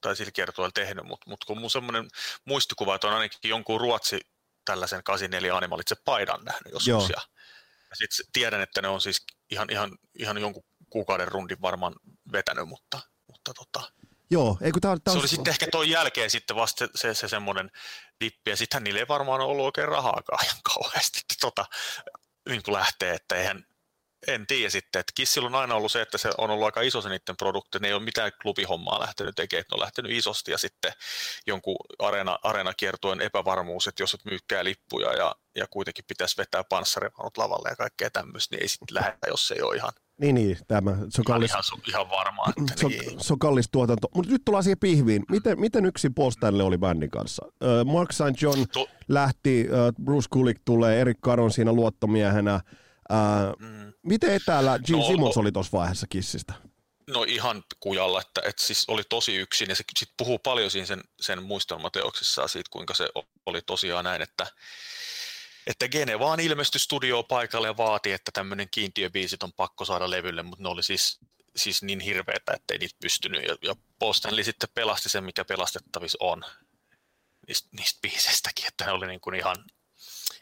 tai 0.00 0.16
sillä 0.16 0.32
kiertueella 0.32 0.72
tehnyt, 0.72 1.04
mutta 1.04 1.30
mut 1.30 1.44
kun 1.44 1.58
mun 1.58 1.70
semmoinen 1.70 2.08
muistikuva, 2.44 2.94
että 2.94 3.06
on 3.06 3.14
ainakin 3.14 3.50
jonkun 3.50 3.80
Ruotsi 3.80 4.20
tällaisen 4.64 5.04
84 5.04 5.56
Animalitse 5.56 5.94
paidan 6.04 6.44
nähnyt 6.44 6.72
joskus, 6.72 6.86
Joo. 6.86 7.00
ja, 7.00 7.22
ja 7.90 7.96
sitten 7.96 8.26
tiedän, 8.32 8.60
että 8.60 8.82
ne 8.82 8.88
on 8.88 9.00
siis 9.00 9.24
ihan, 9.50 9.70
ihan, 9.70 9.90
ihan 10.18 10.38
jonkun 10.38 10.64
kuukauden 10.90 11.28
rundin 11.28 11.62
varmaan 11.62 11.94
vetänyt, 12.32 12.68
mutta, 12.68 13.00
mutta 13.26 13.54
tota, 13.54 13.92
Joo, 14.32 14.58
ei 14.60 14.72
kun 14.72 14.80
tää, 14.80 14.96
tää 15.04 15.12
Se 15.12 15.18
on- 15.18 15.20
oli 15.22 15.28
sitten 15.28 15.50
ehkä 15.50 15.66
tuon 15.72 15.88
jälkeen 15.88 16.30
sitten 16.30 16.56
vasta 16.56 16.86
se, 16.86 16.90
se, 16.94 17.14
se 17.14 17.28
semmoinen 17.28 17.70
dippi, 18.20 18.50
ja 18.50 18.56
sittenhän 18.56 18.84
niillä 18.84 19.00
ei 19.00 19.08
varmaan 19.08 19.40
ollut 19.40 19.64
oikein 19.64 19.88
rahaakaan 19.88 20.44
ihan 20.44 20.60
kauheasti 20.74 21.18
että 21.18 21.34
tota, 21.40 21.64
niin 22.48 22.62
kuin 22.62 22.74
lähtee, 22.74 23.14
että 23.14 23.36
eihän, 23.36 23.66
en 24.26 24.46
tiedä 24.46 24.70
sitten, 24.70 25.00
että 25.00 25.12
Kissillä 25.14 25.46
on 25.46 25.54
aina 25.54 25.74
ollut 25.74 25.92
se, 25.92 26.02
että 26.02 26.18
se 26.18 26.30
on 26.38 26.50
ollut 26.50 26.64
aika 26.64 26.80
iso 26.80 27.00
se 27.00 27.08
niiden 27.08 27.36
produkti, 27.36 27.78
ne 27.78 27.88
ei 27.88 27.94
ole 27.94 28.02
mitään 28.02 28.32
klubihommaa 28.42 29.00
lähtenyt 29.00 29.34
tekemään, 29.34 29.60
että 29.60 29.74
ne 29.74 29.76
on 29.76 29.80
lähtenyt 29.80 30.12
isosti 30.12 30.50
ja 30.50 30.58
sitten 30.58 30.92
jonkun 31.46 31.76
areena, 31.98 32.38
areenakiertueen 32.42 33.20
epävarmuus, 33.20 33.86
että 33.86 34.02
jos 34.02 34.14
et 34.14 34.24
myykkää 34.24 34.64
lippuja 34.64 35.12
ja, 35.12 35.34
ja 35.56 35.66
kuitenkin 35.70 36.04
pitäisi 36.08 36.36
vetää 36.36 36.64
panssarivaunut 36.64 37.36
lavalle 37.38 37.68
ja 37.68 37.76
kaikkea 37.76 38.10
tämmöistä, 38.10 38.56
niin 38.56 38.62
ei 38.62 38.68
sitten 38.68 38.94
lähetä, 38.94 39.28
jos 39.28 39.48
se 39.48 39.54
ei 39.54 39.62
ole 39.62 39.76
ihan, 39.76 39.92
Niin, 40.20 40.34
niin, 40.34 40.58
tämä, 40.68 40.90
se 40.90 40.96
on 40.96 41.00
ihan, 41.00 41.24
kallis, 41.24 41.50
ihan, 41.50 41.64
su- 41.72 41.88
ihan 41.88 42.10
varmaa. 42.10 42.52
Että 42.58 42.72
se 42.76 42.86
on, 42.86 42.92
niin. 42.92 43.20
se 43.20 43.32
on 43.32 43.38
kallis 43.38 43.68
tuotanto. 43.72 44.08
Mutta 44.14 44.32
nyt 44.32 44.42
tullaan 44.44 44.64
siihen 44.64 44.78
pihviin. 44.78 45.22
Miten, 45.30 45.60
miten 45.60 45.84
yksi 45.86 46.10
Paul 46.10 46.30
Stanley 46.30 46.66
oli 46.66 46.78
bändin 46.78 47.10
kanssa? 47.10 47.46
Mark 47.84 48.12
St. 48.12 48.42
John 48.42 48.64
Tu- 48.72 48.88
lähti, 49.08 49.68
Bruce 50.04 50.26
Kulick 50.30 50.60
tulee, 50.64 51.00
Erik 51.00 51.18
Caron 51.24 51.50
siinä 51.50 51.72
luottomiehenä. 51.72 52.60
Ö, 53.10 53.56
Mm. 53.58 53.92
miten 54.02 54.34
etäällä 54.34 54.78
Gene 54.86 54.98
No, 54.98 55.06
Simmons 55.06 55.36
oli 55.36 55.52
tuossa 55.52 55.78
vaiheessa 55.78 56.06
Kissistä? 56.10 56.52
No 57.06 57.24
ihan 57.28 57.64
kujalla, 57.80 58.20
että, 58.20 58.40
että 58.44 58.64
siis 58.64 58.84
oli 58.88 59.02
tosi 59.08 59.36
yksin 59.36 59.68
ja 59.68 59.74
se 59.76 59.84
sit 59.98 60.10
puhuu 60.16 60.38
paljon 60.38 60.70
siinä 60.70 60.86
sen, 60.86 61.00
sen 61.20 61.42
muistelmateoksissaan 61.42 62.48
siitä, 62.48 62.68
kuinka 62.72 62.94
se 62.94 63.08
oli 63.46 63.62
tosiaan 63.62 64.04
näin, 64.04 64.22
että, 64.22 64.46
että 65.66 65.88
Gene 65.88 66.18
vaan 66.18 66.40
ilmestyi 66.40 66.80
studioon 66.80 67.24
paikalle 67.24 67.66
ja 67.66 67.76
vaati, 67.76 68.12
että 68.12 68.30
tämmöinen 68.34 68.68
kiintiöbiisit 68.70 69.42
on 69.42 69.52
pakko 69.52 69.84
saada 69.84 70.10
levylle, 70.10 70.42
mutta 70.42 70.62
ne 70.62 70.68
oli 70.68 70.82
siis, 70.82 71.18
siis 71.56 71.82
niin 71.82 72.00
hirveitä, 72.00 72.52
että 72.52 72.74
ei 72.74 72.78
niitä 72.78 72.96
pystynyt. 73.02 73.44
Ja, 73.48 73.56
ja 73.62 73.74
Paul 73.98 74.12
Stanley 74.12 74.44
sitten 74.44 74.68
pelasti 74.74 75.08
sen, 75.08 75.24
mikä 75.24 75.44
pelastettavissa 75.44 76.18
on 76.20 76.44
niistä, 77.48 77.68
niistä 77.72 77.98
biiseistäkin, 78.02 78.66
että 78.66 78.84
ne 78.84 78.92
oli 78.92 79.06
niin 79.06 79.20
kuin 79.20 79.34
ihan, 79.34 79.56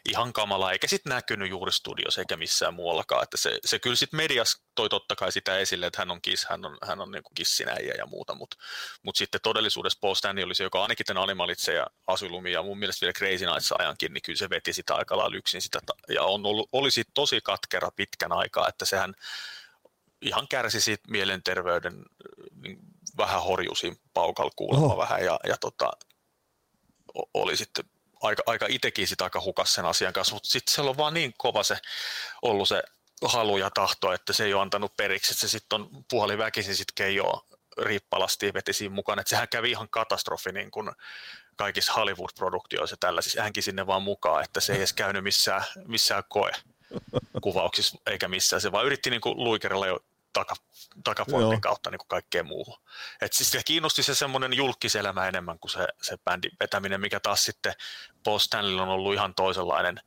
ihan 0.05 0.33
kamala, 0.33 0.71
eikä 0.71 0.87
sitten 0.87 1.09
näkynyt 1.09 1.49
juuri 1.49 1.71
studiossa 1.71 2.21
eikä 2.21 2.37
missään 2.37 2.73
muuallakaan. 2.73 3.23
Että 3.23 3.37
se, 3.37 3.59
se 3.65 3.79
kyllä 3.79 3.95
sitten 3.95 4.17
mediassa 4.17 4.63
toi 4.75 4.89
totta 4.89 5.15
kai 5.15 5.31
sitä 5.31 5.57
esille, 5.57 5.85
että 5.85 6.01
hän 6.01 6.11
on 6.11 6.21
Kiss, 6.21 6.45
hän 6.49 6.65
on, 6.65 6.77
hän 6.87 7.01
on 7.01 7.11
niin 7.11 7.23
kissinäijä 7.35 7.93
ja 7.97 8.05
muuta, 8.05 8.35
mutta 8.35 8.57
mut 9.03 9.15
sitten 9.15 9.41
todellisuudessa 9.43 9.99
Paul 10.01 10.15
Stanley 10.15 10.43
oli 10.43 10.55
se, 10.55 10.63
joka 10.63 10.81
ainakin 10.81 11.05
tämän 11.05 11.23
Animalitse 11.23 11.73
ja 11.73 11.87
Asylumi 12.07 12.51
ja 12.51 12.63
mun 12.63 12.79
mielestä 12.79 13.01
vielä 13.01 13.13
Crazy 13.13 13.45
Nights 13.45 13.73
ajankin, 13.79 14.13
niin 14.13 14.21
kyllä 14.21 14.37
se 14.37 14.49
veti 14.49 14.73
sitä 14.73 14.95
aika 14.95 15.17
lailla 15.17 15.37
yksin 15.37 15.61
sitä, 15.61 15.79
ja 16.09 16.23
on 16.23 16.45
ollut, 16.45 16.69
oli 16.71 16.91
siitä 16.91 17.11
tosi 17.13 17.41
katkera 17.43 17.91
pitkän 17.95 18.31
aikaa, 18.31 18.67
että 18.67 18.85
sehän 18.85 19.13
ihan 20.21 20.47
kärsi 20.47 20.81
siitä 20.81 21.11
mielenterveyden 21.11 22.05
niin 22.55 22.79
vähän 23.17 23.43
horjusin 23.43 23.97
paukalla 24.13 24.51
kuulemma 24.55 24.85
Oho. 24.85 24.97
vähän 24.97 25.25
ja, 25.25 25.39
ja 25.47 25.57
tota, 25.57 25.91
oli 27.33 27.57
sitten 27.57 27.85
aika, 28.21 28.43
aika 28.45 28.65
itsekin 28.69 29.07
sitä 29.07 29.23
aika 29.23 29.41
hukas 29.41 29.73
sen 29.73 29.85
asian 29.85 30.13
kanssa, 30.13 30.35
mutta 30.35 30.49
sitten 30.49 30.73
siellä 30.73 30.89
on 30.89 30.97
vaan 30.97 31.13
niin 31.13 31.33
kova 31.37 31.63
se 31.63 31.77
ollut 32.41 32.69
se 32.69 32.83
halu 33.25 33.57
ja 33.57 33.69
tahto, 33.69 34.13
että 34.13 34.33
se 34.33 34.45
ei 34.45 34.53
ole 34.53 34.61
antanut 34.61 34.97
periksi, 34.97 35.33
että 35.33 35.41
se 35.41 35.47
sitten 35.47 35.81
on 35.81 36.05
puoliväkisin 36.09 36.75
sitten 36.75 36.95
keijoa 36.95 37.45
riippalasti 37.77 38.53
veti 38.53 38.73
siinä 38.73 38.95
mukaan, 38.95 39.19
että 39.19 39.29
sehän 39.29 39.47
kävi 39.47 39.71
ihan 39.71 39.89
katastrofi 39.89 40.51
niin 40.51 40.71
kuin 40.71 40.91
kaikissa 41.55 41.93
Hollywood-produktioissa 41.93 42.97
tällaisissa, 42.99 43.41
hänkin 43.41 43.63
sinne 43.63 43.87
vaan 43.87 44.03
mukaan, 44.03 44.43
että 44.43 44.59
se 44.59 44.73
ei 44.73 44.77
edes 44.77 44.93
käynyt 44.93 45.23
missään, 45.23 45.63
missään 45.87 46.23
koe 46.29 46.51
kuvauksissa 47.41 47.97
eikä 48.05 48.27
missään, 48.27 48.61
se 48.61 48.71
vaan 48.71 48.85
yritti 48.85 49.09
niin 49.09 49.21
kuin 49.21 49.37
luikerilla 49.37 49.87
jo 49.87 49.99
taka, 50.33 50.55
Joo. 50.59 51.01
takaportin 51.03 51.61
kautta 51.61 51.91
niin 51.91 51.99
kuin 51.99 52.07
kaikkeen 52.07 52.45
muuhun. 52.45 52.77
Et 53.21 53.33
siis 53.33 53.51
sitä 53.51 53.63
kiinnosti 53.65 54.03
se 54.03 54.15
semmoinen 54.15 54.53
julkiselämä 54.53 55.27
enemmän 55.27 55.59
kuin 55.59 55.71
se, 55.71 55.87
se 56.01 56.17
bändin 56.17 56.51
vetäminen, 56.59 57.01
mikä 57.01 57.19
taas 57.19 57.45
sitten 57.45 57.73
Paul 58.23 58.39
Stanley 58.39 58.81
on 58.81 58.89
ollut 58.89 59.13
ihan 59.13 59.33
toisenlainen 59.35 60.01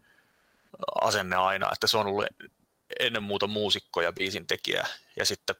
asenne 1.00 1.36
aina, 1.36 1.70
että 1.72 1.86
se 1.86 1.96
on 1.96 2.06
ollut 2.06 2.26
ennen 3.00 3.22
muuta 3.22 3.46
muusikko 3.46 4.00
ja 4.00 4.12
biisin 4.12 4.46
tekijä, 4.46 4.86
ja 5.16 5.24
sitten 5.24 5.56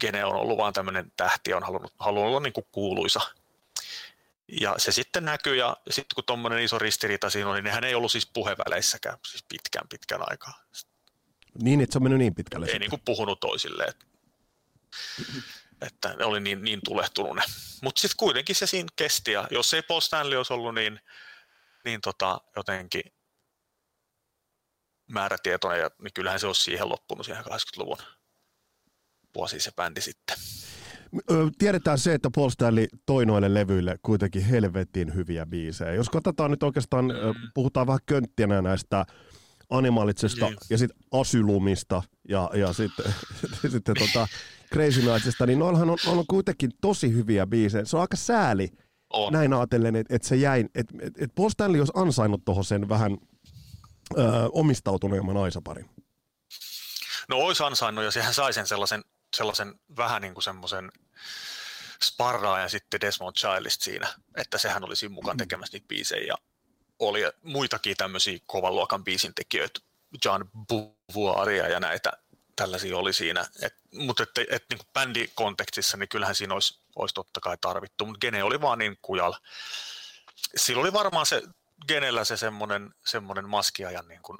Gene 0.00 0.24
on 0.24 0.34
ollut 0.34 0.58
vaan 0.58 0.72
tämmöinen 0.72 1.12
tähti, 1.16 1.54
on 1.54 1.62
halunnut, 1.62 1.92
halunnut 1.98 2.28
olla 2.28 2.40
niin 2.40 2.52
kuin 2.52 2.66
kuuluisa. 2.72 3.20
Ja 4.60 4.74
se 4.78 4.92
sitten 4.92 5.24
näkyy, 5.24 5.56
ja 5.56 5.76
sitten 5.90 6.14
kun 6.14 6.24
tuommoinen 6.24 6.62
iso 6.62 6.78
ristiriita 6.78 7.30
siinä 7.30 7.50
oli, 7.50 7.56
niin 7.56 7.64
nehän 7.64 7.84
ei 7.84 7.94
ollut 7.94 8.12
siis 8.12 8.30
puheväleissäkään, 8.34 9.18
siis 9.26 9.44
pitkään 9.48 9.88
pitkän 9.88 10.30
aikaa. 10.30 10.64
Niin, 11.62 11.80
että 11.80 11.92
se 11.92 11.98
on 11.98 12.02
mennyt 12.02 12.18
niin 12.18 12.34
pitkälle. 12.34 12.66
Ei 12.66 12.68
sitten. 12.68 12.80
niin 12.80 12.90
kuin 12.90 13.02
puhunut 13.04 13.40
toisilleen, 13.40 13.88
että, 13.88 14.06
että 15.82 16.14
ne 16.18 16.24
oli 16.24 16.40
niin, 16.40 16.64
niin 16.64 16.80
tulehtunut 16.84 17.36
ne. 17.36 17.42
Mutta 17.82 18.00
sitten 18.00 18.16
kuitenkin 18.16 18.56
se 18.56 18.66
siinä 18.66 18.88
kesti, 18.96 19.32
ja 19.32 19.48
jos 19.50 19.74
ei 19.74 19.82
Paul 19.82 20.00
Stanley 20.00 20.36
olisi 20.36 20.52
ollut 20.52 20.74
niin, 20.74 21.00
niin 21.84 22.00
tota, 22.00 22.40
jotenkin 22.56 23.02
määrätietoinen, 25.08 25.80
ja, 25.80 25.90
niin 26.02 26.12
kyllähän 26.14 26.40
se 26.40 26.46
olisi 26.46 26.62
siihen 26.62 26.88
loppunut 26.88 27.26
siihen 27.26 27.44
80-luvun 27.44 27.98
vuosi 29.34 29.60
se 29.60 29.72
bändi 29.76 30.00
sitten. 30.00 30.36
Tiedetään 31.58 31.98
se, 31.98 32.14
että 32.14 32.30
Paul 32.34 32.50
Stanley 32.50 32.86
toi 33.06 33.26
noille 33.26 33.54
levyille 33.54 33.98
kuitenkin 34.02 34.44
helvetin 34.44 35.14
hyviä 35.14 35.46
biisejä. 35.46 35.94
Jos 35.94 36.10
katsotaan 36.10 36.50
nyt 36.50 36.62
oikeastaan, 36.62 37.10
ö, 37.10 37.34
puhutaan 37.54 37.86
vähän 37.86 38.00
könttinä 38.06 38.62
näistä 38.62 39.04
Animalitsesta 39.78 40.46
Niin. 40.46 40.58
ja 40.70 40.78
sitten 40.78 40.98
Asylumista 41.12 42.02
ja, 42.28 42.50
ja 42.54 42.72
sitten, 42.72 43.14
sitten 43.72 43.94
tota 43.98 44.28
Crazy 44.72 45.02
Nightsista, 45.02 45.46
niin 45.46 45.58
noillahan 45.58 45.90
on, 45.90 45.98
on 46.06 46.24
kuitenkin 46.28 46.70
tosi 46.80 47.12
hyviä 47.12 47.46
biisejä. 47.46 47.84
Se 47.84 47.96
on 47.96 48.00
aika 48.00 48.16
sääli 48.16 48.68
On. 49.10 49.32
näin 49.32 49.52
ajatellen, 49.52 49.96
että, 49.96 50.16
että 50.16 50.28
se 50.28 50.36
jäi, 50.36 50.64
että, 50.74 50.94
että 51.04 51.34
Paul 51.34 51.48
Stanley 51.50 51.80
olisi 51.80 51.92
ansainnut 51.96 52.44
tuohon 52.44 52.64
sen 52.64 52.88
vähän 52.88 53.18
ö, 54.18 54.22
omistautuneemman 54.52 55.36
aisaparin. 55.36 55.90
No 57.28 57.36
olisi 57.36 57.62
ansainnut 57.62 58.04
ja 58.04 58.10
sehän 58.10 58.34
sai 58.34 58.52
sen 58.52 58.66
sellaisen, 58.66 59.04
sellaisen 59.36 59.74
vähän 59.96 60.22
niin 60.22 60.34
kuin 60.34 60.44
semmoisen 60.44 60.92
sparraajan 62.02 62.70
sitten 62.70 63.00
Desmond 63.00 63.36
Childista 63.36 63.84
siinä, 63.84 64.08
että 64.36 64.58
sehän 64.58 64.84
oli 64.84 64.96
siinä 64.96 65.14
mukaan 65.14 65.36
tekemässä 65.36 65.76
niitä 65.76 65.88
biisejä 65.88 66.26
ja 66.26 66.34
oli 67.08 67.20
muitakin 67.42 67.96
tämmöisiä 67.96 68.38
kovan 68.46 68.74
luokan 68.74 69.04
biisintekijöitä, 69.04 69.80
John 70.24 70.44
Beauvoiria 70.68 71.68
ja 71.68 71.80
näitä 71.80 72.12
tällaisia 72.56 72.96
oli 72.96 73.12
siinä, 73.12 73.46
et, 73.62 73.74
mutta 73.92 74.22
että 74.22 74.44
et, 74.50 74.64
niin 74.70 74.80
bändikontekstissa 74.92 75.96
niin 75.96 76.08
kyllähän 76.08 76.34
siinä 76.34 76.54
olisi, 76.54 76.80
olisi 76.96 77.14
totta 77.14 77.40
kai 77.40 77.56
tarvittu, 77.60 78.06
mutta 78.06 78.18
Gene 78.18 78.44
oli 78.44 78.60
vaan 78.60 78.78
niin 78.78 78.98
kujalla. 79.02 79.40
Sillä 80.56 80.80
oli 80.80 80.92
varmaan 80.92 81.26
se 81.26 81.42
Genellä 81.88 82.24
se 82.24 82.36
semmoinen, 82.36 82.94
semmoinen 83.06 83.48
maskiajan 83.48 84.08
niin 84.08 84.22
kuin 84.22 84.38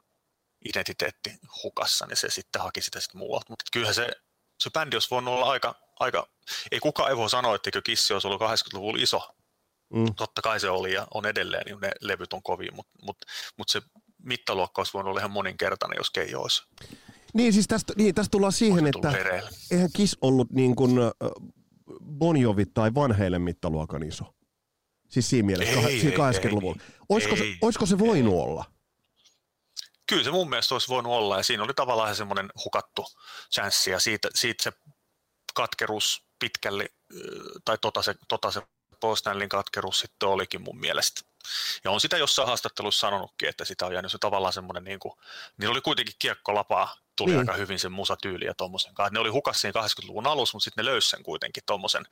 identiteetti 0.64 1.30
hukassa, 1.62 2.06
niin 2.06 2.16
se 2.16 2.30
sitten 2.30 2.62
haki 2.62 2.82
sitä 2.82 3.00
sitten 3.00 3.18
muualta. 3.18 3.46
Mutta 3.48 3.64
kyllähän 3.72 3.94
se, 3.94 4.10
se 4.58 4.70
bändi 4.70 4.96
olisi 4.96 5.10
voinut 5.10 5.34
olla 5.34 5.50
aika, 5.50 5.74
aika, 6.00 6.28
ei 6.70 6.80
kukaan 6.80 7.10
ei 7.10 7.16
voi 7.16 7.30
sanoa, 7.30 7.54
etteikö 7.54 7.82
Kissi 7.82 8.12
olisi 8.12 8.26
ollut 8.26 8.42
80-luvulla 8.42 9.02
iso. 9.02 9.34
Mm. 9.92 10.14
Totta 10.16 10.42
kai 10.42 10.60
se 10.60 10.70
oli 10.70 10.92
ja 10.92 11.06
on 11.14 11.26
edelleen, 11.26 11.62
niin 11.66 11.80
ne 11.80 11.92
levyt 12.00 12.32
on 12.32 12.42
kovia, 12.42 12.72
mutta 12.72 12.92
mut, 13.02 13.16
mut 13.58 13.68
se 13.68 13.82
mittaluokka 14.22 14.80
olisi 14.80 14.92
voinut 14.92 15.10
olla 15.10 15.20
ihan 15.20 15.30
moninkertainen, 15.30 15.96
jos 15.98 16.10
Keijo 16.10 16.40
olisi 16.40 16.62
Niin, 17.34 17.52
siis 17.52 17.68
tästä, 17.68 17.92
niin, 17.96 18.14
tästä 18.14 18.30
tullaan 18.30 18.52
siihen, 18.52 18.86
että 18.86 19.10
hereille. 19.10 19.50
eihän 19.70 19.90
Kiss 19.96 20.16
ollut 20.20 20.50
niin 20.50 20.76
kuin 20.76 20.92
Bon 22.18 22.36
Jovi 22.36 22.66
tai 22.66 22.94
vanheille 22.94 23.38
mittaluokan 23.38 24.02
iso. 24.02 24.24
Siis 25.08 25.30
siinä 25.30 25.46
mielessä, 25.46 25.80
Ei, 25.80 25.86
ei, 25.86 26.00
siinä 26.00 26.26
ei, 26.26 26.50
80-luvulla. 26.50 26.82
Olisiko, 27.08 27.36
se, 27.36 27.42
ei, 27.42 27.58
olisiko 27.60 27.86
se 27.86 27.98
voinut 27.98 28.34
olla? 28.34 28.64
Kyllä 30.08 30.24
se 30.24 30.30
mun 30.30 30.50
mielestä 30.50 30.74
olisi 30.74 30.88
voinut 30.88 31.12
olla, 31.12 31.36
ja 31.36 31.42
siinä 31.42 31.62
oli 31.62 31.74
tavallaan 31.74 32.16
semmoinen 32.16 32.50
hukattu 32.64 33.06
chanssi, 33.54 33.90
ja 33.90 34.00
siitä, 34.00 34.28
siitä 34.34 34.62
se 34.62 34.72
katkeruus 35.54 36.24
pitkälle, 36.38 36.88
tai 37.64 37.78
tota 37.80 38.02
se, 38.02 38.14
tota 38.28 38.50
se 38.50 38.62
Paul 39.04 39.14
Stanleyn 39.14 39.48
katkeruus 39.48 40.00
sitten 40.00 40.28
olikin 40.28 40.62
mun 40.62 40.80
mielestä. 40.80 41.20
Ja 41.84 41.90
on 41.90 42.00
sitä 42.00 42.18
jossain 42.18 42.48
haastattelussa 42.48 43.00
sanonutkin, 43.00 43.48
että 43.48 43.64
sitä 43.64 43.86
on 43.86 43.92
jäänyt 43.92 44.12
se 44.12 44.18
tavallaan 44.18 44.52
semmoinen, 44.52 44.84
niin 44.84 44.98
kuin, 44.98 45.12
niillä 45.56 45.72
oli 45.72 45.80
kuitenkin 45.80 46.14
kiekkolapaa, 46.18 46.96
tuli 47.16 47.30
Niin. 47.30 47.38
aika 47.38 47.52
hyvin 47.52 47.78
sen 47.78 47.92
musatyyli 47.92 48.44
ja 48.44 48.54
tommosen 48.54 48.94
kanssa. 48.94 49.12
Ne 49.12 49.18
oli 49.20 49.28
hukas 49.28 49.60
siinä 49.60 49.80
80-luvun 49.80 50.26
alussa, 50.26 50.56
mutta 50.56 50.64
sitten 50.64 50.84
ne 50.84 50.90
löysi 50.90 51.08
sen 51.10 51.22
kuitenkin 51.22 51.62
tommosen, 51.66 52.04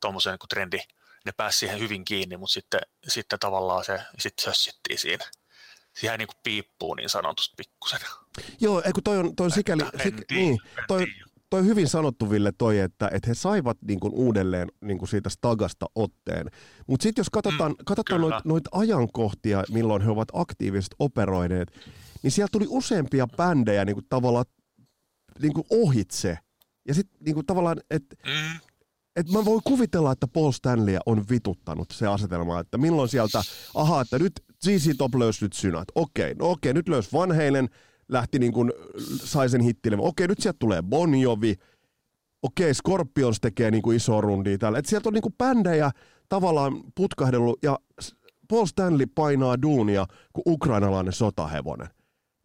tommosen 0.00 0.30
niin 0.32 0.48
trendi. 0.48 0.78
Ne 1.24 1.32
pääsi 1.32 1.58
siihen 1.58 1.78
hyvin 1.78 2.04
kiinni, 2.04 2.36
mutta 2.36 2.52
sitten, 2.52 2.80
sitten 3.08 3.38
tavallaan 3.38 3.84
se 3.84 4.00
sitten 4.18 4.44
sössittiin 4.44 4.98
siinä. 4.98 5.24
Se 5.96 6.06
jäi 6.06 6.18
niin 6.18 6.28
kuin 6.28 6.40
piippuun 6.42 6.96
niin 6.96 7.10
sanotusti 7.10 7.54
pikkusen. 7.56 8.00
Joo, 8.60 8.82
ei 8.84 8.92
kun 8.92 9.02
toi 9.02 9.18
on, 9.18 9.36
toi 9.36 9.44
on 9.44 9.50
sikäli, 9.50 9.82
sik, 10.02 10.30
niin, 10.30 10.58
toi. 10.88 11.06
Toi 11.52 11.64
hyvin 11.64 11.88
sanottu 11.88 12.30
Ville 12.30 12.52
toi, 12.58 12.78
että, 12.78 13.10
että 13.12 13.28
he 13.28 13.34
saivat 13.34 13.78
niin 13.86 14.00
kuin 14.00 14.12
uudelleen 14.14 14.68
niin 14.84 14.98
kuin 14.98 15.08
siitä 15.08 15.30
stagasta 15.30 15.86
otteen. 15.94 16.46
Mutta 16.86 17.02
sitten 17.02 17.20
jos 17.20 17.30
katsotaan, 17.30 17.70
mm, 17.72 17.76
katsotaan 17.84 18.20
noita 18.20 18.40
noit 18.44 18.64
ajankohtia, 18.72 19.64
milloin 19.70 20.02
he 20.02 20.10
ovat 20.10 20.28
aktiivisesti 20.32 20.96
operoineet, 20.98 21.68
niin 22.22 22.30
siellä 22.30 22.48
tuli 22.52 22.66
useampia 22.68 23.26
bändejä 23.36 23.84
niin 23.84 23.96
kuin 23.96 24.06
tavallaan 24.08 24.44
niin 25.42 25.52
kuin 25.52 25.66
ohitse. 25.70 26.38
Ja 26.88 26.94
sitten 26.94 27.18
niin 27.24 27.34
kuin 27.34 27.46
tavallaan, 27.46 27.80
että 27.90 28.16
Mm, 28.26 28.58
Et 29.16 29.30
mä 29.30 29.44
voin 29.44 29.60
kuvitella, 29.64 30.12
että 30.12 30.26
Paul 30.28 30.52
Stanley 30.52 30.98
on 31.06 31.24
vituttanut 31.30 31.90
se 31.92 32.06
asetelma, 32.06 32.60
että 32.60 32.78
milloin 32.78 33.08
sieltä, 33.08 33.42
aha, 33.74 34.00
että 34.00 34.18
nyt 34.18 34.32
ZZ 34.64 34.96
Top 34.98 35.14
löysi 35.14 35.44
nyt 35.44 35.52
synät. 35.52 35.84
Okei, 35.94 36.34
no 36.34 36.50
okei, 36.50 36.74
nyt 36.74 36.88
löysi 36.88 37.12
Van 37.12 37.32
Halen, 37.32 37.68
lähti 38.08 38.38
niin 38.38 38.52
kuin, 38.52 38.72
sai 39.24 39.48
sen 39.48 39.60
hittille. 39.60 39.96
Okei, 40.00 40.28
nyt 40.28 40.40
sieltä 40.40 40.58
tulee 40.58 40.82
Bon 40.82 41.14
Jovi. 41.14 41.54
Okei, 42.42 42.74
Scorpions 42.74 43.40
tekee 43.40 43.70
niin 43.70 43.82
kuin 43.82 43.96
iso 43.96 44.20
rundia 44.20 44.58
täällä. 44.58 44.78
Et 44.78 44.86
sieltä 44.86 45.08
on 45.08 45.12
niin 45.12 45.22
kuin 45.22 45.34
bändejä 45.38 45.90
tavallaan 46.28 46.80
putkahdellut 46.94 47.58
ja 47.62 47.78
Paul 48.48 48.66
Stanley 48.66 49.06
painaa 49.06 49.62
duunia 49.62 50.06
kuin 50.32 50.42
ukrainalainen 50.46 51.12
sotahevonen. 51.12 51.88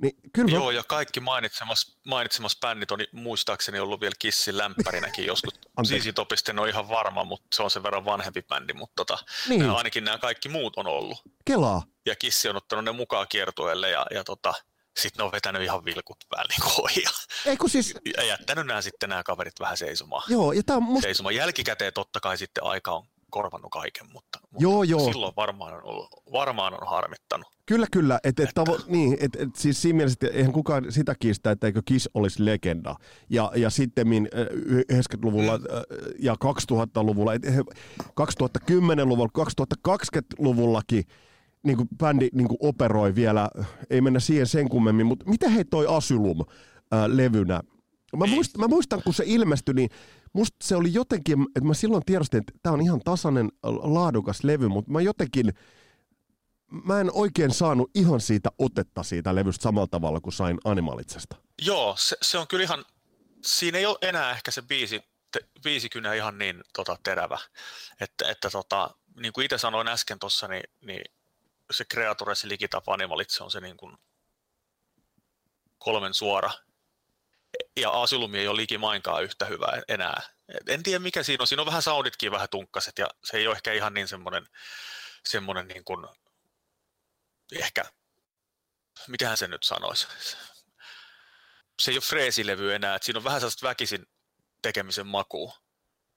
Niin, 0.01 0.14
kyllä 0.34 0.51
Joo, 0.51 0.72
ja 0.72 0.84
kaikki 0.84 1.20
mainitsemas, 1.20 1.97
mainitsemas 2.05 2.60
bändit 2.60 2.91
on 2.91 2.99
muistaakseni 3.12 3.80
ollut 3.80 4.01
vielä 4.01 4.16
Kissin 4.20 4.58
lämpärinäkin 4.58 5.26
joskus. 5.26 5.53
Sisi 5.84 6.14
Topisten 6.14 6.60
on 6.60 6.70
ihan 6.70 6.89
varma, 6.89 7.24
mutta 7.24 7.47
se 7.55 7.64
on 7.64 7.72
sen 7.72 7.84
verran 7.84 8.05
vanhempi 8.05 8.41
bändi, 8.41 8.74
mutta 8.74 8.93
tota, 8.95 9.18
niin. 9.49 9.70
ainakin 9.70 10.03
nämä 10.03 10.18
kaikki 10.18 10.49
muut 10.49 10.78
on 10.78 10.88
ollut. 10.88 11.18
Kelaa. 11.45 11.84
Ja 12.05 12.16
Kissi 12.16 12.49
on 12.49 12.55
ottanut 12.55 12.86
ne 12.86 12.91
mukaan 12.91 13.28
kiertueelle 13.30 13.89
ja, 13.89 14.05
ja 14.12 14.24
tota, 14.24 14.53
sitten 14.97 15.17
ne 15.17 15.23
on 15.23 15.31
vetänyt 15.31 15.61
ihan 15.61 15.85
vilkut 15.85 16.17
päälle 16.29 16.53
niin 16.59 16.81
ohi. 16.83 17.03
Eikö 17.45 17.67
siis... 17.67 17.95
Ja 18.17 18.23
jättänyt 18.23 18.67
nämä 18.67 18.81
sitten 18.81 19.09
nämä 19.09 19.23
kaverit 19.23 19.59
vähän 19.59 19.77
seisomaan. 19.77 20.23
Joo, 20.29 20.51
ja 20.51 20.63
tämä 20.63 20.77
on 20.77 20.83
musta... 20.83 21.01
Seisomaan. 21.01 21.35
Jälkikäteen 21.35 21.93
totta 21.93 22.19
kai 22.19 22.37
sitten 22.37 22.63
aika 22.63 22.91
on 22.91 23.05
korvannut 23.29 23.71
kaiken, 23.71 24.07
mutta, 24.13 24.39
mutta 24.41 24.63
joo, 24.63 24.83
joo. 24.83 25.05
silloin 25.05 25.33
varmaan 25.35 25.73
on, 25.73 25.83
ollut, 25.83 26.09
varmaan 26.31 26.73
on 26.73 26.87
harmittanut. 26.87 27.47
Kyllä, 27.65 27.87
kyllä. 27.91 28.19
Et, 28.23 28.39
et, 28.39 28.49
tavo, 28.53 28.79
niin, 28.87 29.17
et, 29.19 29.35
et, 29.35 29.55
siis 29.55 29.81
siinä 29.81 29.97
mielessä, 29.97 30.17
että 30.21 30.37
eihän 30.37 30.53
kukaan 30.53 30.91
sitä 30.91 31.15
kiistä, 31.19 31.51
että 31.51 31.67
eikö 31.67 31.81
Kiss 31.85 32.09
olisi 32.13 32.45
legenda. 32.45 32.95
Ja, 33.29 33.51
ja 33.55 33.69
sitten 33.69 34.07
90-luvulla 34.93 35.57
mm. 35.57 35.63
ja 36.19 36.33
2000-luvulla, 36.33 37.31
2010-luvulla, 38.21 39.29
2020-luvullakin 39.87 41.03
niin 41.64 41.78
kuin 41.78 41.89
bändi 41.97 42.30
niin 42.34 42.47
kuin 42.47 42.58
operoi 42.62 43.16
vielä, 43.16 43.49
ei 43.89 44.01
mennä 44.01 44.20
siihen 44.20 44.47
sen 44.47 44.70
kummemmin, 44.70 45.05
mutta 45.05 45.30
mitä 45.30 45.49
he 45.49 45.64
toi 45.64 45.86
Asylum 45.89 46.45
ää, 46.91 47.18
levynä? 47.18 47.62
Mä 48.18 48.26
muistan, 48.26 48.62
mä 48.62 48.68
muistan, 48.68 49.01
kun 49.03 49.14
se 49.14 49.24
ilmestyi, 49.28 49.74
niin 49.74 49.89
musta 50.34 50.58
se 50.64 50.76
oli 50.76 50.93
jotenkin, 50.93 51.41
että 51.55 51.68
mä 51.68 51.74
silloin 51.74 52.03
tiedostin, 52.05 52.38
että 52.38 52.53
tämä 52.64 52.74
on 52.74 52.82
ihan 52.82 53.01
tasainen, 53.05 53.51
laadukas 53.84 54.43
levy, 54.43 54.68
mutta 54.68 54.91
mä 54.91 55.01
jotenkin, 55.01 55.53
mä 56.86 56.99
en 56.99 57.12
oikein 57.14 57.53
saanut 57.53 57.91
ihan 57.95 58.22
siitä 58.22 58.49
otetta 58.60 59.03
siitä 59.03 59.36
levystä 59.36 59.64
samalla 59.64 59.88
tavalla 59.88 60.20
kuin 60.20 60.34
sain 60.34 60.58
Animalitsesta. 60.64 61.36
Joo, 61.62 61.95
se, 61.99 62.18
se 62.22 62.38
on 62.38 62.47
kyllä 62.47 62.64
ihan, 62.64 62.86
siinä 63.45 63.78
ei 63.78 63.86
ole 63.86 63.97
enää 64.01 64.32
ehkä 64.32 64.51
se 64.51 64.62
biisi, 64.62 65.01
te, 65.32 65.39
biisi 65.64 65.89
kyllä 65.89 66.14
ihan 66.14 66.38
niin 66.38 66.64
tota, 66.76 66.97
terävä, 67.03 67.38
että, 68.01 68.32
että 68.32 68.49
tota, 68.49 68.95
niin 69.22 69.34
kuin 69.34 69.45
itse 69.45 69.58
sanoin 69.58 69.88
äsken 69.88 70.20
tuossa, 70.20 70.47
niin, 70.47 70.64
niin 70.82 71.01
se 71.72 71.86
Creatures 71.86 72.43
Ligitapa 72.43 72.93
Animalitse 72.93 73.43
on 73.43 73.51
se 73.51 73.61
niin 73.61 73.78
kuin 73.78 73.97
kolmen 75.78 76.13
suora 76.13 76.51
ja 77.78 77.89
Asylumi 77.89 78.39
ei 78.39 78.47
ole 78.47 78.61
likimainkaan 78.61 79.24
yhtä 79.24 79.45
hyvä 79.45 79.68
enää. 79.88 80.22
En 80.68 80.84
tiedä 80.84 80.99
mikä 80.99 81.24
siinä 81.24 81.41
on. 81.41 81.47
Siinä 81.47 81.61
on 81.61 81.65
vähän 81.65 81.82
sounditkin 81.82 82.32
vähän 82.32 82.49
tunkkaset 82.49 82.97
ja 82.97 83.07
se 83.24 83.38
ei 83.38 83.47
ole 83.47 83.55
ehkä 83.55 83.74
ihan 83.74 83.93
niin 83.93 84.07
semmoinen, 84.07 84.47
semmoinen 85.26 85.68
niin 85.68 85.84
kuin, 85.84 86.07
ehkä, 87.51 87.86
mitähän 89.07 89.38
se 89.38 89.47
nyt 89.47 89.63
sanoisi. 89.63 90.07
Se 91.82 91.91
ei 91.91 91.97
ole 91.97 92.01
freesilevy 92.01 92.76
enää, 92.76 92.95
että 92.95 93.05
siinä 93.05 93.18
on 93.18 93.24
vähän 93.24 93.39
sellaista 93.39 93.68
väkisin 93.68 94.05
tekemisen 94.61 95.07
makua. 95.07 95.57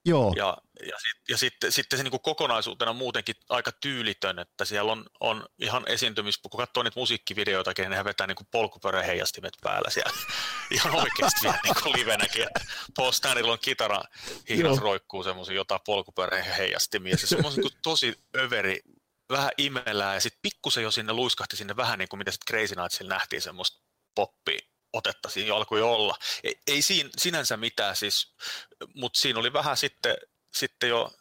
Joo. 0.05 0.33
Ja, 0.35 0.57
ja, 0.85 0.97
sit, 0.99 1.21
ja 1.29 1.37
sitten, 1.37 1.71
sitten 1.71 1.97
se 1.97 2.03
niin 2.03 2.11
kuin 2.11 2.21
kokonaisuutena 2.21 2.93
muutenkin 2.93 3.35
aika 3.49 3.71
tyylitön, 3.71 4.39
että 4.39 4.65
siellä 4.65 4.91
on, 4.91 5.05
on 5.19 5.45
ihan 5.59 5.83
esiintymis, 5.87 6.37
kun 6.37 6.57
katsoo 6.57 6.83
niitä 6.83 6.99
musiikkivideoita, 6.99 7.73
niin 7.77 7.89
nehän 7.89 8.05
vetää 8.05 8.27
niin 8.27 8.47
polkupyörän 8.51 9.05
heijastimet 9.05 9.53
päällä 9.61 9.89
siellä. 9.89 10.17
ihan 10.71 10.95
oikeasti 10.95 11.39
vielä 11.43 11.59
niin 11.63 11.97
livenäkin, 11.97 12.47
Paul 12.95 13.11
Stanilla 13.11 13.51
on 13.51 13.59
kitara, 13.61 14.01
hiiras 14.49 14.77
roikkuu 14.77 15.23
semmoisia 15.23 15.55
jotain 15.55 15.81
polkupyörän 15.85 16.43
heijastimia. 16.43 17.17
Se 17.17 17.37
on 17.43 17.53
niin 17.55 17.71
tosi 17.83 18.19
överi, 18.37 18.79
vähän 19.29 19.51
imellää 19.57 20.13
ja 20.13 20.21
sitten 20.21 20.39
pikkusen 20.41 20.83
jo 20.83 20.91
sinne 20.91 21.13
luiskahti 21.13 21.55
sinne 21.55 21.75
vähän 21.75 21.99
niin 21.99 22.09
kuin 22.09 22.17
mitä 22.17 22.31
sitten 22.31 22.55
Crazy 22.55 22.75
Nightsilla 22.75 23.13
nähtiin 23.13 23.41
semmoista 23.41 23.81
poppia 24.15 24.70
otetta 24.93 25.29
siinä 25.29 25.47
jo 25.47 25.55
alkoi 25.55 25.81
olla. 25.81 26.15
Ei, 26.43 26.55
ei 26.67 26.81
siinä, 26.81 27.09
sinänsä 27.17 27.57
mitään 27.57 27.95
siis, 27.95 28.35
mutta 28.95 29.19
siinä 29.19 29.39
oli 29.39 29.53
vähän 29.53 29.77
sitten, 29.77 30.15
sitten 30.53 30.89
jo 30.89 31.11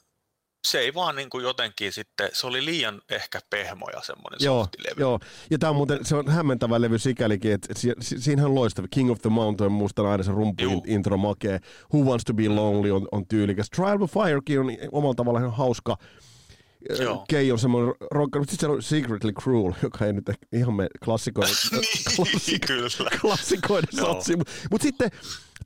se 0.64 0.78
ei 0.78 0.94
vaan 0.94 1.16
niin 1.16 1.30
kuin 1.30 1.42
jotenkin 1.42 1.92
sitten, 1.92 2.30
se 2.32 2.46
oli 2.46 2.64
liian 2.64 3.02
ehkä 3.10 3.40
pehmoja 3.50 4.02
semmoinen 4.02 4.38
joo, 4.40 4.68
levy. 4.78 5.00
Joo, 5.00 5.20
ja 5.50 5.58
tämä 5.58 5.70
on 5.70 5.76
muuten, 5.76 6.04
se 6.04 6.16
on 6.16 6.28
hämmentävä 6.28 6.80
levy 6.80 6.98
sikälikin, 6.98 7.52
että 7.52 7.74
si, 7.76 7.92
si, 8.00 8.20
siinähän 8.20 8.50
on 8.50 8.54
loistava. 8.54 8.88
King 8.90 9.10
of 9.10 9.20
the 9.22 9.30
Mountain, 9.30 9.72
muistan 9.72 10.06
aina 10.06 10.22
se 10.22 10.30
rumpu 10.30 10.62
Juu. 10.62 10.84
intro 10.86 11.16
makee. 11.16 11.60
Who 11.94 12.04
Wants 12.04 12.24
to 12.24 12.34
be 12.34 12.48
Lonely 12.48 12.90
on, 12.90 13.08
on 13.12 13.26
tyylikäs. 13.26 13.70
Trial 13.70 14.02
of 14.02 14.12
Firekin 14.12 14.60
on 14.60 14.66
omalla 14.92 15.14
tavallaan 15.14 15.44
ihan 15.44 15.56
hauska. 15.56 15.96
Joo. 16.98 17.24
Kei 17.28 17.52
on 17.52 17.58
semmoinen 17.58 17.94
rock, 18.10 18.34
mutta 18.38 18.50
sitten 18.50 18.68
se 18.68 18.72
on 18.72 18.82
Secretly 18.82 19.32
Cruel, 19.32 19.72
joka 19.82 20.06
ei 20.06 20.12
nyt 20.12 20.30
ihan 20.52 20.74
me 20.74 20.88
klassikoiden, 21.04 21.54
niin, 22.46 22.60
klassikoiden 23.20 23.92
satsi. 23.92 24.36
Mutta 24.36 24.52
mut 24.70 24.82
sitten, 24.82 25.10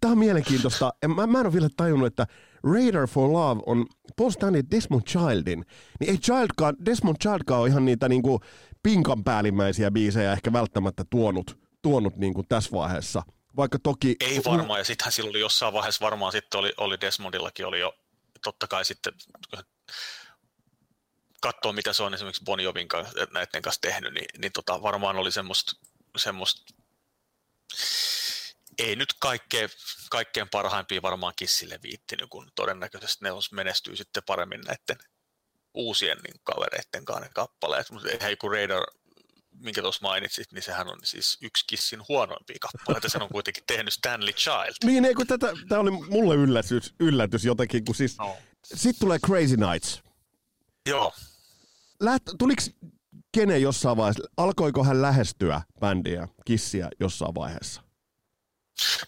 tämä 0.00 0.12
on 0.12 0.18
mielenkiintoista. 0.18 0.94
Mä, 1.08 1.26
mä 1.26 1.40
en 1.40 1.46
ole 1.46 1.52
vielä 1.52 1.68
tajunnut, 1.76 2.06
että 2.06 2.26
Radar 2.64 3.06
for 3.06 3.32
Love 3.32 3.62
on 3.66 3.86
Paul 4.16 4.30
Stanley 4.30 4.62
Desmond 4.70 5.02
Childin. 5.02 5.64
Niin 6.00 6.10
ei 6.10 6.18
Childkaan, 6.18 6.76
Desmond 6.84 7.16
Childkaan 7.22 7.60
ole 7.60 7.68
ihan 7.68 7.84
niitä 7.84 8.08
niinku 8.08 8.40
pinkan 8.82 9.24
päällimmäisiä 9.24 9.90
biisejä 9.90 10.32
ehkä 10.32 10.52
välttämättä 10.52 11.04
tuonut, 11.10 11.58
tuonut 11.82 12.16
niinku 12.16 12.42
tässä 12.42 12.70
vaiheessa. 12.72 13.22
Vaikka 13.56 13.78
toki... 13.78 14.16
Ei 14.20 14.40
varmaan, 14.44 14.80
ja 14.80 14.84
sittenhän 14.84 15.12
silloin 15.12 15.32
oli 15.32 15.40
jossain 15.40 15.72
vaiheessa 15.72 16.04
varmaan 16.04 16.32
sitten 16.32 16.58
oli, 16.58 16.72
oli 16.76 17.00
Desmondillakin 17.00 17.66
oli 17.66 17.80
jo 17.80 17.94
totta 18.44 18.66
kai 18.66 18.84
sitten 18.84 19.12
katsoo, 21.44 21.72
mitä 21.72 21.92
se 21.92 22.02
on 22.02 22.14
esimerkiksi 22.14 22.44
Bon 22.44 22.60
Jovin 22.60 22.88
kanssa, 22.88 23.26
näiden 23.32 23.62
kanssa 23.62 23.80
tehnyt, 23.80 24.14
niin, 24.14 24.26
niin 24.38 24.52
tota, 24.52 24.82
varmaan 24.82 25.16
oli 25.16 25.32
semmoista, 25.32 25.72
semmoista 26.16 26.74
ei 28.78 28.96
nyt 28.96 29.08
kaikkein, 29.20 29.68
kaikkein 30.10 30.48
parhaimpia 30.50 31.02
varmaan 31.02 31.32
Kissille 31.36 31.78
viittinyt, 31.82 32.30
kun 32.30 32.50
todennäköisesti 32.54 33.24
ne 33.24 33.30
menestyy 33.52 33.96
sitten 33.96 34.22
paremmin 34.26 34.60
näiden 34.60 35.10
uusien 35.74 36.18
niin 36.18 36.40
kavereiden 36.44 37.04
kanssa 37.04 37.24
ne 37.24 37.30
kappaleet. 37.34 37.90
Mutta 37.90 38.08
hei, 38.22 38.36
kun 38.36 38.52
Radar, 38.52 38.84
minkä 39.60 39.82
tuossa 39.82 40.02
mainitsit, 40.02 40.52
niin 40.52 40.62
sehän 40.62 40.88
on 40.88 40.98
siis 41.04 41.38
yksi 41.42 41.64
Kissin 41.66 42.00
huonoimpia 42.08 42.56
kappaleita. 42.60 43.08
Sen 43.08 43.22
on 43.22 43.28
kuitenkin 43.28 43.64
tehnyt 43.66 43.92
Stanley 43.92 44.32
Child. 44.32 44.74
Niin, 44.84 45.04
ei, 45.04 45.14
kun 45.14 45.26
tätä, 45.26 45.52
tämä 45.68 45.80
oli 45.80 45.90
mulle 45.90 46.34
yllätys, 46.34 46.94
yllätys 47.00 47.44
jotenkin, 47.44 47.84
kun 47.84 47.94
siis... 47.94 48.18
No. 48.18 48.36
Sitten 48.64 49.00
tulee 49.00 49.18
Crazy 49.18 49.56
Nights. 49.56 50.02
Joo 50.88 51.12
läht, 52.00 52.22
tuliko 52.38 52.62
Kene 53.32 53.58
jossain 53.58 53.96
vaiheessa, 53.96 54.28
alkoiko 54.36 54.84
hän 54.84 55.02
lähestyä 55.02 55.62
bändiä, 55.80 56.28
kissiä 56.44 56.88
jossain 57.00 57.34
vaiheessa? 57.34 57.82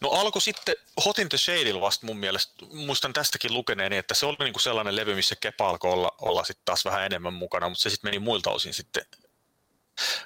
No 0.00 0.08
alkoi 0.10 0.42
sitten 0.42 0.76
Hot 1.04 1.18
in 1.18 1.28
the 1.28 1.38
Shadeilla 1.38 1.80
vasta 1.80 2.06
mun 2.06 2.18
mielestä, 2.18 2.66
muistan 2.72 3.12
tästäkin 3.12 3.54
lukeneeni, 3.54 3.96
että 3.96 4.14
se 4.14 4.26
oli 4.26 4.36
niinku 4.40 4.58
sellainen 4.58 4.96
levy, 4.96 5.14
missä 5.14 5.36
Kepa 5.40 5.68
alkoi 5.68 5.92
olla, 5.92 6.12
olla 6.20 6.44
sitten 6.44 6.64
taas 6.64 6.84
vähän 6.84 7.04
enemmän 7.04 7.34
mukana, 7.34 7.68
mutta 7.68 7.82
se 7.82 7.90
sitten 7.90 8.08
meni 8.08 8.18
muilta 8.18 8.50
osin 8.50 8.74
sitten 8.74 9.04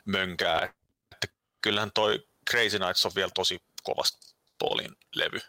mönkää. 0.04 0.74
Että 1.12 1.26
kyllähän 1.60 1.92
toi 1.92 2.26
Crazy 2.50 2.78
Nights 2.78 3.06
on 3.06 3.12
vielä 3.14 3.30
tosi 3.34 3.62
kovasti 3.82 4.34
Paulin 4.58 4.96
levy. 5.14 5.40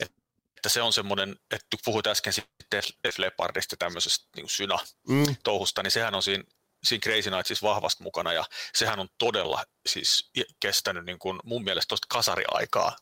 Et, 0.00 0.12
että 0.60 0.68
se 0.68 0.82
on 0.82 0.92
semmoinen, 0.92 1.36
että 1.50 1.66
kun 1.70 1.78
puhuit 1.84 2.06
äsken 2.06 2.32
sitten 2.32 2.82
Def 3.04 3.18
Leppardista 3.18 3.76
tämmöisestä 3.76 4.28
niin 4.36 4.48
syna-touhusta, 4.48 5.80
mm. 5.80 5.84
niin 5.84 5.90
sehän 5.90 6.14
on 6.14 6.22
siinä 6.22 6.44
siinä 6.84 7.00
Crazy 7.00 7.30
Nightsissa 7.30 7.68
vahvasti 7.68 8.02
mukana 8.02 8.32
ja 8.32 8.44
sehän 8.74 9.00
on 9.00 9.08
todella 9.18 9.64
siis 9.86 10.30
kestänyt 10.60 11.04
niin 11.04 11.18
kuin 11.18 11.40
mun 11.44 11.64
mielestä 11.64 11.88
tuosta 11.88 12.06
kasariaikaa 12.10 12.96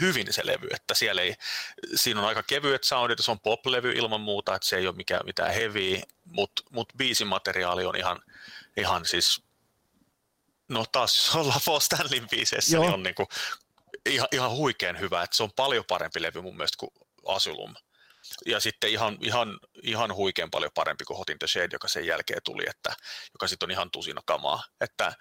hyvin 0.00 0.32
se 0.32 0.46
levy, 0.46 0.68
että 0.74 0.94
siellä 0.94 1.22
ei, 1.22 1.34
siinä 1.94 2.20
on 2.20 2.26
aika 2.26 2.42
kevyet 2.42 2.84
soundit, 2.84 3.18
se 3.20 3.30
on 3.30 3.40
pop-levy 3.40 3.92
ilman 3.92 4.20
muuta, 4.20 4.54
että 4.54 4.68
se 4.68 4.76
ei 4.76 4.86
ole 4.86 4.96
mikään, 4.96 5.20
mitään 5.24 5.54
heavy, 5.54 6.00
mutta 6.24 6.62
mut 6.70 6.92
biisimateriaali 6.96 7.84
on 7.84 7.96
ihan, 7.96 8.22
ihan 8.76 9.04
siis, 9.06 9.42
no 10.68 10.84
taas 10.92 11.16
jos 11.16 11.34
ollaan 11.34 11.60
Paul 11.66 11.80
Stanleyn 11.80 12.28
biiseissä, 12.28 12.78
niin 12.78 12.94
on 12.94 13.02
niin 13.02 13.14
kuin 13.14 13.28
ihan, 14.06 14.28
ihan 14.32 14.50
huikean 14.50 15.00
hyvä, 15.00 15.22
että 15.22 15.36
se 15.36 15.42
on 15.42 15.52
paljon 15.56 15.84
parempi 15.88 16.22
levy 16.22 16.40
mun 16.40 16.56
mielestä 16.56 16.76
kuin 16.78 16.90
Asylum 17.26 17.74
ja 18.46 18.60
sitten 18.60 18.90
ihan, 18.90 19.18
ihan, 19.20 19.60
ihan 19.82 20.14
huikean 20.14 20.50
paljon 20.50 20.70
parempi 20.74 21.04
kuin 21.04 21.16
Hot 21.16 21.30
in 21.30 21.38
the 21.38 21.46
Shade, 21.46 21.68
joka 21.72 21.88
sen 21.88 22.06
jälkeen 22.06 22.40
tuli, 22.44 22.64
että, 22.70 22.94
joka 23.32 23.48
sitten 23.48 23.66
on 23.66 23.70
ihan 23.70 23.90
tusina 23.90 24.22
kamaa. 24.26 24.64
Että 24.80 25.12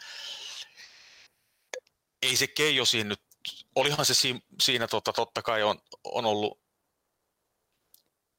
ei 2.22 2.36
se 2.36 2.48
Keijo 2.48 2.86
siinä 2.86 3.10
nyt, 3.10 3.22
olihan 3.76 4.06
se 4.06 4.14
siinä, 4.14 4.40
siinä 4.62 4.88
tota, 4.88 5.14
totta 5.14 5.42
kai 5.42 5.64
on, 5.64 5.80
on 6.04 6.26
ollut 6.26 6.61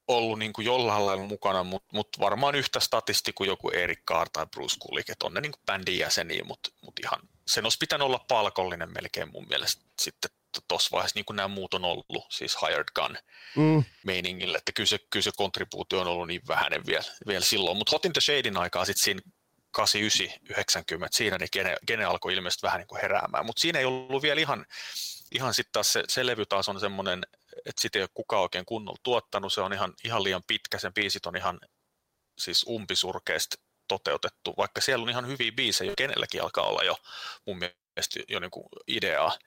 ollut 0.09 0.39
niin 0.39 0.53
kuin 0.53 0.65
jollain 0.65 1.07
lailla 1.07 1.27
mukana, 1.27 1.65
mutta 1.65 1.89
mut 1.93 2.09
varmaan 2.21 2.55
yhtä 2.55 2.81
statisti 2.81 3.33
kuin 3.33 3.49
joku 3.49 3.71
Erik 3.71 4.01
Kaar 4.05 4.29
tai 4.33 4.47
Bruce 4.47 4.77
Kulik, 4.79 5.11
että 5.11 5.27
on 5.27 5.35
ne 5.35 5.41
niin 5.41 5.53
kuin 5.53 5.63
bändin 5.67 5.99
jäseniä, 5.99 6.45
mutta 6.45 6.71
mut 6.81 6.95
ihan 7.03 7.21
sen 7.47 7.67
olisi 7.67 7.79
pitänyt 7.79 8.07
olla 8.07 8.25
palkollinen 8.29 8.93
melkein 8.93 9.31
mun 9.33 9.47
mielestä 9.49 9.83
sitten 10.03 10.31
tuossa 10.69 10.89
vaiheessa, 10.93 11.19
niin 11.19 11.25
kuin 11.25 11.37
nämä 11.37 11.49
muut 11.49 11.75
on 11.75 11.85
ollut, 11.85 12.27
siis 12.31 12.57
hired 12.63 12.85
gun 12.95 13.19
mm. 13.57 13.85
meiningille, 14.05 14.59
että 14.59 14.73
kyllä 14.73 14.87
se, 14.87 14.99
kyllä 15.11 15.25
se 15.25 15.31
kontribuutio 15.37 16.01
on 16.01 16.07
ollut 16.07 16.27
niin 16.27 16.43
vähäinen 16.49 16.87
vielä, 16.87 17.05
vielä 17.27 17.45
silloin, 17.45 17.77
mutta 17.77 17.91
Hot 17.91 18.05
in 18.05 18.13
the 18.13 18.21
Shadein 18.21 18.57
aikaa 18.57 18.85
sitten 18.85 19.05
siinä 19.05 19.21
89-90, 19.79 21.09
siinä 21.11 21.39
niin 21.39 21.49
gene, 21.53 21.77
gene 21.87 22.05
alkoi 22.05 22.35
ilmeisesti 22.35 22.67
vähän 22.67 22.79
niin 22.79 22.89
kuin 22.89 23.01
heräämään, 23.01 23.47
mutta 23.47 23.61
siinä 23.61 23.79
ei 23.79 23.85
ollut 23.85 24.23
vielä 24.23 24.41
ihan, 24.41 24.67
ihan 25.33 25.55
sitten 25.55 25.73
taas 25.73 25.93
se, 25.93 26.03
se 26.09 26.27
levy 26.27 26.47
taas 26.47 26.69
on 26.69 26.81
semmoinen, 26.81 27.23
että 27.67 27.83
sitä 27.83 27.99
ei 27.99 28.03
ole 28.03 28.09
kukaan 28.15 28.43
oikein 28.43 28.65
kunnolla 28.65 28.99
tuottanut, 29.03 29.53
se 29.53 29.61
on 29.61 29.73
ihan, 29.73 29.95
ihan 30.05 30.25
liian 30.25 30.43
pitkä, 30.47 30.79
sen 30.79 30.95
biisit 30.95 31.27
on 31.27 31.37
ihan 31.37 31.61
siis 32.39 32.65
umpisurkeasti 32.69 33.57
toteutettu, 33.89 34.55
vaikka 34.57 34.81
siellä 34.81 35.03
on 35.03 35.11
ihan 35.11 35.27
hyviä 35.27 35.53
biisejä, 35.53 35.93
kenelläkin 35.97 36.43
alkaa 36.43 36.67
olla 36.67 36.83
jo 36.83 36.97
mun 37.47 37.59
mielestä 37.59 38.21
jo 38.29 38.41
niin 38.41 38.51
kuin 38.51 38.67
ideaa, 38.87 39.39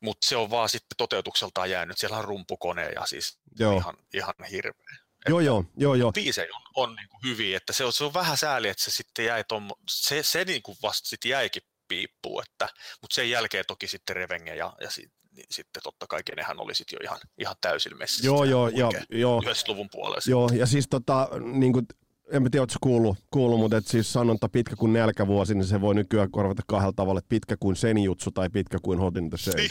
mutta 0.00 0.28
se 0.28 0.36
on 0.36 0.50
vaan 0.50 0.68
sitten 0.68 0.96
toteutukseltaan 0.96 1.70
jäänyt, 1.70 1.98
siellä 1.98 2.16
on 2.16 2.24
rumpukone 2.24 2.88
ja 2.88 3.06
siis 3.06 3.38
Joo. 3.58 3.76
ihan, 3.76 3.96
ihan 4.14 4.34
hirveä. 4.50 4.96
Joo, 5.28 5.40
joo, 5.40 5.64
joo, 5.76 5.94
joo. 5.94 6.12
Biisejä 6.12 6.48
on, 6.54 6.62
on 6.74 6.96
niin 6.96 7.08
kuin 7.08 7.20
hyviä, 7.24 7.56
että 7.56 7.72
se 7.72 7.84
on, 7.84 7.92
se 7.92 8.04
on 8.04 8.14
vähän 8.14 8.36
sääli, 8.36 8.68
että 8.68 8.82
se 8.82 8.90
sitten 8.90 9.24
jäi 9.24 9.44
ton, 9.44 9.70
se, 9.90 10.22
se 10.22 10.44
niin 10.44 10.62
kuin 10.62 10.78
vasta 10.82 11.08
sitten 11.08 11.28
jäikin 11.28 11.62
piippuun, 11.88 12.42
että, 12.42 12.68
mutta 13.00 13.14
sen 13.14 13.30
jälkeen 13.30 13.64
toki 13.68 13.88
sitten 13.88 14.16
Revenge 14.16 14.54
ja, 14.54 14.72
ja 14.80 14.90
sit, 14.90 15.12
niin 15.36 15.46
sitten 15.50 15.82
totta 15.82 16.06
kai 16.06 16.20
kenehän 16.24 16.60
oli 16.60 16.74
sitten 16.74 16.96
jo 16.96 17.04
ihan, 17.04 17.18
ihan 17.38 17.56
täysin 17.60 17.98
messissä. 17.98 18.26
Joo, 18.26 18.44
joo, 18.44 18.68
joo, 18.68 18.92
joo. 19.10 19.40
90-luvun 19.40 19.88
puolella. 19.92 20.20
Joo, 20.26 20.50
ja 20.54 20.66
siis 20.66 20.86
tota, 20.90 21.28
niin 21.52 21.72
kuin, 21.72 21.86
en 22.32 22.42
mä 22.42 22.50
tiedä, 22.50 22.62
ootko 22.62 22.76
kuullut, 22.80 23.16
kuullut, 23.30 23.60
mutta 23.60 23.76
et 23.76 23.86
siis 23.86 24.12
sanonta 24.12 24.48
pitkä 24.48 24.76
kuin 24.76 24.92
nälkävuosi, 24.92 25.54
niin 25.54 25.64
se 25.64 25.80
voi 25.80 25.94
nykyään 25.94 26.30
korvata 26.30 26.62
kahdella 26.66 26.92
tavalla, 26.96 27.18
että 27.18 27.28
pitkä 27.28 27.56
kuin 27.60 27.76
senjutsu 27.76 28.30
tai 28.30 28.50
pitkä 28.50 28.78
kuin 28.82 28.98
hot 28.98 29.16
in 29.16 29.30
the 29.30 29.38
shade. 29.38 29.56
Niin, 29.56 29.70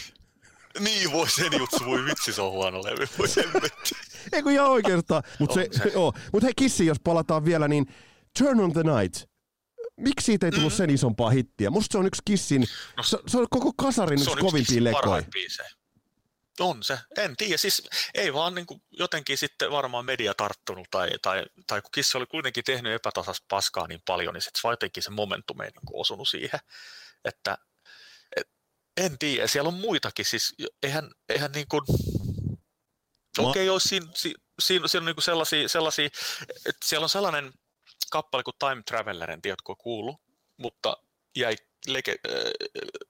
niin 0.83 1.11
voi 1.11 1.29
senjutsu, 1.29 1.85
voi 1.85 2.05
vitsi, 2.05 2.33
se 2.33 2.41
on 2.41 2.51
huono 2.51 2.83
levy, 2.83 3.07
voi 3.19 3.27
Ei 4.33 4.43
kun 4.43 4.51
ihan 4.51 4.69
oikeastaan. 4.69 5.23
Mutta 5.39 5.59
Mut 6.33 6.43
hei 6.43 6.53
Kissi, 6.55 6.85
jos 6.85 6.99
palataan 7.03 7.45
vielä, 7.45 7.67
niin 7.67 7.85
Turn 8.39 8.59
on 8.59 8.73
the 8.73 8.83
Night. 8.83 9.34
Miksi 9.97 10.25
siitä 10.25 10.45
ei 10.45 10.51
tullut 10.51 10.73
mm. 10.73 10.77
sen 10.77 10.89
isompaa 10.89 11.29
hittiä? 11.29 11.69
Musta 11.69 11.91
se 11.91 11.97
on 11.97 12.05
yksi 12.05 12.21
Kissin, 12.25 12.67
no, 12.97 13.03
se, 13.03 13.17
se 13.27 13.37
on 13.37 13.47
koko 13.49 13.73
kasarin 13.77 14.19
yksi 14.21 14.35
kovimpia 14.35 14.83
lekoja. 14.83 15.23
On 16.59 16.83
se, 16.83 16.99
en 17.17 17.35
tiedä, 17.37 17.57
siis 17.57 17.89
ei 18.13 18.33
vaan 18.33 18.55
niin 18.55 18.65
kuin 18.65 18.81
jotenkin 18.91 19.37
sitten 19.37 19.71
varmaan 19.71 20.05
media 20.05 20.33
tarttunut 20.33 20.87
tai, 20.91 21.09
tai, 21.21 21.45
tai 21.67 21.81
kun 21.81 21.89
Kissi 21.93 22.17
oli 22.17 22.25
kuitenkin 22.25 22.63
tehnyt 22.63 22.93
epätasas 22.93 23.43
paskaa 23.47 23.87
niin 23.87 24.01
paljon, 24.05 24.33
niin 24.33 24.41
sitten 24.41 24.69
jotenkin 24.69 25.03
se 25.03 25.09
momentum 25.09 25.61
ei 25.61 25.69
niin 25.69 25.85
kuin 25.85 26.01
osunut 26.01 26.29
siihen, 26.29 26.59
että 27.25 27.57
et, 28.37 28.47
en 28.97 29.17
tiedä, 29.17 29.47
siellä 29.47 29.67
on 29.67 29.73
muitakin, 29.73 30.25
siis 30.25 30.55
eihän, 30.83 31.11
eihän 31.29 31.51
niin 31.51 31.67
kuin, 31.67 31.81
okei, 33.37 33.69
okay, 33.69 33.79
siinä, 33.79 34.07
siinä, 34.13 34.39
siinä, 34.59 34.87
siinä 34.87 35.01
on 35.01 35.05
niin 35.05 35.15
kuin 35.15 35.23
sellaisia, 35.23 35.69
sellaisia, 35.69 36.05
että 36.65 36.85
siellä 36.87 37.05
on 37.05 37.09
sellainen 37.09 37.53
kappale 38.11 38.43
kuin 38.43 38.55
Time 38.59 38.83
Traveler, 38.85 39.31
en 39.31 39.41
tiedä, 39.41 39.57
kuullut, 39.77 40.21
mutta 40.57 40.97
jäi 41.35 41.55
lege, 41.87 42.15
äh, 42.29 42.43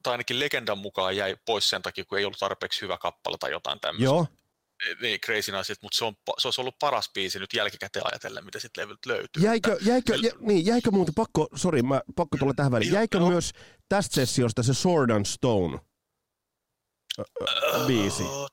tai 0.04 0.12
ainakin 0.12 0.40
legendan 0.40 0.78
mukaan 0.78 1.16
jäi 1.16 1.36
pois 1.46 1.70
sen 1.70 1.82
takia, 1.82 2.06
kun 2.06 2.18
ei 2.18 2.26
ollut 2.26 2.40
tarpeeksi 2.40 2.82
hyvä 2.82 2.98
kappale 2.98 3.38
tai 3.40 3.52
jotain 3.52 3.80
tämmöistä. 3.80 4.04
Joo. 4.04 4.28
Niin, 5.02 5.22
Crazy 5.22 5.52
Night, 5.52 5.82
mutta 5.82 5.98
se, 5.98 6.06
on, 6.06 6.14
se 6.38 6.48
olisi 6.48 6.62
ollut 6.62 6.80
paras 6.80 7.10
biisi 7.14 7.40
nyt 7.40 7.54
jälkikäteen 7.54 8.06
ajatellen, 8.08 8.46
mitä 8.46 8.60
sitten 8.60 8.82
levyltä 8.82 9.10
löytyy. 9.10 9.44
Jäikö, 9.44 9.78
jäikö, 9.82 10.16
jä, 10.16 10.32
niin, 10.40 10.66
jäikö 10.66 10.92
muuten, 10.92 11.16
pakko, 11.16 11.48
sorry, 11.56 11.82
mä, 11.82 12.02
pakko 12.16 12.38
tulla 12.38 12.54
tähän 12.54 12.72
väliin, 12.72 12.94
jäikö 12.94 13.20
no. 13.20 13.30
myös 13.30 13.52
tästä 13.90 14.16
sessiosta 14.16 14.64
se 14.64 14.74
Sword 14.74 15.10
and 15.10 15.26
Stone 15.26 15.80
biisi? 17.88 18.24
Uh, 18.24 18.48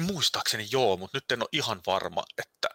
muistaakseni 0.00 0.66
joo, 0.72 0.96
mutta 0.96 1.16
nyt 1.16 1.32
en 1.32 1.42
ole 1.42 1.48
ihan 1.52 1.80
varma, 1.86 2.24
että 2.38 2.68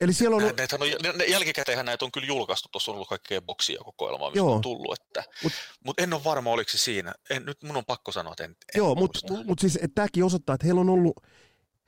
Eli 0.00 0.12
siellä 0.12 0.36
on... 0.36 0.42
Näitä 0.42 0.76
on, 0.80 0.88
jälkikäteenhän 1.28 1.86
näitä 1.86 2.04
on 2.04 2.12
kyllä 2.12 2.26
julkaistu, 2.26 2.68
tuossa 2.72 2.90
on 2.90 2.94
ollut 2.94 3.08
kaikkea 3.08 3.42
boksia 3.42 3.80
kokoelmaa, 3.84 4.30
mistä 4.30 4.38
Joo. 4.38 4.54
on 4.54 4.60
tullut, 4.60 4.98
että, 5.00 5.24
mutta 5.42 5.58
mut 5.84 6.00
en 6.00 6.12
ole 6.12 6.24
varma, 6.24 6.50
oliko 6.50 6.70
se 6.70 6.78
siinä. 6.78 7.14
En, 7.30 7.44
nyt 7.44 7.62
mun 7.62 7.76
on 7.76 7.84
pakko 7.84 8.12
sanoa, 8.12 8.32
että 8.32 8.44
en, 8.44 8.50
en 8.50 8.78
Joo, 8.78 8.94
mutta 8.94 9.34
mut 9.44 9.58
siis 9.58 9.78
tämäkin 9.94 10.24
osoittaa, 10.24 10.54
että 10.54 10.66
heillä 10.66 10.80
on 10.80 10.90
ollut 10.90 11.16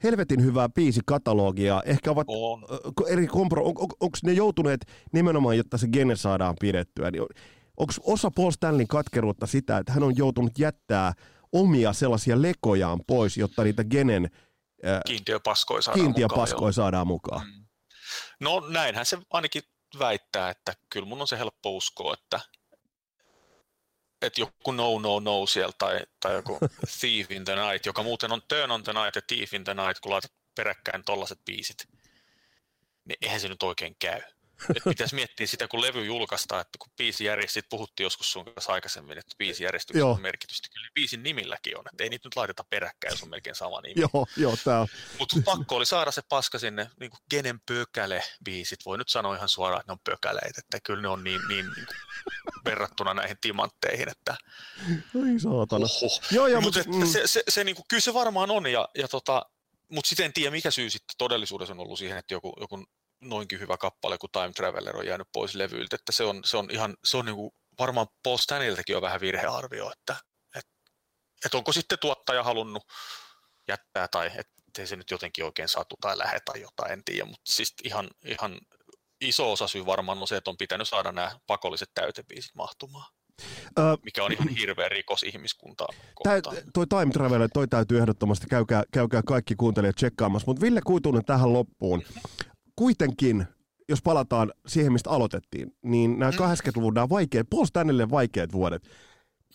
helvetin 0.02 0.44
hyvää 0.44 0.68
biisikatalogia. 0.68 1.82
Ehkä 1.86 2.10
ovat 2.10 2.26
on. 2.28 2.64
eri 3.08 3.26
kompro... 3.26 3.62
On, 3.62 3.68
on, 3.78 3.88
onko 4.00 4.18
ne 4.22 4.32
joutuneet 4.32 4.80
nimenomaan, 5.12 5.56
jotta 5.56 5.78
se 5.78 5.88
gene 5.88 6.16
saadaan 6.16 6.54
pidettyä, 6.60 7.10
niin 7.10 7.22
onko 7.76 7.92
osa 8.02 8.30
Paul 8.30 8.50
Stanley 8.50 8.86
katkeruutta 8.88 9.46
sitä, 9.46 9.78
että 9.78 9.92
hän 9.92 10.02
on 10.02 10.16
joutunut 10.16 10.58
jättää 10.58 11.12
omia 11.52 11.92
sellaisia 11.92 12.42
lekojaan 12.42 13.00
pois, 13.06 13.36
jotta 13.36 13.64
niitä 13.64 13.84
genen 13.84 14.30
kiintiöpaskoja 15.06 15.82
saadaan 15.82 16.04
kiintiöpaskoja 16.04 16.56
mukaan. 16.56 16.72
saadaan 16.72 17.06
mukaan. 17.06 17.46
Mm. 17.46 17.59
No 18.40 18.60
näinhän 18.68 19.06
se 19.06 19.18
ainakin 19.30 19.62
väittää, 19.98 20.50
että 20.50 20.74
kyllä 20.90 21.06
mun 21.06 21.20
on 21.20 21.28
se 21.28 21.38
helppo 21.38 21.76
uskoa, 21.76 22.14
että, 22.14 22.40
että 24.22 24.40
joku 24.40 24.72
no 24.72 24.98
no 24.98 25.20
no 25.20 25.46
siellä 25.46 25.72
tai, 25.78 26.00
tai 26.20 26.34
joku 26.34 26.58
Thief 27.00 27.30
in 27.30 27.44
the 27.44 27.54
Night, 27.54 27.86
joka 27.86 28.02
muuten 28.02 28.32
on 28.32 28.42
Turn 28.48 28.70
on 28.70 28.82
the 28.82 28.92
Night 28.92 29.16
ja 29.16 29.22
Thief 29.26 29.54
in 29.54 29.64
the 29.64 29.74
Night, 29.74 30.00
kun 30.00 30.12
laitat 30.12 30.32
peräkkäin 30.54 31.04
tollaset 31.04 31.44
biisit, 31.44 31.88
niin 33.04 33.16
eihän 33.22 33.40
se 33.40 33.48
nyt 33.48 33.62
oikein 33.62 33.96
käy. 33.98 34.20
Et 34.76 34.82
pitäisi 34.84 35.14
miettiä 35.14 35.46
sitä, 35.46 35.68
kun 35.68 35.82
levy 35.82 36.04
julkaistaan, 36.04 36.60
että 36.60 36.78
kun 36.78 36.92
biisi 36.96 37.24
järjestit, 37.24 37.68
puhuttiin 37.68 38.04
joskus 38.04 38.32
sun 38.32 38.44
kanssa 38.44 38.72
aikaisemmin, 38.72 39.18
että 39.18 39.34
biisi 39.38 39.64
järjestyksessä 39.64 40.06
on 40.06 40.22
merkitystä. 40.22 40.68
Kyllä 40.72 40.88
biisin 40.94 41.22
nimilläkin 41.22 41.78
on, 41.78 41.84
että 41.92 42.04
ei 42.04 42.10
niitä 42.10 42.28
nyt 42.28 42.36
laiteta 42.36 42.64
peräkkäin, 42.64 43.12
jos 43.12 43.22
on 43.22 43.30
melkein 43.30 43.56
sama 43.56 43.80
nimi. 43.80 44.00
joo, 44.12 44.26
joo, 44.36 44.56
tää 44.64 44.80
on. 44.80 44.88
Mutta 45.18 45.36
pakko 45.44 45.76
oli 45.76 45.86
saada 45.86 46.10
se 46.10 46.22
paska 46.28 46.58
sinne, 46.58 46.90
niin 47.00 47.10
kuin 47.10 47.20
Genen 47.30 47.60
pökäle-biisit, 47.70 48.84
voi 48.86 48.98
nyt 48.98 49.08
sanoa 49.08 49.36
ihan 49.36 49.48
suoraan, 49.48 49.80
että 49.80 49.92
ne 49.92 49.92
on 49.92 50.00
pökäleitä, 50.04 50.58
että 50.58 50.80
kyllä 50.80 51.02
ne 51.02 51.08
on 51.08 51.24
niin, 51.24 51.40
niin, 51.48 51.66
niin 51.76 51.86
verrattuna 52.64 53.14
näihin 53.14 53.36
timantteihin, 53.40 54.08
että... 54.08 54.36
Oi 55.14 55.40
saatana. 55.40 55.86
Oho. 56.02 56.20
Joo, 56.30 56.46
joo, 56.46 56.60
mutta 56.60 56.80
mm. 56.86 57.06
se, 57.06 57.26
se, 57.26 57.42
se, 57.48 57.64
niin 57.64 57.76
kuin, 57.76 57.84
kyllä 57.88 58.00
se 58.00 58.14
varmaan 58.14 58.50
on, 58.50 58.66
ja, 58.66 58.88
ja 58.94 59.08
tota, 59.08 59.46
mutta 59.88 60.08
sitten 60.08 60.26
en 60.26 60.32
tiedä, 60.32 60.50
mikä 60.50 60.70
syy 60.70 60.90
sitten 60.90 61.14
todellisuudessa 61.18 61.74
on 61.74 61.80
ollut 61.80 61.98
siihen, 61.98 62.18
että 62.18 62.34
joku, 62.34 62.56
joku 62.60 62.84
noinkin 63.20 63.60
hyvä 63.60 63.76
kappale 63.76 64.18
kuin 64.18 64.30
Time 64.30 64.52
Traveler 64.52 64.96
on 64.96 65.06
jäänyt 65.06 65.28
pois 65.32 65.54
levyiltä, 65.54 65.96
että 65.96 66.12
se 66.12 66.24
on, 66.24 66.40
se 66.44 66.56
on 66.56 66.70
ihan, 66.70 66.96
se 67.04 67.16
on 67.16 67.24
niin 67.24 67.36
kuin, 67.36 67.50
varmaan 67.78 68.06
Paul 68.22 68.36
Staniltäkin 68.36 68.96
on 68.96 69.02
vähän 69.02 69.20
virhearvio, 69.20 69.92
että 69.92 70.16
et, 70.56 70.66
et 71.44 71.54
onko 71.54 71.72
sitten 71.72 71.98
tuottaja 71.98 72.42
halunnut 72.42 72.82
jättää 73.68 74.08
tai 74.08 74.30
ettei 74.34 74.86
se 74.86 74.96
nyt 74.96 75.10
jotenkin 75.10 75.44
oikein 75.44 75.68
satu 75.68 75.96
tai 76.00 76.18
lähe 76.18 76.38
tai 76.44 76.60
jotain, 76.60 76.92
en 76.92 77.04
tiedä, 77.04 77.24
mutta 77.24 77.52
siis 77.52 77.74
ihan, 77.84 78.10
ihan 78.24 78.58
iso 79.20 79.52
osa 79.52 79.68
syy 79.68 79.86
varmaan 79.86 80.18
on 80.18 80.28
se, 80.28 80.36
että 80.36 80.50
on 80.50 80.56
pitänyt 80.56 80.88
saada 80.88 81.12
nämä 81.12 81.38
pakolliset 81.46 81.90
täytebiisit 81.94 82.54
mahtumaan. 82.54 83.12
mikä 84.04 84.24
on 84.24 84.32
ihan 84.32 84.48
hirveä 84.48 84.88
rikos 84.88 85.22
ihmiskuntaa 85.22 85.88
Tää, 86.22 86.40
toi 86.74 86.86
Time 86.86 87.12
Traveler, 87.12 87.48
toi 87.54 87.68
täytyy 87.68 87.98
ehdottomasti, 87.98 88.46
käykää, 88.50 88.84
käykää 88.92 89.22
kaikki 89.26 89.54
kuuntelijat 89.56 89.96
tsekkaamassa, 89.96 90.46
mutta 90.46 90.60
Ville 90.60 90.80
Kuitunen 90.86 91.24
tähän 91.24 91.52
loppuun 91.52 92.02
kuitenkin, 92.80 93.46
jos 93.88 94.02
palataan 94.02 94.52
siihen, 94.66 94.92
mistä 94.92 95.10
aloitettiin, 95.10 95.76
niin 95.82 96.18
nämä 96.18 96.30
80-luvun 96.30 96.94
nämä 96.94 97.08
vaikeat, 97.08 97.50
Paul 97.50 97.64
Stanleylle 97.64 98.10
vaikeat 98.10 98.52
vuodet, 98.52 98.88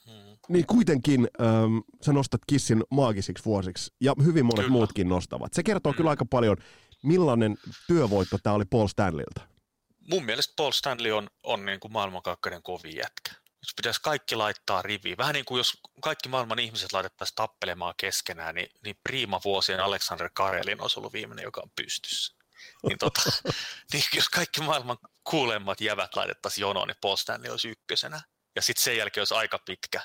mm. 0.07 0.37
niin 0.49 0.65
kuitenkin 0.65 1.27
ähm, 1.41 1.77
sä 2.05 2.13
nostat 2.13 2.41
Kissin 2.47 2.83
maagisiksi 2.91 3.45
vuosiksi, 3.45 3.93
ja 4.01 4.13
hyvin 4.23 4.45
monet 4.45 4.65
kyllä. 4.65 4.71
muutkin 4.71 5.09
nostavat. 5.09 5.53
Se 5.53 5.63
kertoo 5.63 5.91
mm. 5.91 5.97
kyllä 5.97 6.09
aika 6.09 6.25
paljon, 6.25 6.57
millainen 7.03 7.57
työvoitto 7.87 8.37
tämä 8.43 8.53
oli 8.53 8.65
Paul 8.65 8.87
Stanleyltä. 8.87 9.41
Mun 10.09 10.25
mielestä 10.25 10.53
Paul 10.57 10.71
Stanley 10.71 11.11
on, 11.11 11.27
on 11.43 11.65
niin 11.65 11.79
kuin 11.79 11.91
maailmankaikkeuden 11.91 12.63
kovin 12.63 12.95
jätkä. 12.95 13.31
Jos 13.61 13.75
pitäisi 13.75 14.01
kaikki 14.01 14.35
laittaa 14.35 14.81
riviin, 14.81 15.17
vähän 15.17 15.33
niin 15.33 15.45
kuin 15.45 15.57
jos 15.57 15.81
kaikki 16.01 16.29
maailman 16.29 16.59
ihmiset 16.59 16.93
laitettaisiin 16.93 17.35
tappelemaan 17.35 17.93
keskenään, 17.97 18.55
niin, 18.55 18.69
niin 18.83 18.95
Prima 19.03 19.41
vuosien 19.45 19.79
Alexander 19.79 20.29
Karelin 20.33 20.81
olisi 20.81 20.99
ollut 20.99 21.13
viimeinen, 21.13 21.43
joka 21.43 21.61
on 21.61 21.71
pystyssä 21.75 22.34
niin, 22.87 22.97
tota, 22.97 23.21
niin 23.93 24.03
jos 24.13 24.29
kaikki 24.29 24.61
maailman 24.61 24.97
kuulemmat 25.23 25.81
jävät 25.81 26.15
laitettaisiin 26.15 26.61
jonoon, 26.61 26.87
niin 26.87 26.97
Paul 27.01 27.15
Stanley 27.15 27.51
olisi 27.51 27.69
ykkösenä. 27.69 28.21
Ja 28.55 28.61
sitten 28.61 28.83
sen 28.83 28.97
jälkeen 28.97 29.21
olisi 29.21 29.33
aika 29.33 29.59
pitkä 29.59 30.01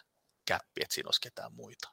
käppi, 0.47 0.83
että 0.83 0.95
siinä 0.95 1.09
olisi 1.09 1.21
ketään 1.21 1.53
muita. 1.53 1.89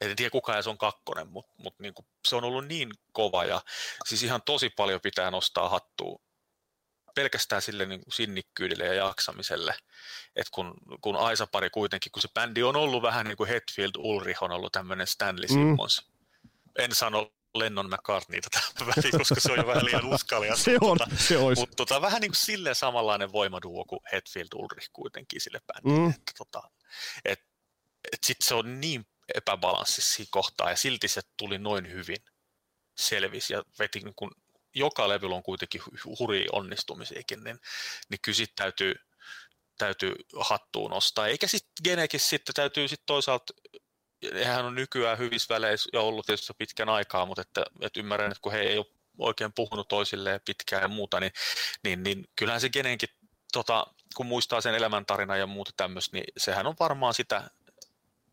En 0.00 0.16
tiedä 0.16 0.30
kuka 0.30 0.54
edes 0.54 0.66
on 0.66 0.78
kakkonen, 0.78 1.28
mutta 1.28 1.52
mut 1.56 1.74
niinku, 1.78 2.06
se 2.28 2.36
on 2.36 2.44
ollut 2.44 2.66
niin 2.66 2.90
kova 3.12 3.44
ja 3.44 3.60
siis 4.06 4.22
ihan 4.22 4.42
tosi 4.42 4.70
paljon 4.70 5.00
pitää 5.00 5.30
nostaa 5.30 5.68
hattua 5.68 6.18
pelkästään 7.16 7.62
sille 7.62 7.86
niin 7.86 8.00
kuin 8.00 8.12
sinnikkyydelle 8.12 8.84
ja 8.84 8.94
jaksamiselle, 8.94 9.74
että 10.36 10.50
kun, 10.54 10.74
kun 11.00 11.16
Aisa-pari 11.16 11.70
kuitenkin, 11.70 12.12
kun 12.12 12.22
se 12.22 12.28
bändi 12.34 12.62
on 12.62 12.76
ollut 12.76 13.02
vähän 13.02 13.26
niin 13.26 13.36
kuin 13.36 13.48
Hetfield 13.48 13.90
Ulrich 13.98 14.42
on 14.42 14.52
ollut 14.52 14.72
tämmöinen 14.72 15.06
Stanley 15.06 15.46
mm. 15.48 15.54
Simmons, 15.54 16.02
mm. 16.08 16.50
en 16.78 16.94
sano 16.94 17.32
Lennon 17.54 17.90
McCartneyta 17.90 18.48
tähän 18.50 18.72
väliin, 18.96 19.18
koska 19.18 19.40
se 19.40 19.52
on 19.52 19.58
jo 19.58 19.66
vähän 19.66 19.84
liian 19.84 20.14
uskallia. 20.14 20.56
se 20.66 20.76
on, 20.80 20.98
tota, 20.98 21.16
se 21.16 21.38
olisi. 21.38 21.60
Mutta 21.60 21.76
tota, 21.76 22.00
vähän 22.00 22.20
niin 22.20 22.30
kuin 22.30 22.44
silleen 22.44 22.74
samanlainen 22.74 23.32
voimaduo 23.32 23.84
kuin 23.84 24.00
Hetfield 24.12 24.48
Ulrich 24.54 24.90
kuitenkin 24.92 25.40
sille 25.40 25.60
bändille. 25.66 25.98
Mm. 25.98 26.10
Että 26.10 26.32
tota, 26.38 26.62
et, 27.24 27.40
et 28.12 28.24
sit 28.24 28.36
se 28.42 28.54
on 28.54 28.80
niin 28.80 29.06
epäbalanssissa 29.34 30.14
siinä 30.14 30.28
kohtaa 30.30 30.70
ja 30.70 30.76
silti 30.76 31.08
se 31.08 31.20
tuli 31.36 31.58
noin 31.58 31.92
hyvin 31.92 32.18
selvisi 32.98 33.52
ja 33.52 33.62
veti 33.78 34.00
niin 34.00 34.14
kuin, 34.16 34.30
joka 34.74 35.08
levyllä 35.08 35.36
on 35.36 35.42
kuitenkin 35.42 35.82
huri 36.18 36.46
onnistumisiakin, 36.52 37.44
niin, 37.44 37.58
niin 38.10 38.18
kyllä 38.22 38.36
sit 38.36 38.54
täytyy, 38.56 38.94
täytyy 39.78 40.14
hattuun 40.40 40.90
nostaa. 40.90 41.26
Eikä 41.26 41.46
sitten 41.46 41.72
Genekin 41.84 42.20
sitten 42.20 42.54
täytyy 42.54 42.88
sitten 42.88 43.06
toisaalta 43.06 43.52
hän 44.44 44.64
on 44.64 44.74
nykyään 44.74 45.18
hyvissä 45.18 45.54
väleissä 45.54 45.90
ja 45.92 46.00
ollut 46.00 46.26
tietysti 46.26 46.52
pitkän 46.58 46.88
aikaa, 46.88 47.26
mutta 47.26 47.42
että, 47.42 47.64
että 47.80 48.00
ymmärrän, 48.00 48.30
että 48.30 48.42
kun 48.42 48.52
he 48.52 48.60
ei 48.60 48.78
ole 48.78 48.86
oikein 49.18 49.52
puhunut 49.52 49.88
toisilleen 49.88 50.40
pitkään 50.44 50.82
ja 50.82 50.88
muuta, 50.88 51.20
niin, 51.20 51.32
niin, 51.84 52.02
niin 52.02 52.28
kyllähän 52.36 52.60
se 52.60 52.68
Genenkin, 52.68 53.08
tota, 53.52 53.86
kun 54.16 54.26
muistaa 54.26 54.60
sen 54.60 54.74
elämäntarina 54.74 55.36
ja 55.36 55.46
muuta 55.46 55.70
tämmöistä, 55.76 56.16
niin 56.16 56.24
sehän 56.36 56.66
on 56.66 56.74
varmaan 56.80 57.14
sitä, 57.14 57.50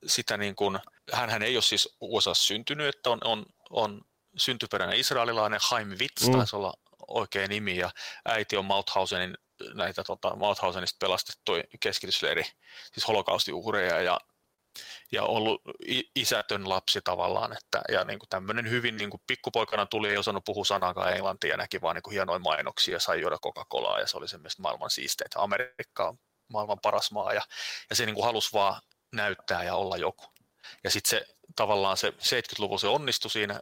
sitä 0.06 0.38
niin 0.38 0.56
kuin, 0.56 0.80
hän 1.14 1.44
ei 1.44 1.56
ole 1.56 1.62
siis 1.62 1.96
USA 2.02 2.34
syntynyt, 2.34 2.96
että 2.96 3.10
on, 3.10 3.20
on, 3.24 3.46
on 3.70 4.02
syntyperäinen 4.38 5.00
israelilainen, 5.00 5.60
Haim 5.64 5.88
Witz 5.88 6.28
mm. 6.28 6.32
taisi 6.32 6.56
olla 6.56 6.74
oikea 7.08 7.48
nimi, 7.48 7.78
ja 7.78 7.92
äiti 8.26 8.58
on 8.58 8.66
Mauthausenin, 8.66 9.38
näitä 9.74 10.04
tota, 10.04 10.36
Mauthausenista 10.36 10.98
pelastettu 11.00 11.52
keskitysleiri, 11.80 12.44
siis 12.94 13.08
holokaustiuhreja, 13.08 14.02
ja 14.02 14.20
ja 15.12 15.24
ollut 15.24 15.62
isätön 16.16 16.70
lapsi 16.70 17.02
tavallaan, 17.04 17.58
että, 17.58 17.82
ja 17.90 18.04
niin 18.04 18.20
kuin 18.20 18.30
tämmöinen 18.30 18.70
hyvin 18.70 18.98
niin 18.98 19.10
kuin 19.10 19.22
pikkupoikana 19.28 19.86
tuli, 19.86 20.10
ei 20.10 20.18
osannut 20.18 20.44
puhua 20.46 20.66
sanakaan 20.66 21.14
englantia 21.14 21.52
ja 21.52 21.58
näki 21.58 21.82
vaan 21.82 21.96
niin 21.96 22.04
kuin 22.04 22.14
hienoja 22.14 22.40
mainoksia 22.40 22.94
ja 22.94 23.00
sai 23.00 23.22
juoda 23.22 23.38
Coca-Colaa 23.38 24.00
ja 24.00 24.08
se 24.08 24.18
oli 24.18 24.28
semmoista 24.28 24.62
maailman 24.62 24.90
siisteitä. 24.90 25.40
Amerikka 25.40 26.08
on 26.08 26.18
maailman 26.50 26.80
paras 26.82 27.12
maa 27.12 27.34
ja, 27.34 27.42
ja 27.90 27.96
se 27.96 28.06
niin 28.06 28.16
kuin 28.16 28.26
halusi 28.26 28.54
vaan 28.54 28.82
näyttää 29.16 29.64
ja 29.64 29.76
olla 29.76 29.98
joku. 29.98 30.26
Ja 30.84 30.90
sitten 30.90 31.10
se 31.10 31.26
tavallaan 31.56 31.98
se 31.98 32.10
70-luvun 32.10 32.80
se 32.80 32.88
onnistui 32.88 33.32
siinä 33.32 33.60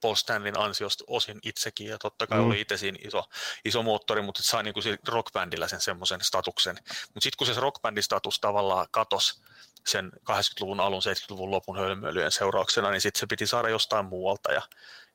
Paul 0.00 0.14
Stanleyn 0.14 0.58
ansiosta 0.58 1.04
osin 1.06 1.38
itsekin, 1.42 1.86
ja 1.86 1.98
totta 1.98 2.26
kai 2.26 2.38
mm. 2.38 2.46
oli 2.46 2.60
itse 2.60 2.76
siinä 2.76 2.98
iso, 3.06 3.24
iso 3.64 3.82
moottori, 3.82 4.22
mutta 4.22 4.42
sai 4.42 4.62
niin 4.62 4.74
kuin 4.74 4.98
rockbändillä 5.08 5.68
sen 5.68 5.80
semmoisen 5.80 6.20
statuksen. 6.24 6.76
Mutta 6.84 7.20
sitten 7.20 7.36
kun 7.38 7.46
se 7.46 7.60
rockbändin 7.60 8.02
status 8.02 8.40
tavallaan 8.40 8.86
katos, 8.90 9.42
sen 9.86 10.12
80-luvun 10.30 10.80
alun, 10.80 11.02
70-luvun 11.02 11.50
lopun 11.50 11.78
hölmöilyjen 11.78 12.32
seurauksena, 12.32 12.90
niin 12.90 13.00
sitten 13.00 13.20
se 13.20 13.26
piti 13.26 13.46
saada 13.46 13.68
jostain 13.68 14.06
muualta 14.06 14.52
ja, 14.52 14.62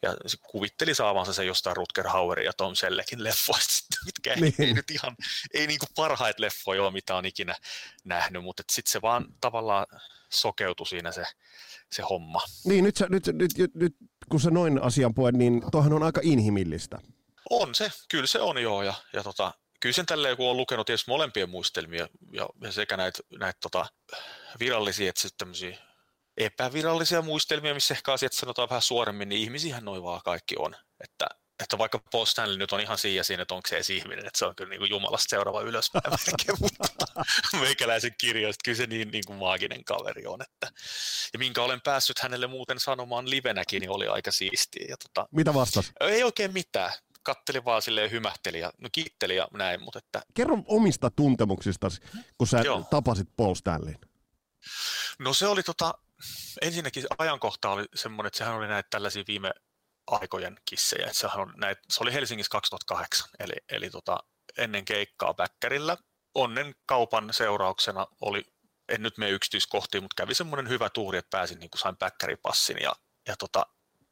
ja 0.01 0.16
se 0.26 0.38
kuvitteli 0.38 0.95
saavansa 0.95 1.34
se 1.34 1.45
jostain 1.45 1.76
Rutger 1.76 2.07
Hauerin 2.07 2.45
ja 2.45 2.53
Tom 2.53 2.76
Sellekin 2.76 3.24
leffoista, 3.24 3.97
mitkä 4.05 4.36
niin. 4.36 4.53
ei, 4.59 4.66
ei 4.66 4.74
nyt 4.74 4.91
ihan, 4.91 5.16
ei 5.53 5.68
niinku 5.68 5.86
parhaita 5.95 6.41
leffoja 6.41 6.84
ole, 6.84 6.91
mitä 6.91 7.16
on 7.16 7.26
ikinä 7.26 7.55
nähnyt, 8.03 8.43
mutta 8.43 8.63
sitten 8.72 8.91
se 8.91 9.01
vaan 9.01 9.26
tavallaan 9.41 9.86
sokeutui 10.30 10.88
siinä 10.88 11.11
se, 11.11 11.24
se 11.91 12.01
homma. 12.01 12.41
Niin, 12.66 12.84
nyt, 12.84 12.97
sä, 12.97 13.07
nyt, 13.09 13.28
nyt, 13.28 13.57
nyt, 13.57 13.76
nyt 13.76 13.95
kun 14.30 14.39
sä 14.39 14.49
noin 14.49 14.82
asian 14.82 15.13
puhet, 15.13 15.36
niin 15.36 15.61
toihan 15.72 15.93
on 15.93 16.03
aika 16.03 16.22
inhimillistä. 16.24 16.99
On 17.49 17.76
se, 17.76 17.91
kyllä 18.09 18.28
se 18.28 18.39
on 18.39 18.61
joo, 18.61 18.84
ja, 18.84 18.93
ja 19.13 19.24
tota, 19.24 19.53
kyllä 19.86 19.93
sen 19.93 20.05
tälleen, 20.05 20.38
kun 20.38 20.49
on 20.49 20.57
lukenut 20.57 20.88
tietysti 20.88 21.11
molempien 21.11 21.49
muistelmia 21.49 22.07
ja, 22.31 22.49
ja 22.61 22.71
sekä 22.71 22.97
näitä 22.97 23.19
näitä 23.39 23.57
tota, 23.61 23.86
virallisia 24.59 25.09
että 25.09 25.21
sitten 25.21 25.38
tämmöisiä 25.38 25.77
epävirallisia 26.38 27.21
muistelmia, 27.21 27.73
missä 27.73 27.93
ehkä 27.93 28.13
asiat 28.13 28.33
sanotaan 28.33 28.69
vähän 28.69 28.81
suoremmin, 28.81 29.29
niin 29.29 29.41
ihmisiähän 29.41 29.86
noin 29.86 30.03
vaan 30.03 30.21
kaikki 30.25 30.55
on. 30.59 30.75
Että, 31.03 31.27
että 31.63 31.77
vaikka 31.77 32.01
Paul 32.11 32.25
Stanley 32.25 32.57
nyt 32.57 32.71
on 32.71 32.79
ihan 32.79 32.97
siinä 32.97 33.23
siinä, 33.23 33.41
että 33.41 33.55
onko 33.55 33.67
se 33.69 33.75
edes 33.75 33.89
ihminen, 33.89 34.25
että 34.25 34.39
se 34.39 34.45
on 34.45 34.55
kyllä 34.55 34.69
niin 34.69 34.79
kuin 34.79 34.89
Jumalasta 34.89 35.29
seuraava 35.29 35.61
ylöspäin 35.61 36.03
mutta 36.61 36.86
meikäläisen 37.59 38.15
kirjoista 38.17 38.61
kyllä 38.65 38.77
se 38.77 38.88
niin, 38.88 39.11
niin 39.11 39.23
kuin 39.27 39.39
maaginen 39.39 39.83
kaveri 39.83 40.25
on. 40.25 40.41
Että, 40.41 40.71
ja 41.33 41.39
minkä 41.39 41.61
olen 41.61 41.81
päässyt 41.81 42.19
hänelle 42.19 42.47
muuten 42.47 42.79
sanomaan 42.79 43.29
livenäkin, 43.29 43.81
niin 43.81 43.91
oli 43.91 44.07
aika 44.07 44.31
siistiä. 44.31 44.86
Ja 44.89 44.95
tota, 44.97 45.27
Mitä 45.31 45.53
vastas? 45.53 45.91
Ei 45.99 46.23
oikein 46.23 46.53
mitään 46.53 46.91
katteli 47.26 47.65
vaan 47.65 47.82
silleen 47.82 48.11
hymähteli 48.11 48.59
ja 48.59 48.71
no, 48.82 48.89
kiitteli 48.91 49.36
ja 49.36 49.47
näin, 49.53 49.84
mutta 49.84 49.99
että... 49.99 50.21
Kerro 50.34 50.57
omista 50.65 51.09
tuntemuksista, 51.09 51.88
kun 52.38 52.47
sä 52.47 52.61
Joo. 52.65 52.84
tapasit 52.89 53.28
Paul 53.38 53.55
Stanleyn. 53.55 53.99
No 55.19 55.34
se 55.34 55.47
oli 55.47 55.63
tota, 55.63 55.93
ensinnäkin 56.61 57.03
ajankohta 57.17 57.69
oli 57.69 57.86
semmoinen, 57.95 58.28
että 58.28 58.38
sehän 58.38 58.55
oli 58.55 58.67
näitä 58.67 58.88
tällaisia 58.89 59.23
viime 59.28 59.51
aikojen 60.07 60.57
kissejä, 60.65 61.05
että 61.05 61.19
sehän 61.19 61.39
on 61.39 61.53
näitä, 61.57 61.82
se 61.89 62.03
oli 62.03 62.13
Helsingissä 62.13 62.51
2008, 62.51 63.30
eli, 63.39 63.53
eli 63.69 63.89
tota, 63.89 64.17
ennen 64.57 64.86
keikkaa 64.86 65.34
Bäkkärillä. 65.34 65.97
Onnen 66.36 66.76
kaupan 66.86 67.34
seurauksena 67.34 68.07
oli, 68.21 68.43
en 68.89 69.01
nyt 69.01 69.17
mene 69.17 69.32
yksityiskohtiin, 69.32 70.03
mutta 70.03 70.23
kävi 70.23 70.34
semmoinen 70.34 70.69
hyvä 70.69 70.89
tuuri, 70.89 71.17
että 71.17 71.38
pääsin, 71.38 71.59
niin 71.59 71.69
kuin 71.69 71.80
sain 71.80 71.97
Bäkkäripassin 71.97 72.78
ja, 72.82 72.95
ja 73.28 73.36
tota, 73.38 73.65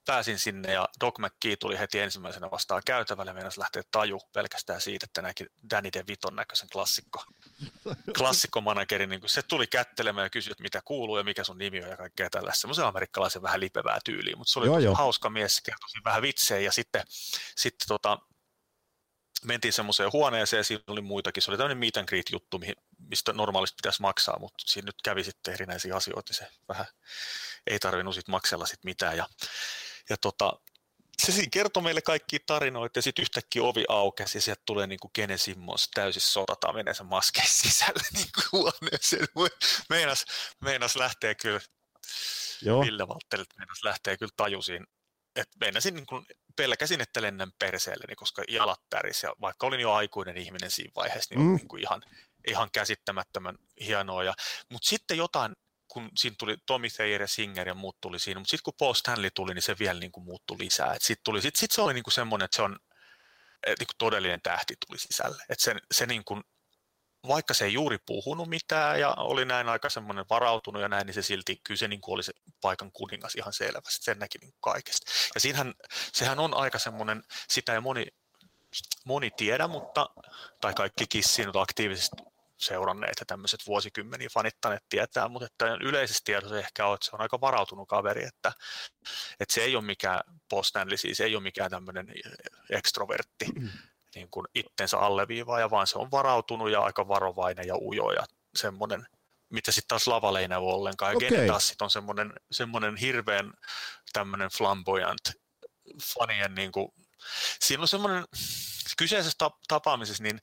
pääsin 0.05 0.39
sinne 0.39 0.73
ja 0.73 0.89
Doc 0.99 1.19
McKee 1.19 1.55
tuli 1.55 1.79
heti 1.79 1.99
ensimmäisenä 1.99 2.51
vastaan 2.51 2.81
käytävälle 2.85 3.29
ja 3.29 3.33
meinasi 3.33 3.59
lähteä 3.59 3.83
taju 3.91 4.19
pelkästään 4.33 4.81
siitä, 4.81 5.03
että 5.03 5.21
näki 5.21 5.45
Danny 5.69 5.89
DeViton 5.93 6.35
näköisen 6.35 6.69
klassikko, 6.69 7.23
klassikkomanagerin. 8.17 9.09
Niin 9.09 9.21
se 9.25 9.41
tuli 9.41 9.67
kättelemään 9.67 10.25
ja 10.25 10.29
kysyi, 10.29 10.51
että 10.51 10.63
mitä 10.63 10.81
kuuluu 10.85 11.17
ja 11.17 11.23
mikä 11.23 11.43
sun 11.43 11.57
nimi 11.57 11.83
on 11.83 11.89
ja 11.89 11.97
kaikkea 11.97 12.29
tällaista. 12.29 12.61
Semmoisen 12.61 12.85
amerikkalaisen 12.85 13.41
vähän 13.41 13.59
lipevää 13.59 13.99
tyyliä, 14.05 14.35
mutta 14.35 14.51
se 14.53 14.59
oli 14.59 14.67
joo, 14.67 14.79
joo. 14.79 14.95
hauska 14.95 15.29
mies, 15.29 15.61
kertoi 15.61 15.89
vähän 16.05 16.21
vitsejä 16.21 16.59
ja 16.59 16.71
sitten, 16.71 17.03
sitten 17.55 17.87
tota, 17.87 18.19
mentiin 19.43 19.73
semmoiseen 19.73 20.11
huoneeseen 20.13 20.59
ja 20.59 20.63
siinä 20.63 20.83
oli 20.87 21.01
muitakin. 21.01 21.43
Se 21.43 21.51
oli 21.51 21.57
tämmöinen 21.57 21.77
meet 21.77 21.97
and 21.97 22.07
greet 22.07 22.31
juttu, 22.31 22.61
mistä 23.09 23.33
normaalisti 23.33 23.75
pitäisi 23.75 24.01
maksaa, 24.01 24.39
mutta 24.39 24.63
siinä 24.67 24.85
nyt 24.85 25.01
kävi 25.03 25.23
sitten 25.23 25.53
erinäisiä 25.53 25.95
asioita. 25.95 26.33
Se 26.33 26.47
vähän 26.69 26.85
ei 27.67 27.79
tarvinnut 27.79 28.15
sitten 28.15 28.31
maksella 28.31 28.65
sit 28.65 28.83
mitään. 28.83 29.17
Ja 29.17 29.27
ja 30.09 30.17
tota, 30.17 30.53
se 31.21 31.31
siinä 31.31 31.49
kertoi 31.51 31.83
meille 31.83 32.01
kaikki 32.01 32.39
tarinoita 32.39 32.97
ja 32.97 33.01
sitten 33.01 33.23
yhtäkkiä 33.23 33.63
ovi 33.63 33.85
aukesi 33.89 34.37
ja 34.37 34.41
sieltä 34.41 34.61
tulee 34.65 34.87
niin 34.87 34.99
kuin 34.99 35.11
Gene 35.15 35.37
Simmons 35.37 35.89
täysin 35.93 36.21
sotata 36.21 36.73
menensä 36.73 37.03
maskein 37.03 37.49
sisälle 37.63 38.03
niin 38.13 38.27
kuin 38.35 38.45
huoneeseen. 38.51 39.27
Meinas, 39.89 40.25
meinas 40.61 40.95
lähtee 40.95 41.35
kyllä, 41.35 41.59
Joo. 42.61 42.81
Ville 42.81 43.07
Valtteri, 43.07 43.43
meinas 43.57 43.83
lähtee 43.83 44.17
kyllä 44.17 44.33
tajusiin, 44.37 44.87
että 45.35 45.57
meinasin 45.59 45.95
niin 45.95 46.05
kuin, 46.05 46.25
pelkäsin, 46.55 47.01
että 47.01 47.21
lennän 47.21 47.51
perseelleni, 47.59 48.15
koska 48.15 48.43
jalat 48.47 48.81
täris 48.89 49.23
ja 49.23 49.33
vaikka 49.41 49.67
olin 49.67 49.79
jo 49.79 49.93
aikuinen 49.93 50.37
ihminen 50.37 50.71
siinä 50.71 50.91
vaiheessa, 50.95 51.35
niin 51.35 51.45
mm. 51.45 51.55
niin 51.55 51.67
kuin 51.67 51.81
ihan, 51.81 52.01
ihan 52.47 52.69
käsittämättömän 52.71 53.55
hienoa. 53.79 54.33
Mutta 54.69 54.87
sitten 54.87 55.17
jotain 55.17 55.55
kun 55.93 56.09
siinä 56.17 56.35
tuli 56.39 56.57
Tommy 56.65 56.89
Thayer 56.89 57.21
ja 57.21 57.27
Singer 57.27 57.67
ja 57.67 57.73
muut 57.73 58.01
tuli 58.01 58.19
siinä, 58.19 58.39
mutta 58.39 58.51
sitten 58.51 58.63
kun 58.63 58.73
Paul 58.79 58.93
Stanley 58.93 59.31
tuli, 59.31 59.53
niin 59.53 59.61
se 59.61 59.75
vielä 59.79 59.99
niin 59.99 60.11
kuin 60.11 60.23
muuttui 60.23 60.57
lisää. 60.59 60.95
Sitten 60.99 61.23
tuli, 61.23 61.41
sit, 61.41 61.55
sit 61.55 61.71
se 61.71 61.81
oli 61.81 61.93
niin 61.93 62.03
kuin 62.03 62.13
semmoinen, 62.13 62.45
että 62.45 62.55
se 62.55 62.61
on 62.61 62.79
et 63.67 63.79
niin 63.79 63.87
kuin 63.87 63.97
todellinen 63.97 64.41
tähti 64.41 64.75
tuli 64.87 64.99
sisälle. 64.99 65.43
Et 65.49 65.59
se, 65.59 65.75
se 65.91 66.05
niin 66.05 66.25
kuin, 66.25 66.43
vaikka 67.27 67.53
se 67.53 67.65
ei 67.65 67.73
juuri 67.73 67.97
puhunut 68.05 68.49
mitään 68.49 68.99
ja 68.99 69.13
oli 69.17 69.45
näin 69.45 69.69
aika 69.69 69.89
semmoinen 69.89 70.25
varautunut 70.29 70.81
ja 70.81 70.87
näin, 70.87 71.05
niin 71.05 71.13
se 71.13 71.21
silti, 71.21 71.61
kyllä 71.63 71.77
se 71.77 71.87
niin 71.87 72.01
kuin 72.01 72.13
oli 72.13 72.23
se 72.23 72.33
paikan 72.61 72.91
kuningas 72.91 73.35
ihan 73.35 73.53
selvästi, 73.53 74.03
sen 74.03 74.19
näki 74.19 74.37
niin 74.41 74.53
kaikesta. 74.61 75.11
Ja 75.35 75.41
siinähän, 75.41 75.73
sehän 76.13 76.39
on 76.39 76.53
aika 76.53 76.79
semmoinen, 76.79 77.23
sitä 77.49 77.73
ei 77.73 77.79
moni, 77.79 78.05
moni 79.05 79.31
tiedä, 79.31 79.67
mutta, 79.67 80.09
tai 80.61 80.73
kaikki 80.73 81.07
kissi 81.07 81.45
nyt 81.45 81.55
aktiivisesti 81.55 82.32
seuranneet 82.63 83.13
ja 83.19 83.25
tämmöiset 83.25 83.59
vuosikymmeniä 83.67 84.29
fanittaneet 84.33 84.83
tietää, 84.89 85.27
mutta 85.27 85.45
että 85.45 85.77
yleisesti 85.81 86.21
tiedossa 86.25 86.59
ehkä 86.59 86.87
on, 86.87 86.93
että 86.93 87.05
se 87.05 87.11
on 87.13 87.21
aika 87.21 87.41
varautunut 87.41 87.87
kaveri, 87.87 88.23
että, 88.23 88.51
että 89.39 89.53
se 89.53 89.63
ei 89.63 89.75
ole 89.75 89.85
mikään 89.85 90.21
post 90.49 90.75
siis 90.95 91.19
ei 91.19 91.35
ole 91.35 91.43
mikään 91.43 91.71
tämmöinen 91.71 92.07
ekstrovertti, 92.69 93.45
mm. 93.59 93.69
niin 94.15 94.27
kuin 94.31 94.47
itsensä 94.55 94.97
alleviivaaja, 94.97 95.69
vaan 95.69 95.87
se 95.87 95.99
on 95.99 96.11
varautunut 96.11 96.71
ja 96.71 96.81
aika 96.81 97.07
varovainen 97.07 97.67
ja 97.67 97.75
ujo 97.77 98.11
ja 98.11 98.23
semmoinen, 98.55 99.07
mitä 99.49 99.71
sitten 99.71 99.87
taas 99.87 100.07
lavalla 100.07 100.39
ei 100.39 100.47
näy 100.47 100.59
ollenkaan. 100.59 101.15
Okay. 101.15 101.27
Ja 101.27 101.47
taas 101.47 101.67
sit 101.67 101.81
on 101.81 101.89
semmoinen, 101.89 102.33
semmoinen 102.51 102.97
hirveän 102.97 103.53
tämmöinen 104.13 104.49
flamboyant 104.57 105.31
fanien 106.01 106.55
niin 106.55 106.71
kuin, 106.71 106.93
siinä 107.59 107.81
on 107.81 107.87
semmoinen, 107.87 108.25
kyseisessä 108.97 109.49
tapaamisessa 109.67 110.23
niin 110.23 110.39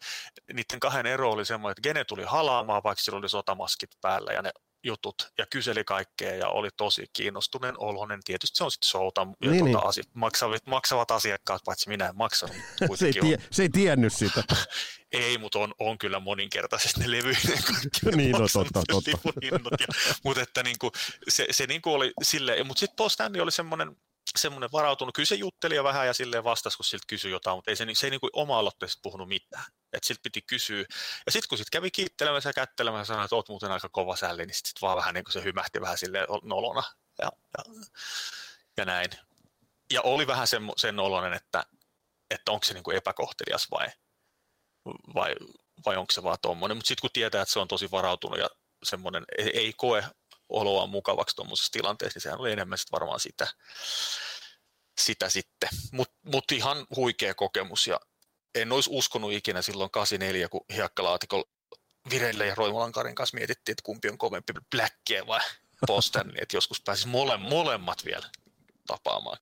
niiden 0.53 0.81
kahden 0.81 1.07
ero 1.07 1.31
oli 1.31 1.45
semmoinen, 1.45 1.73
että 1.73 1.89
Gene 1.89 2.05
tuli 2.05 2.25
halaamaan, 2.25 2.83
vaikka 2.83 3.03
sillä 3.03 3.19
oli 3.19 3.29
sotamaskit 3.29 3.91
päällä 4.01 4.33
ja 4.33 4.43
ne 4.43 4.51
jutut 4.83 5.33
ja 5.39 5.47
kyseli 5.47 5.85
kaikkea 5.85 6.35
ja 6.35 6.49
oli 6.49 6.69
tosi 6.77 7.07
kiinnostuneen 7.13 7.75
oloinen. 7.79 8.21
Tietysti 8.25 8.57
se 8.57 8.65
on 8.65 8.71
sitten 8.71 8.89
showta 8.89 9.21
ja 9.21 9.51
niin, 9.51 9.59
tuota, 9.59 9.79
niin. 9.79 9.89
Asi- 9.89 10.03
maksavat, 10.15 10.67
maksavat 10.67 11.11
asiakkaat, 11.11 11.63
paitsi 11.65 11.89
minä 11.89 12.07
en 12.07 12.17
maksanut. 12.17 12.57
se, 12.95 13.07
ei 13.07 13.13
tie, 13.13 13.39
se 13.51 13.63
ei 13.63 13.69
tiennyt 13.69 14.13
sitä. 14.13 14.45
ei, 15.13 15.39
mutta 15.39 15.59
on, 15.59 15.75
on 15.79 15.99
kyllä 15.99 16.21
moninkertaisesti 16.21 17.01
ne 17.01 17.11
levyinen 17.11 17.63
kaikki. 17.65 18.11
niin, 18.17 18.33
no 18.33 18.47
totta, 18.53 18.83
totta. 18.89 19.11
Mutta 20.25 20.43
että 20.43 20.63
niin 20.63 20.77
kuin, 20.79 20.91
se, 21.29 21.47
se 21.51 21.67
niin 21.67 21.83
kuin 21.83 21.95
oli 21.95 22.13
silleen, 22.23 22.67
mutta 22.67 22.81
sitten 22.81 22.97
Paul 22.97 23.09
Stanley 23.09 23.43
oli 23.43 23.53
semmoinen, 23.53 23.97
semmoinen 24.39 24.73
varautunut. 24.73 25.15
Kyllä 25.15 25.27
se 25.27 25.35
jutteli 25.35 25.75
jo 25.75 25.85
vähän 25.85 26.07
ja 26.07 26.15
silleen 26.15 26.45
vastasi, 26.45 26.77
kun 26.77 26.85
siltä 26.85 27.05
kysyi 27.07 27.31
jotain, 27.31 27.59
mutta 27.59 27.71
ei 27.71 27.77
se, 27.77 27.87
se 27.93 28.07
ei 28.07 28.11
niin 28.11 28.21
kuin 28.21 28.31
oma-aloitteisesti 28.33 29.01
puhunut 29.03 29.29
mitään. 29.29 29.65
Että 29.93 30.07
siltä 30.07 30.21
piti 30.23 30.43
kysyä. 30.43 30.85
Ja 31.27 31.33
sitten 31.33 31.49
kun 31.49 31.59
sitten 31.59 31.79
kävi 31.79 31.91
kiittelemässä 31.91 32.49
ja 32.49 32.53
kättelemässä 32.53 33.01
ja 33.01 33.05
sanoi, 33.15 33.25
että 33.25 33.37
oot 33.37 33.49
muuten 33.49 33.73
aika 33.73 33.89
kova 33.89 34.17
sälli, 34.17 34.47
niin 34.47 34.55
sitten 34.55 34.81
vaan 34.83 34.97
vähän 34.97 35.15
niin 35.15 35.25
kuin 35.25 35.33
se 35.33 35.45
hymähti 35.45 35.81
vähän 35.81 35.99
silleen 35.99 36.27
nolona 36.43 36.83
ja, 37.19 37.33
ja, 37.59 37.75
ja 38.77 38.85
näin. 38.85 39.11
Ja 39.93 40.03
oli 40.03 40.27
vähän 40.27 40.47
sen, 40.47 40.63
sen 40.77 40.99
oloinen, 40.99 41.33
että, 41.33 41.65
että 42.31 42.53
onko 42.53 42.65
se 42.65 42.75
niin 42.75 42.85
kuin 42.85 42.97
epäkohtelias 42.97 43.71
vai, 43.71 43.87
vai, 45.15 45.35
vai 45.87 45.97
onko 45.97 46.13
se 46.13 46.23
vaan 46.23 46.39
tuommoinen. 46.43 46.77
Mutta 46.77 46.89
sitten 46.89 47.01
kun 47.01 47.11
tietää, 47.13 47.43
että 47.43 47.53
se 47.53 47.59
on 47.59 47.69
tosi 47.69 47.91
varautunut 47.91 48.39
ja 48.39 48.49
semmoinen 48.83 49.25
ei, 49.39 49.59
ei 49.59 49.73
koe 49.77 50.05
oloa 50.51 50.87
mukavaksi 50.87 51.37
tuommoisessa 51.37 51.73
tilanteessa, 51.73 52.17
niin 52.17 52.23
sehän 52.23 52.41
oli 52.41 52.53
enemmän 52.53 52.79
sit 52.79 52.93
varmaan 52.93 53.21
sitä, 53.21 53.47
sitä 55.01 55.29
sitten. 55.29 55.69
Mutta 55.93 56.15
mut 56.25 56.53
ihan 56.53 56.87
huikea 56.97 57.35
kokemus 57.35 57.87
ja 57.87 58.01
en 58.55 58.73
olisi 58.73 58.91
uskonut 58.93 59.33
ikinä 59.33 59.63
silloin 59.63 59.91
84, 59.91 60.49
kun 60.49 60.65
hiekkalaatikolla 60.75 61.49
Vireille 62.11 62.47
ja 62.47 62.55
Roimalan 62.55 62.93
Karin 62.93 63.15
kanssa 63.15 63.37
mietittiin, 63.37 63.73
että 63.73 63.83
kumpi 63.83 64.09
on 64.09 64.19
kovempi, 64.19 64.53
Blackia 64.71 65.27
vai 65.27 65.41
Boston, 65.87 66.27
niin 66.27 66.43
että 66.43 66.57
joskus 66.57 66.81
pääsis 66.81 67.07
mole, 67.07 67.37
molemmat 67.37 68.05
vielä 68.05 68.31
tapaamaan. 68.87 69.39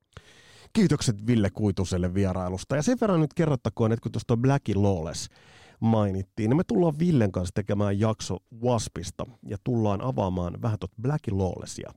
Kiitokset 0.73 1.27
Ville 1.27 1.51
Kuituselle 1.51 2.15
vierailusta. 2.15 2.77
Ja 2.77 2.83
sen 2.83 3.01
verran 3.01 3.21
nyt 3.21 3.35
kerrottakoon, 3.35 3.93
että 3.93 4.03
kun 4.03 4.13
tuosta 4.13 4.37
Black 4.37 4.65
Lawless 4.75 5.29
mainittiin, 5.81 6.51
niin 6.51 6.57
me 6.57 6.65
tullaan 6.65 6.99
Villen 6.99 7.33
kanssa 7.33 7.55
tekemään 7.55 8.01
jakso 8.01 8.37
Waspista 8.63 9.27
ja 9.43 9.57
tullaan 9.65 10.03
avaamaan 10.03 10.63
vähän 10.63 10.79
tuota 10.79 10.97
Black 11.03 11.25
Lawlessia 11.31 11.93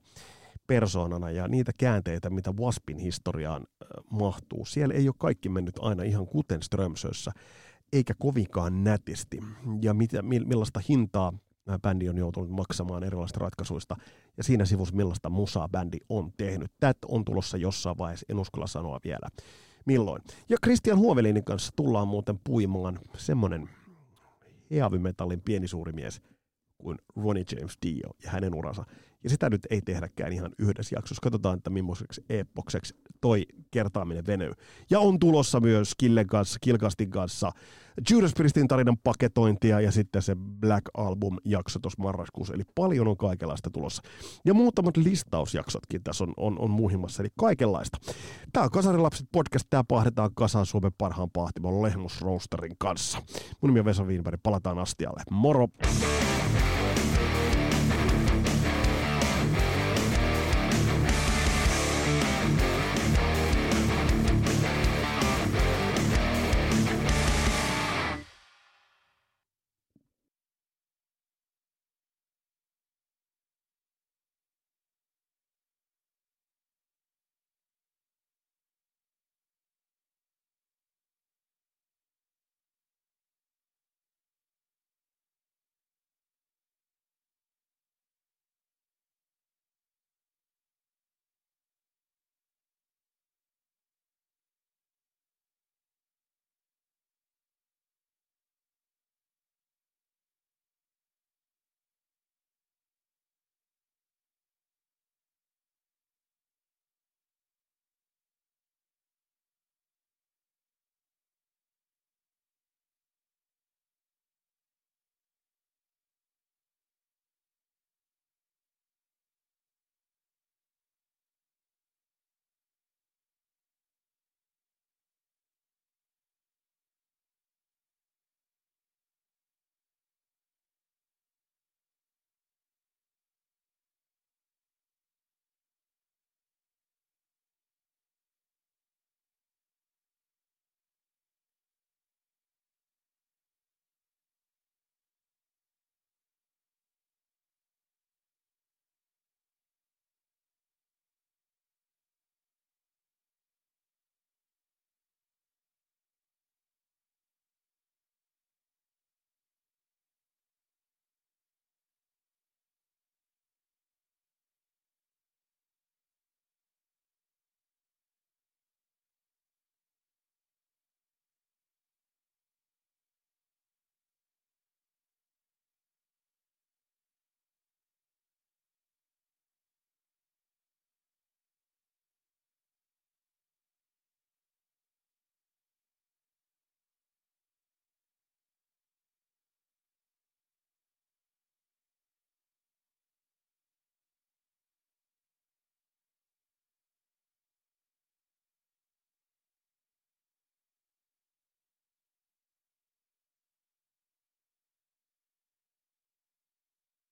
persoonana 0.66 1.30
ja 1.30 1.48
niitä 1.48 1.72
käänteitä, 1.78 2.30
mitä 2.30 2.52
Waspin 2.52 2.98
historiaan 2.98 3.66
mahtuu. 4.10 4.64
Siellä 4.64 4.94
ei 4.94 5.08
ole 5.08 5.14
kaikki 5.18 5.48
mennyt 5.48 5.74
aina 5.80 6.02
ihan 6.02 6.26
kuten 6.26 6.62
Strömsössä, 6.62 7.32
eikä 7.92 8.14
kovinkaan 8.18 8.84
nätisti. 8.84 9.40
Ja 9.82 9.94
mitä, 9.94 10.22
millaista 10.22 10.80
hintaa 10.88 11.32
bändi 11.82 12.08
on 12.08 12.18
joutunut 12.18 12.50
maksamaan 12.50 13.04
erilaisista 13.04 13.40
ratkaisuista, 13.40 13.96
ja 14.36 14.44
siinä 14.44 14.64
sivussa 14.64 14.96
millaista 14.96 15.30
musaa 15.30 15.68
bändi 15.68 15.98
on 16.08 16.32
tehnyt. 16.36 16.72
Tätä 16.80 17.06
on 17.08 17.24
tulossa 17.24 17.56
jossain 17.56 17.98
vaiheessa, 17.98 18.26
en 18.28 18.38
uskalla 18.38 18.66
sanoa 18.66 19.00
vielä 19.04 19.28
milloin. 19.86 20.22
Ja 20.48 20.56
Christian 20.64 20.98
Huovelinin 20.98 21.44
kanssa 21.44 21.72
tullaan 21.76 22.08
muuten 22.08 22.38
puimaan 22.44 22.98
semmonen 23.16 23.68
heavy 24.70 24.98
metallin 24.98 25.40
pieni 25.40 25.68
suuri 25.68 25.92
mies 25.92 26.22
kuin 26.78 26.98
Ronnie 27.16 27.44
James 27.56 27.78
Dio 27.82 28.10
ja 28.24 28.30
hänen 28.30 28.54
uransa. 28.54 28.84
Ja 29.24 29.30
sitä 29.30 29.50
nyt 29.50 29.66
ei 29.70 29.82
tehdäkään 29.82 30.32
ihan 30.32 30.50
yhdessä 30.58 30.96
jaksossa. 30.96 31.20
Katsotaan, 31.22 31.56
että 31.56 31.70
millaiseksi 31.70 32.24
epokseksi 32.28 32.94
toi 33.20 33.46
kertaaminen 33.70 34.26
venyy. 34.26 34.52
Ja 34.90 35.00
on 35.00 35.18
tulossa 35.18 35.60
myös 35.60 35.94
Killen 35.98 36.26
kanssa, 36.26 36.58
Kilkastin 36.60 37.10
kanssa 37.10 37.52
Judas 38.10 38.32
Priestin 38.34 38.68
tarinan 38.68 38.98
paketointia 39.04 39.80
ja 39.80 39.92
sitten 39.92 40.22
se 40.22 40.36
Black 40.60 40.84
Album-jakso 40.94 41.78
tuossa 41.78 42.02
marraskuussa. 42.02 42.54
Eli 42.54 42.62
paljon 42.74 43.08
on 43.08 43.16
kaikenlaista 43.16 43.70
tulossa. 43.70 44.02
Ja 44.44 44.54
muutamat 44.54 44.96
listausjaksotkin 44.96 46.02
tässä 46.02 46.24
on, 46.24 46.32
on, 46.36 46.58
on 46.58 46.70
muhimmassa, 46.70 47.22
eli 47.22 47.28
kaikenlaista. 47.38 47.98
Tämä 48.52 48.64
on 48.64 48.70
Kasarilapset 48.70 49.26
podcast, 49.32 49.66
tämä 49.70 49.84
pahdetaan 49.88 50.30
kasaan 50.34 50.66
Suomen 50.66 50.92
parhaan 50.98 51.30
pahtimon 51.30 51.82
Lehmus 51.82 52.20
Roasterin 52.20 52.76
kanssa. 52.78 53.18
Mun 53.60 53.68
nimi 53.70 53.80
on 53.80 53.84
Vesa 53.84 54.04
Wienberg, 54.04 54.40
palataan 54.42 54.78
astialle. 54.78 55.22
Moro! 55.30 55.68